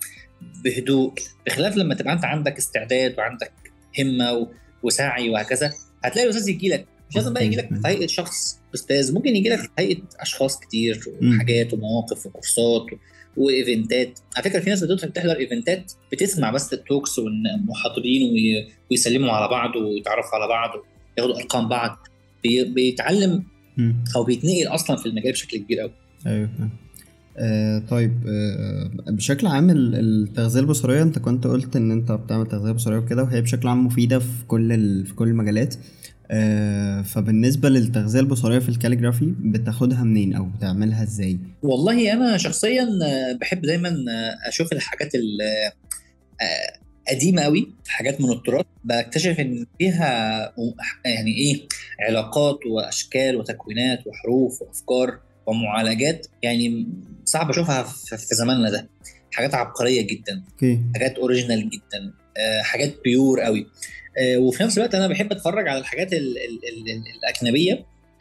بهدوء. 0.65 1.13
بخلاف 1.47 1.77
لما 1.77 1.95
تبقى 1.95 2.13
أنت 2.13 2.25
عندك 2.25 2.57
استعداد 2.59 3.19
وعندك 3.19 3.53
همة 3.99 4.33
و... 4.33 4.49
وسعي 4.83 5.31
وهكذا 5.31 5.73
هتلاقي 6.05 6.25
الأستاذ 6.29 6.49
يجي 6.49 6.69
لك 6.69 6.87
مش 7.11 7.17
لازم 7.17 7.33
بقى 7.33 7.47
يجي 7.47 7.57
لك 7.57 7.69
في 7.69 7.81
هيئه 7.89 8.07
شخص 8.07 8.58
أستاذ 8.75 9.15
ممكن 9.15 9.37
يجي 9.37 9.49
لك 9.49 9.59
في 9.59 9.69
هيئة 9.79 9.99
أشخاص 10.21 10.61
كتير. 10.61 11.01
وحاجات 11.23 11.75
ومواقف 11.75 12.27
وكورسات 12.27 12.83
و... 12.93 12.97
و 13.37 13.48
events 13.48 14.19
على 14.37 14.45
فكرة 14.51 14.61
في 14.61 14.71
ناس 14.71 14.85
بتدخل 14.85 15.13
تحضر 15.13 15.37
events 15.39 15.93
بتسمع 16.13 16.51
بس 16.51 16.73
ال 16.73 16.80
talks 16.80 17.19
والمحاضرين 17.19 18.33
وي... 18.33 18.69
ويسلموا 18.91 19.31
على 19.31 19.49
بعض 19.49 19.77
ويتعرفوا 19.77 20.35
على 20.39 20.49
بعض 20.49 20.71
وياخدوا 21.19 21.37
أرقام 21.41 21.69
بعض 21.69 21.99
بي... 22.45 22.65
بيتعلم. 22.65 23.45
أو 24.17 24.25
بيتنقل 24.25 24.67
أصلا 24.67 24.97
في 24.97 25.07
المجال 25.07 25.33
بشكل 25.33 25.59
كبير 25.59 25.81
قوي 25.81 25.93
أيوه 26.27 26.51
آه 27.39 27.79
طيب 27.79 28.13
آه 28.29 28.91
بشكل 29.11 29.47
عام 29.47 29.71
ال- 29.71 29.95
التغذية 29.95 30.61
البصرية 30.61 31.03
أنت 31.03 31.19
كنت 31.19 31.47
قلت 31.47 31.77
إن 31.77 31.91
أنت 31.91 32.13
بتعمل 32.13 32.47
تغذية 32.47 32.73
بصرية 32.73 32.99
وكده 32.99 33.23
وهي 33.23 33.41
بشكل 33.43 33.69
عام 33.69 33.87
مفيدة 33.87 34.19
في 34.19 34.45
كل. 34.49 34.69
في 35.07 35.15
كل 35.15 35.29
المجالات 35.29 35.75
آه 36.31 37.03
فبالنسبة 37.03 37.69
للتغذية 37.69 38.21
البصرية 38.21 38.59
في 38.59 38.69
الكاليجرافي 38.69 39.35
بتاخدها 39.39 40.03
منين 40.05 40.35
أو 40.35 40.45
بتعملها 40.45 41.03
إزاي؟ 41.03 41.39
والله 41.63 42.13
أنا 42.13 42.37
شخصيا 42.37 42.83
آه، 43.05 43.33
بحب 43.41 43.63
دايما 43.63 43.89
آه، 43.89 44.49
أشوف 44.49 44.73
الحاجات 44.73 45.15
ال- 45.15 45.73
قديمة 47.09 47.43
قوي 47.43 47.73
حاجات 47.89 48.21
من 48.21 48.33
التراث 48.33 48.67
بكتشف 48.85 49.41
إن 49.41 49.67
فيها 49.79 50.39
يعني 51.05 51.31
إيه 51.37 51.61
علاقات 52.09 52.59
وأشكال 52.67 53.37
وتكوينات 53.37 54.07
وحروف 54.07 54.63
وأفكار 54.63 55.19
ومعالجات 55.47 56.27
يعني 56.43 56.87
صعب 57.25 57.51
أشوفها 57.51 57.83
في 58.17 58.35
زماننا 58.35 58.71
ده. 58.71 58.89
حاجات 59.33 59.55
عبقرية 59.55 60.03
جدا. 60.07 60.43
حاجات 60.95 61.19
original 61.19 61.71
جدا. 61.71 62.13
حاجات 62.63 62.95
pure 63.05 63.41
قوي 63.41 63.67
وفي 64.39 64.63
نفس 64.63 64.79
الوقت 64.79 64.95
أنا 64.95 65.07
بحب 65.07 65.33
أتفرج 65.33 65.69
على 65.69 65.79
الحاجات 65.79 66.13
ال 66.13 66.19
ال 66.19 66.61
ال 66.69 66.91
ال 66.91 67.03
الأجنبية 67.19 67.73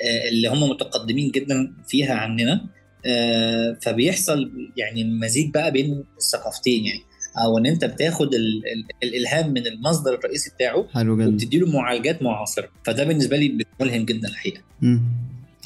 آه، 0.01 0.29
اللي 0.29 0.47
هم 0.47 0.69
متقدمين 0.69 1.31
جدا 1.31 1.73
فيها 1.87 2.13
عننا. 2.13 2.65
آه، 3.05 3.77
فبيحصل 3.81 4.51
يعني 4.77 5.03
مزيج 5.03 5.53
بقى 5.53 5.71
بين 5.71 6.03
الثقافتين 6.17 6.85
يعني. 6.85 7.01
أو 7.43 7.57
إن 7.57 7.65
أنت 7.65 7.85
بتاخد 7.85 8.33
ال 8.33 8.63
ال 8.67 9.07
الإلهام 9.09 9.53
من 9.53 9.67
المصدر 9.67 10.13
الرئيسي 10.13 10.51
بتاعه 10.55 10.87
حلو 10.93 11.17
جدا. 11.17 11.27
وبتدي 11.27 11.59
له 11.59 11.67
معالجات 11.67 12.21
معاصرة. 12.21 12.69
فده 12.83 13.03
بالنسبة 13.03 13.37
لي 13.37 13.65
ملهم 13.81 14.05
جدا 14.05 14.27
الحقيقة. 14.27 14.61
مم. 14.81 15.01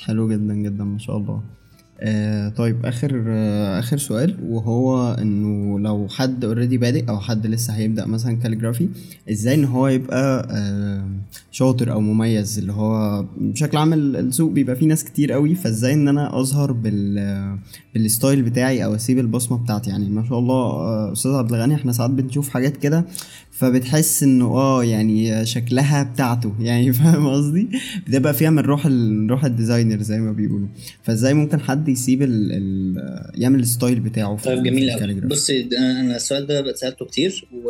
حلو 0.02 0.30
جدا 0.30 0.54
جدا 0.54 0.84
ما 0.84 1.00
شاء 1.00 1.18
الله. 1.18 1.44
آه 2.04 2.50
طيب 2.50 2.86
آخر 2.86 3.24
آه 3.28 3.80
آخر 3.80 3.98
سؤال 3.98 4.38
وهو 4.44 5.14
إنه 5.14 5.80
لو 5.80 6.08
حد 6.10 6.46
already 6.46 6.78
بادئ 6.78 7.10
أو 7.10 7.20
حد 7.20 7.48
لسه 7.48 7.74
هيبدأ 7.74 8.06
مثلا 8.06 8.36
calligraphy 8.38 8.90
إزاي 9.32 9.54
إن 9.56 9.66
هو 9.66 9.88
يبقى 9.88 10.48
آه 10.52 11.06
شاطر 11.52 11.92
أو 11.92 12.02
مميز؟ 12.02 12.60
اللي 12.60 12.74
هو 12.74 13.26
بشكل 13.38 13.78
عام 13.78 13.94
ال- 13.94 14.16
السوق 14.16 14.52
بيبقى 14.52 14.76
فيه 14.76 14.86
ناس 14.88 15.04
كتير 15.04 15.32
قوي 15.32 15.56
فإزاي 15.56 15.94
إن 15.94 16.08
أنا 16.08 16.40
أظهر 16.40 16.72
بال 16.72 17.58
بال 17.94 18.08
style 18.08 18.42
بتاعي 18.42 18.86
أو 18.86 18.96
أسيب 18.96 19.20
البصمة 19.20 19.58
بتاعتي؟ 19.58 19.90
يعني 19.90 20.10
ما 20.10 20.26
شاء 20.30 20.40
الله 20.40 20.56
آه، 20.56 21.12
أستاذ 21.12 21.32
عبد 21.32 21.54
الغني 21.54 21.76
إحنا 21.76 21.92
ساعات 21.92 22.12
بنشوف 22.12 22.50
حاجات 22.50 22.78
كده 22.78 23.06
فبتحس 23.62 24.24
إنه 24.24 24.46
آه 24.46 24.84
يعني 24.84 25.46
شكلها 25.46 26.04
بتاعته 26.04 26.56
يعني 26.60 26.94
فاهم 27.00 27.28
قصدي؟ 27.28 27.70
بتبقى 28.08 28.34
فيها 28.34 28.50
من 28.50 28.60
روح 28.60 28.86
ال... 28.86 29.28
روح 29.30 29.46
ال 29.46 29.52
designer 29.52 30.02
زي 30.02 30.18
ما 30.20 30.32
بيقولوا. 30.32 30.68
فإزاي 31.04 31.34
ممكن 31.34 31.60
حد 31.60 31.90
يسيب 31.90 32.22
ال... 32.22 32.52
ال... 32.52 32.96
يعمل 33.42 33.60
ال 33.60 33.67
style 33.67 34.00
بتاعه 34.00 34.36
في 34.36 34.44
طيب 34.44 34.64
جميل 34.64 34.92
قوي؟ 34.92 35.14
بص 35.14 35.50
أنا 35.80 36.16
السؤال 36.16 36.48
ده 36.48 36.74
سألته 36.74 37.06
كتير 37.06 37.48
و... 37.54 37.70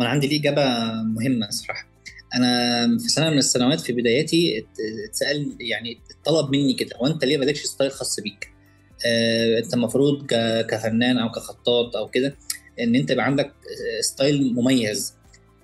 وأنا 0.00 0.10
عندي 0.10 0.26
ليه 0.26 0.40
إجابة 0.40 0.62
مهمة 1.02 1.50
صراحة 1.50 1.88
أنا 2.34 2.86
في 2.98 3.08
سنة 3.08 3.30
من 3.30 3.38
السنوات 3.38 3.80
في 3.80 3.92
بداياتي 3.92 4.58
ات- 4.58 4.66
اتسأل 5.08 5.56
يعني 5.60 5.98
اتطلب 6.20 6.50
مني 6.56 6.74
كده 6.74 6.90
هو 6.96 7.06
أنت 7.06 7.24
ليه 7.24 7.38
مالكش 7.38 7.62
style 7.62 7.90
خاص 7.90 8.20
بيك؟ 8.20 8.48
آه، 9.06 9.58
أنت 9.58 9.74
المفروض 9.74 10.26
ك- 10.26 10.66
كفنان 10.70 11.18
أو 11.18 11.30
كخطاط 11.30 11.96
أو 11.96 12.08
كده. 12.08 12.36
إن 12.80 12.94
أنت 12.94 13.10
يبقى 13.10 13.24
عندك 13.24 13.46
آه، 13.46 14.00
style 14.00 14.54
مميز. 14.54 15.14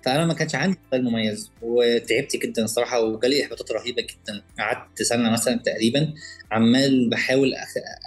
فأنا 0.05 0.25
ما 0.25 0.33
كانش 0.33 0.55
عندي 0.55 0.77
ستايل 0.87 1.03
مميز 1.03 1.51
وتعبت 1.61 2.35
جدا 2.35 2.63
الصراحة 2.63 3.01
وجالي 3.01 3.43
إحباطات 3.43 3.71
رهيبة 3.71 4.01
جدا. 4.01 4.41
قعدت 4.59 5.01
سنة 5.01 5.29
مثلا 5.29 5.55
تقريبا 5.57 6.13
عمال 6.51 7.09
بحاول 7.09 7.53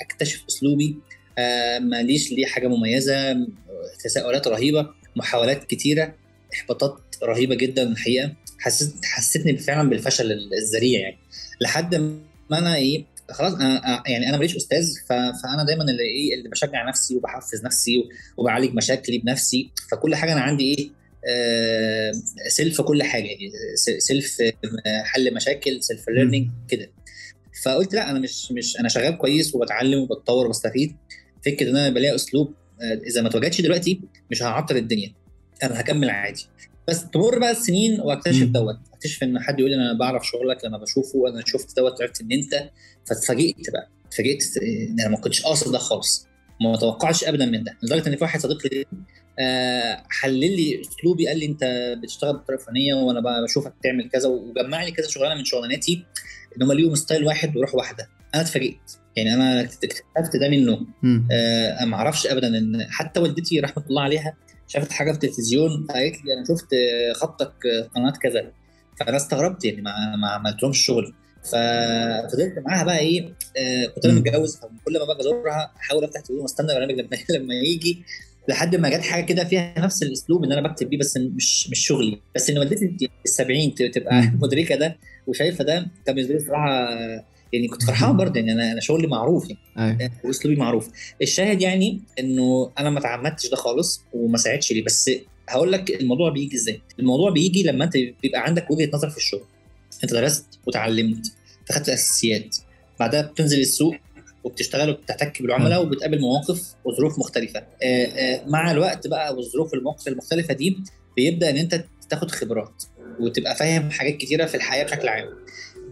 أكتشف 0.01 0.45
أسلوبي 0.49 0.97
آه 1.39 1.79
ماليش 1.79 2.33
ليه 2.33 2.47
حاجة 2.47 2.69
مميزة 2.69 3.47
تساؤلات 4.05 4.49
رهيبة 4.49 4.91
محاولات 5.17 5.65
كتيرة 5.65 6.15
إحباطات 6.55 6.99
رهيبة 7.23 7.55
جدا 7.55 7.83
الحقيقة. 7.83 8.33
حسيت 8.59 9.05
حسيتني 9.05 9.57
فعلا 9.57 9.89
بالفشل 9.91 10.33
الذريع 10.33 11.01
يعني. 11.01 11.19
لحد 11.61 11.95
ما 12.51 12.59
أنا 12.59 12.77
إيه 12.77 13.05
خلاص 13.31 13.55
أنا 13.55 14.03
يعني 14.07 14.29
أنا 14.29 14.37
ماليش 14.37 14.57
أستاذ 14.57 14.95
فأنا 15.43 15.65
دايما 15.67 15.83
اللي 15.85 16.03
إيه 16.03 16.35
اللي 16.35 16.49
بشجع 16.49 16.89
نفسي 16.89 17.17
وبحفز 17.17 17.65
نفسي 17.65 18.05
وبعالج 18.37 18.75
مشاكلي 18.75 19.19
بنفسي 19.19 19.71
فكل 19.91 20.15
حاجة 20.15 20.33
أنا 20.33 20.41
عندي 20.41 20.75
إيه 20.75 20.91
آه 21.29 22.13
self 22.49 22.81
كل 22.81 23.03
حاجة 23.03 23.25
يعني 23.25 23.51
self 23.99 24.41
آه، 24.87 25.03
حل 25.03 25.35
مشاكل 25.35 25.83
self 25.83 26.09
learning 26.09 26.49
كده. 26.69 26.91
فقلت 27.65 27.95
لأ 27.95 28.11
أنا 28.11 28.19
مش 28.19 28.53
مش 28.53 28.81
أنا 28.81 28.89
شغال 28.89 29.19
كويس 29.19 29.55
وبتعلم 29.55 30.01
وبتطور 30.01 30.47
وبستفيد. 30.47 30.97
فكرة 31.47 31.71
إن 31.71 31.77
أنا 31.77 31.89
بلاقي 31.91 32.15
أسلوب 32.15 32.55
آه، 32.83 33.01
إذا 33.07 33.23
ما 33.23 33.29
اتوجدش 33.29 33.61
دلوقتي 33.61 34.01
مش 34.31 34.43
هعطل 34.43 34.77
الدنيا 34.77 35.13
أنا 35.63 35.81
هكمل 35.81 36.11
عادي. 36.11 36.47
بس 36.89 37.05
تمر 37.11 37.39
بقى 37.39 37.51
السنين 37.51 38.01
وأكتشف. 38.01 38.45
دوت. 38.47 38.79
اكتشف 38.99 39.23
إن 39.23 39.39
حد 39.39 39.61
يقول 39.61 39.71
لي 39.71 39.77
أنا 39.77 39.93
بعرف 39.99 40.27
شغلك 40.27 40.65
لما 40.65 40.79
بشوفه 40.79 41.29
أنا 41.29 41.43
شفت 41.47 41.77
دوت 41.77 42.03
عرفت 42.03 42.21
إن 42.21 42.33
أنت 42.33 42.71
فاتفاجئت 43.09 43.71
بقى. 43.71 43.91
اتفاجئت 44.07 44.45
إن 44.91 45.01
أنا 45.01 45.09
ما 45.09 45.17
كنتش 45.17 45.43
قاصد 45.43 45.73
ده 45.73 45.79
خالص. 45.79 46.27
ما 46.61 46.77
توقعتش 46.77 47.25
ابدا 47.25 47.47
من 47.47 47.65
ده. 47.65 47.77
لدرجة 47.83 48.09
إن 48.09 48.17
في 48.17 48.25
واحد 48.25 48.41
صديقي 48.41 48.69
لي 48.69 48.85
آه، 49.41 50.03
حلل 50.11 50.57
لي 50.57 50.81
أسلوبي 50.81 51.29
قال 51.29 51.39
لي 51.39 51.47
أنت 51.47 51.95
بتشتغل 52.03 52.37
بطريقة 52.37 52.61
فلانيه 52.61 52.95
وأنا 52.95 53.45
بشوفك 53.45 53.75
تعمل 53.83 54.09
كذا 54.09 54.29
وجمع 54.29 54.85
لي 54.85 54.91
كذا 54.91 55.09
شغلانة 55.09 55.35
من 55.35 55.45
شغلاناتي 55.45 56.05
إن 56.57 56.63
هم 56.63 56.73
ليهم 56.73 56.95
ستايل 56.95 57.25
واحد 57.25 57.57
وروح 57.57 57.75
واحدة. 57.75 58.09
أنا 58.35 58.43
اتفاجئت. 58.43 58.81
يعني 59.17 59.35
أنا 59.35 59.61
اكتشفت 59.61 60.37
ده 60.41 60.49
منه. 60.49 60.87
مم. 61.03 61.29
آه 61.33 61.85
ما 61.85 61.97
أعرفش 61.97 62.27
ابدا 62.27 62.49
إن 62.49 62.87
حتى 62.91 63.21
والدتي 63.21 63.61
رحمة 63.61 63.85
الله 63.91 64.03
عليها 64.03 64.37
شافت 64.69 64.93
حاجة 64.93 65.11
في 65.11 65.15
التلفزيون 65.17 65.87
قالت 65.87 66.25
لي 66.25 66.33
أنا 66.35 66.45
شفت 66.49 66.69
خطك 67.17 67.55
قناة 67.95 68.13
كذا. 68.23 68.53
فانا 69.01 69.17
استغربت 69.17 69.65
يعني 69.65 69.83
ما 69.83 70.17
ما 70.17 70.29
عملتلهمش 70.29 70.79
شغل. 70.87 71.15
ففضلت 71.45 72.59
معاها 72.67 72.85
بقى 72.85 72.99
إيه 72.99 73.35
آه 73.57 73.87
كنت 73.95 74.05
أنا. 74.07 74.15
متجوز 74.15 74.57
فكل 74.57 74.99
ما 74.99 75.05
باجي 75.05 75.21
أزورها 75.21 75.73
احاول 75.77 76.05
أفتح 76.05 76.17
التلفزيون 76.17 76.43
وأستنى 76.43 76.73
البرنامج 76.73 77.01
لما 77.01 77.17
لما 77.39 77.55
يجي 77.55 78.03
لحد 78.49 78.77
ما 78.77 78.89
جت 78.89 79.01
حاجة 79.03 79.25
كده 79.25 79.45
فيها 79.45 79.75
نفس 79.79 80.03
الأسلوب 80.03 80.45
إن 80.45 80.53
أنا 80.53 80.69
بكتب 80.69 80.91
بيه 80.91 80.99
بس 80.99 81.17
مش 81.17 81.71
مش 81.71 81.79
شغلي. 81.87 82.21
بس 82.35 82.51
إن 82.51 82.59
والدتي 82.59 82.85
ال 83.25 83.31
70 83.31 83.75
تبقى. 83.75 84.23
مدركة 84.43 84.75
ده 84.77 84.97
وشايفة 85.27 85.65
ده 85.65 85.87
كان 86.07 86.15
بالنسبة 86.15 86.35
لي 86.35 86.41
صراحة 86.41 86.89
يعني 87.53 87.69
كنت 87.69 87.83
فرحان 87.83 88.17
برضه. 88.17 88.41
يعني 88.41 88.53
أنا 88.53 88.73
أنا 88.73 88.81
شغلي 88.81 89.07
معروف 89.07 89.47
يعني. 89.51 89.99
أيوه. 90.01 90.11
وأسلوبي 90.25 90.57
معروف. 90.61 90.89
الشاهد 91.23 91.63
يعني 91.63 92.01
إنه 92.19 92.71
أنا 92.79 92.91
ما 92.91 93.01
تعمدتش 93.01 93.51
ده 93.51 93.57
خالص 93.57 94.03
وما 94.13 94.39
ساعدش 94.39 94.73
لي 94.73 94.83
بس 94.83 95.11
هقول 95.49 95.73
لك 95.73 95.91
الموضوع 96.01 96.31
بيجي 96.31 96.57
إزاي. 96.57 96.83
الموضوع 96.99 97.31
بيجي 97.31 97.63
لما 97.63 97.85
انت 97.85 97.97
بيبقى 98.23 98.41
عندك 98.41 98.71
وجهة 98.71 98.91
نظر 98.95 99.11
في 99.11 99.17
الشغل. 99.17 99.45
انت 100.05 100.13
درست 100.13 100.47
وتعلمت 100.67 101.33
فخدت 101.69 101.89
الاساسيات 101.89 102.57
بعدها 103.01 103.23
بتنزل 103.23 103.61
السوق 103.61 103.95
وبتشتغل 104.45 104.91
وبتحتك 104.91 105.43
بالعملاء 105.43 105.83
وبتقابل 105.83 106.21
مواقف 106.21 106.75
وظروف 106.85 107.19
مختلفة. 107.19 107.59
آه، 107.83 108.05
آه، 108.07 108.45
مع 108.47 108.71
الوقت 108.71 109.07
بقى 109.07 109.35
والظروف 109.35 109.75
المواقف 109.75 110.09
المختلفة 110.09 110.55
دي 110.55 110.77
بيبدأ 111.17 111.51
إن 111.51 111.57
أنت 111.57 111.85
تاخد 112.11 112.31
خبرات 112.31 112.83
وتبقى 113.21 113.57
فاهم 113.57 113.91
حاجات 113.91 114.17
كتيرة 114.17 114.47
في 114.47 114.55
الحياة 114.55 114.85
بشكل 114.85 115.09
عام. 115.09 115.29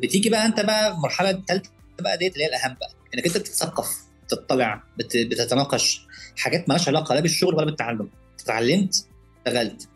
بتيجي 0.02 0.28
بقى 0.30 0.46
أنت 0.46 0.60
بقى 0.60 0.92
المرحلة 0.92 1.30
الثالثه 1.30 1.70
بقى 2.00 2.18
ديت 2.18 2.32
اللي 2.32 2.44
هي 2.44 2.48
الأهم 2.48 2.76
بقى 2.80 2.90
إنك 3.14 3.26
أنت 3.26 3.38
بتتثقف 3.38 3.96
تطلع 4.28 4.82
بت... 4.98 5.16
بتتناقش 5.16 6.00
حاجات 6.36 6.68
مالهاش 6.68 6.88
علاقة 6.88 7.14
لا 7.14 7.20
بالشغل 7.20 7.54
ولا 7.54 7.64
بالتعلم. 7.64 8.10
اتعلمت 8.40 9.06
اشتغلت. 9.46 9.88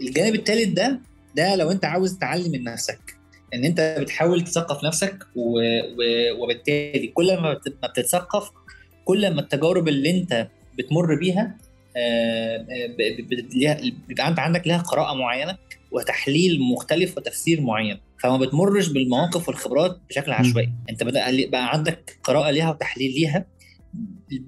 الجانب 0.00 0.34
الثالث 0.34 0.68
ده 0.68 1.00
ده 1.36 1.54
لو 1.56 1.70
انت 1.70 1.84
عاوز 1.84 2.18
تعلم 2.18 2.52
من 2.52 2.64
نفسك. 2.64 3.16
ان 3.54 3.64
انت 3.64 3.96
بتحاول 4.00 4.44
تثقف 4.44 4.84
نفسك 4.84 5.18
و... 5.36 5.58
و... 5.60 6.42
وبالتالي 6.42 7.06
كل 7.06 7.36
ما 7.40 7.52
بت- 7.54 7.76
ما 7.82 7.88
بتتثقف 7.88 8.50
كل 9.04 9.34
ما 9.34 9.40
التجارب 9.40 9.88
اللي 9.88 10.10
انت 10.10 10.48
بتمر 10.78 11.14
بيها 11.14 11.56
آه، 11.96 12.56
آه، 12.56 12.86
بيبقى 14.08 14.28
انت 14.28 14.38
عندك 14.38 14.66
لها 14.66 14.78
قراءة 14.78 15.14
معينة 15.14 15.56
وتحليل 15.90 16.60
مختلف 16.60 17.16
وتفسير 17.16 17.60
معين. 17.60 17.98
فما 18.22 18.36
بتمرش 18.36 18.88
بالمواقف 18.88 19.48
والخبرات 19.48 19.98
بشكل 20.10 20.32
عشوائي. 20.32 20.72
انت 20.90 21.02
بدأ 21.04 21.46
بقى 21.46 21.72
عندك 21.72 22.18
قراءة 22.24 22.50
ليها 22.50 22.70
وتحليل 22.70 23.12
ليها 23.14 23.46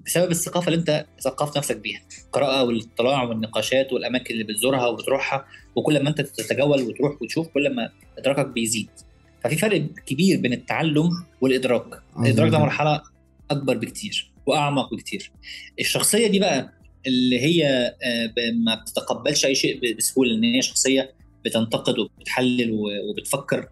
بسبب 0.07 0.31
الثقافة 0.31 0.69
اللي 0.69 0.79
انت 0.79 1.07
ثقفت 1.21 1.59
نفسك 1.59 1.77
بيها. 1.77 2.01
القراءة 2.27 2.63
والاطلاع 2.65 3.23
والنقاشات 3.23 3.93
والأماكن 3.93 4.35
اللي 4.35 4.45
بتزورها 4.45 4.87
وبتروحها 4.87 5.47
وكل 5.77 6.03
ما 6.03 6.09
انت 6.11 6.21
تتجول 6.21 6.83
وتروح 6.83 7.23
وتشوف 7.23 7.49
كل 7.49 7.75
ما 7.75 7.91
إدراكك 8.19 8.47
بيزيد. 8.47 8.89
ففي 9.45 9.57
فرق 9.57 9.87
كبير 10.07 10.41
بين 10.41 10.53
التعلم 10.53 11.11
والإدراك. 11.41 12.03
الإدراك 12.21 12.53
ده. 12.53 12.59
مرحلة 12.59 13.03
أكبر 13.51 13.77
بكتير 13.77 14.31
وأعمق 14.47 14.95
بكتير. 14.95 15.31
الشخصية 15.81 16.27
دي 16.27 16.39
بقى 16.39 16.73
اللي 17.07 17.41
هي 17.41 17.67
آه، 18.03 18.33
ما 18.53 18.75
بتتقبلش 18.75 19.47
أي 19.47 19.55
شيء 19.55 19.97
بسهولة 19.97 20.35
إن 20.35 20.45
هي 20.45 20.63
شخصية 20.63 21.15
بتنتقد 21.45 21.99
وبتحلل 21.99 22.71
وبتفكر 23.11 23.69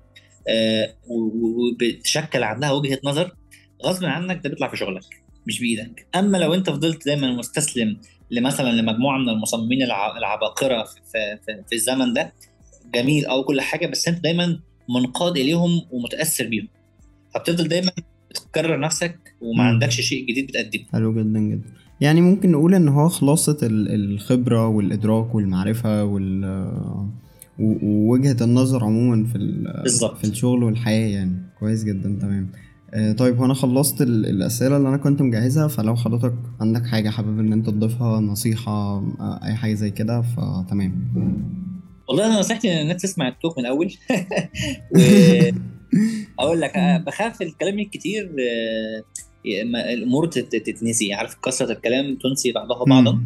آه، 0.49 0.95
وبتشكل 1.09 2.43
عندها 2.43 2.73
وجهة 2.73 3.01
نظر 3.05 3.37
غصب 3.85 4.05
عنك 4.05 4.41
ده 4.45 4.51
بيطلع 4.51 4.69
في 4.69 4.77
شغلك. 4.77 5.26
مش 5.47 5.61
بإيدك. 5.61 6.07
أما 6.17 6.39
لو 6.39 6.55
أنت 6.55 6.71
فضلت 6.71 7.07
دايما 7.07 7.33
مستسلم 7.37 7.97
لمثلا 8.31 8.71
لمجموعة 8.81 9.19
من 9.19 9.29
المصممين 9.29 9.83
الع- 9.83 10.19
العباقرة 10.19 10.83
في, 10.85 11.01
في, 11.47 11.63
في, 11.69 11.75
الزمن 11.75 12.13
ده 12.13 12.33
جميل 12.95 13.27
أو 13.27 13.45
كل 13.45 13.61
حاجة 13.61 13.87
بس 13.87 14.09
أنت 14.09 14.21
دايما 14.25 14.61
منقاد 14.89 15.37
إليهم 15.37 15.83
ومتأثر 15.91 16.47
بيهم. 16.49 16.69
فبتفضل 17.35 17.69
دايما 17.69 17.91
بتكرر 18.31 18.81
نفسك 18.81 19.19
وما. 19.41 19.63
عندكش 19.65 20.01
شيء 20.01 20.27
جديد 20.27 20.47
بتقدمه. 20.47 20.85
حلو 20.93 21.13
جدا 21.15 21.39
جدا. 21.41 21.63
يعني 22.01 22.21
ممكن 22.21 22.53
نقول 22.53 22.75
إن 22.75 22.89
هو 22.89 23.09
خلاصة 23.09 23.59
ال- 23.63 23.95
الخبرة 24.15 24.69
والإدراك 24.69 25.35
والمعرفة 25.35 26.05
وال 26.05 26.45
و- 27.59 27.79
ووجهة 27.87 28.37
النظر 28.45 28.85
عموما 28.85 29.25
في 29.27 29.39
بالظبط. 29.83 30.17
في 30.19 30.25
الشغل 30.25 30.63
والحياة 30.65 31.09
يعني. 31.09 31.43
كويس 31.61 31.85
جدا 31.85 32.19
تمام. 32.21 32.53
طيب 33.19 33.37
هو 33.39 33.45
أنا 33.45 33.55
خلصت 33.55 34.03
ال- 34.03 34.27
الأسئلة 34.27 34.77
اللي 34.77 34.89
أنا 34.89 34.97
كنت 34.97 35.23
مجهزها 35.23 35.69
فلو 35.69 35.97
حضرتك 35.97 36.35
عندك 36.61 36.87
حاجة 36.87 37.11
حابب 37.11 37.39
إن 37.39 37.53
أنت 37.53 37.67
تضيفها 37.67 38.21
نصيحة 38.21 38.73
آه، 38.73 39.41
أي 39.45 39.55
حاجة 39.55 39.75
زي 39.75 39.91
كده 39.91 40.23
فتمام. 40.23 41.09
والله 42.09 42.27
أنا 42.27 42.39
نصيحتي 42.41 42.73
إن 42.73 42.83
الناس 42.83 43.03
تسمع 43.03 43.29
التوك 43.29 43.59
من 43.59 43.65
الأول. 43.65 43.95
واقول 46.39 46.61
لك 46.61 46.77
آه، 46.77 46.99
بخاف 46.99 47.43
الكلام 47.43 47.79
الكتير 47.79 48.31
آه، 48.41 49.03
الأمور 49.95 50.27
تت- 50.27 50.57
تتنسي. 50.57 51.13
عارف 51.15 51.35
كثرة 51.45 51.73
الكلام 51.73 52.19
تنسي 52.23 52.53
بعضها 52.53 52.85
بعضا. 52.85 53.21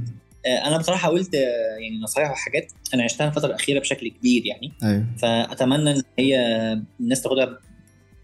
آه، 0.47 0.69
أنا 0.69 0.79
بصراحة 0.79 1.09
قلت 1.11 1.35
آه، 1.35 1.39
يعني 1.83 2.01
نصايح 2.03 2.31
وحاجات 2.31 2.73
أنا 2.95 3.03
عشتها 3.03 3.29
الفترة 3.29 3.47
الأخيرة 3.49 3.81
بشكل 3.81 4.09
كبير 4.09 4.43
يعني. 4.47 4.73
أيوه. 4.83 5.07
فأتمنى 5.19 5.91
إن 5.93 6.03
هي 6.19 6.37
الناس 7.01 7.23
تاخدها 7.23 7.59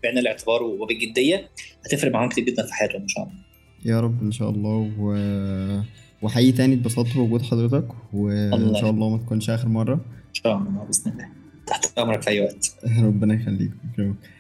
بعين 0.07 0.19
الاعتبار 0.19 0.63
وبالجدية 0.63 1.49
هتفرق 1.85 2.13
معاهم 2.13 2.29
كتير 2.29 2.45
جدا 2.45 2.67
في 2.67 2.75
حياتهم 2.75 3.03
إن 3.03 3.09
شاء 3.09 3.25
الله. 3.25 3.35
يا 3.85 4.01
رب 4.01 4.23
إن 4.23 4.33
شاء 4.33 4.51
الله. 4.51 4.91
و... 4.99 5.17
وحقيقي 6.23 6.53
تاني 6.53 6.75
اتبسطت 6.75 7.15
بوجود 7.15 7.43
حضرتك 7.43 7.89
وإن 8.13 8.75
شاء 8.75 8.91
الله 8.91 9.09
ما 9.09 9.19
تكونش 9.19 9.51
آخر 9.51 9.69
مرة. 9.69 9.95
إن 9.95 10.35
شاء 10.35 10.57
الله 10.57 10.71
بإذن 10.71 11.13
الله. 11.13 11.29
تحت 11.67 11.99
أمرك 11.99 12.23
في 12.23 12.31
أي 12.31 12.41
وقت. 12.41 12.75
ربنا 13.07 13.35
يخليك. 13.35 13.71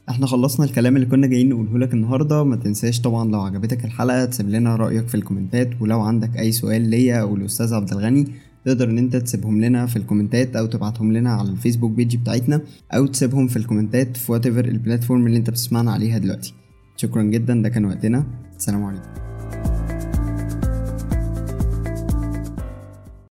إحنا 0.08 0.26
خلصنا 0.26 0.66
الكلام 0.66 0.96
اللي 0.96 1.06
كنا 1.06 1.26
جايين 1.26 1.48
نقوله 1.48 1.78
لك 1.78 1.94
النهارده. 1.94 2.44
ما 2.44 2.56
تنساش 2.56 3.00
طبعا 3.00 3.30
لو 3.30 3.40
عجبتك 3.40 3.84
الحلقة 3.84 4.24
تسيب 4.24 4.48
لنا 4.48 4.76
رأيك 4.76 5.08
في 5.08 5.14
الكومنتات 5.14 5.70
ولو 5.80 6.00
عندك 6.00 6.38
أي 6.38 6.52
سؤال 6.52 6.82
ليا 6.90 7.20
أو 7.20 7.36
الاستاذ 7.36 7.74
عبد 7.74 7.92
الغني 7.92 8.26
تقدر 8.66 8.90
إن 8.90 8.98
أنت 8.98 9.16
تسيبهم 9.16 9.60
لنا 9.60 9.86
في 9.86 9.96
ال 9.96 10.03
comments 10.03 10.56
أو 10.56 10.66
تبعتهم 10.66 11.12
لنا 11.12 11.30
على 11.30 11.50
ال 11.50 11.55
Facebook 11.55 11.92
page 11.92 12.16
بتاعتنا 12.16 12.60
أو 12.94 13.06
تسيبهم 13.06 13.48
في 13.48 13.56
ال 13.56 13.63
comments 13.63 14.16
في 14.16 14.32
what 14.32 14.46
ال 14.46 14.55
platform 14.55 15.26
اللي 15.26 15.38
أنت 15.38 15.50
بتسمعنا 15.50 15.92
عليها 15.92 16.18
دلوقتي. 16.18 16.54
شكرا 16.96 17.22
جدا 17.22 17.62
ده 17.62 17.68
كان 17.68 17.84
وقتنا. 17.84 18.26
السلام 18.56 18.84
عليكم. 18.84 19.25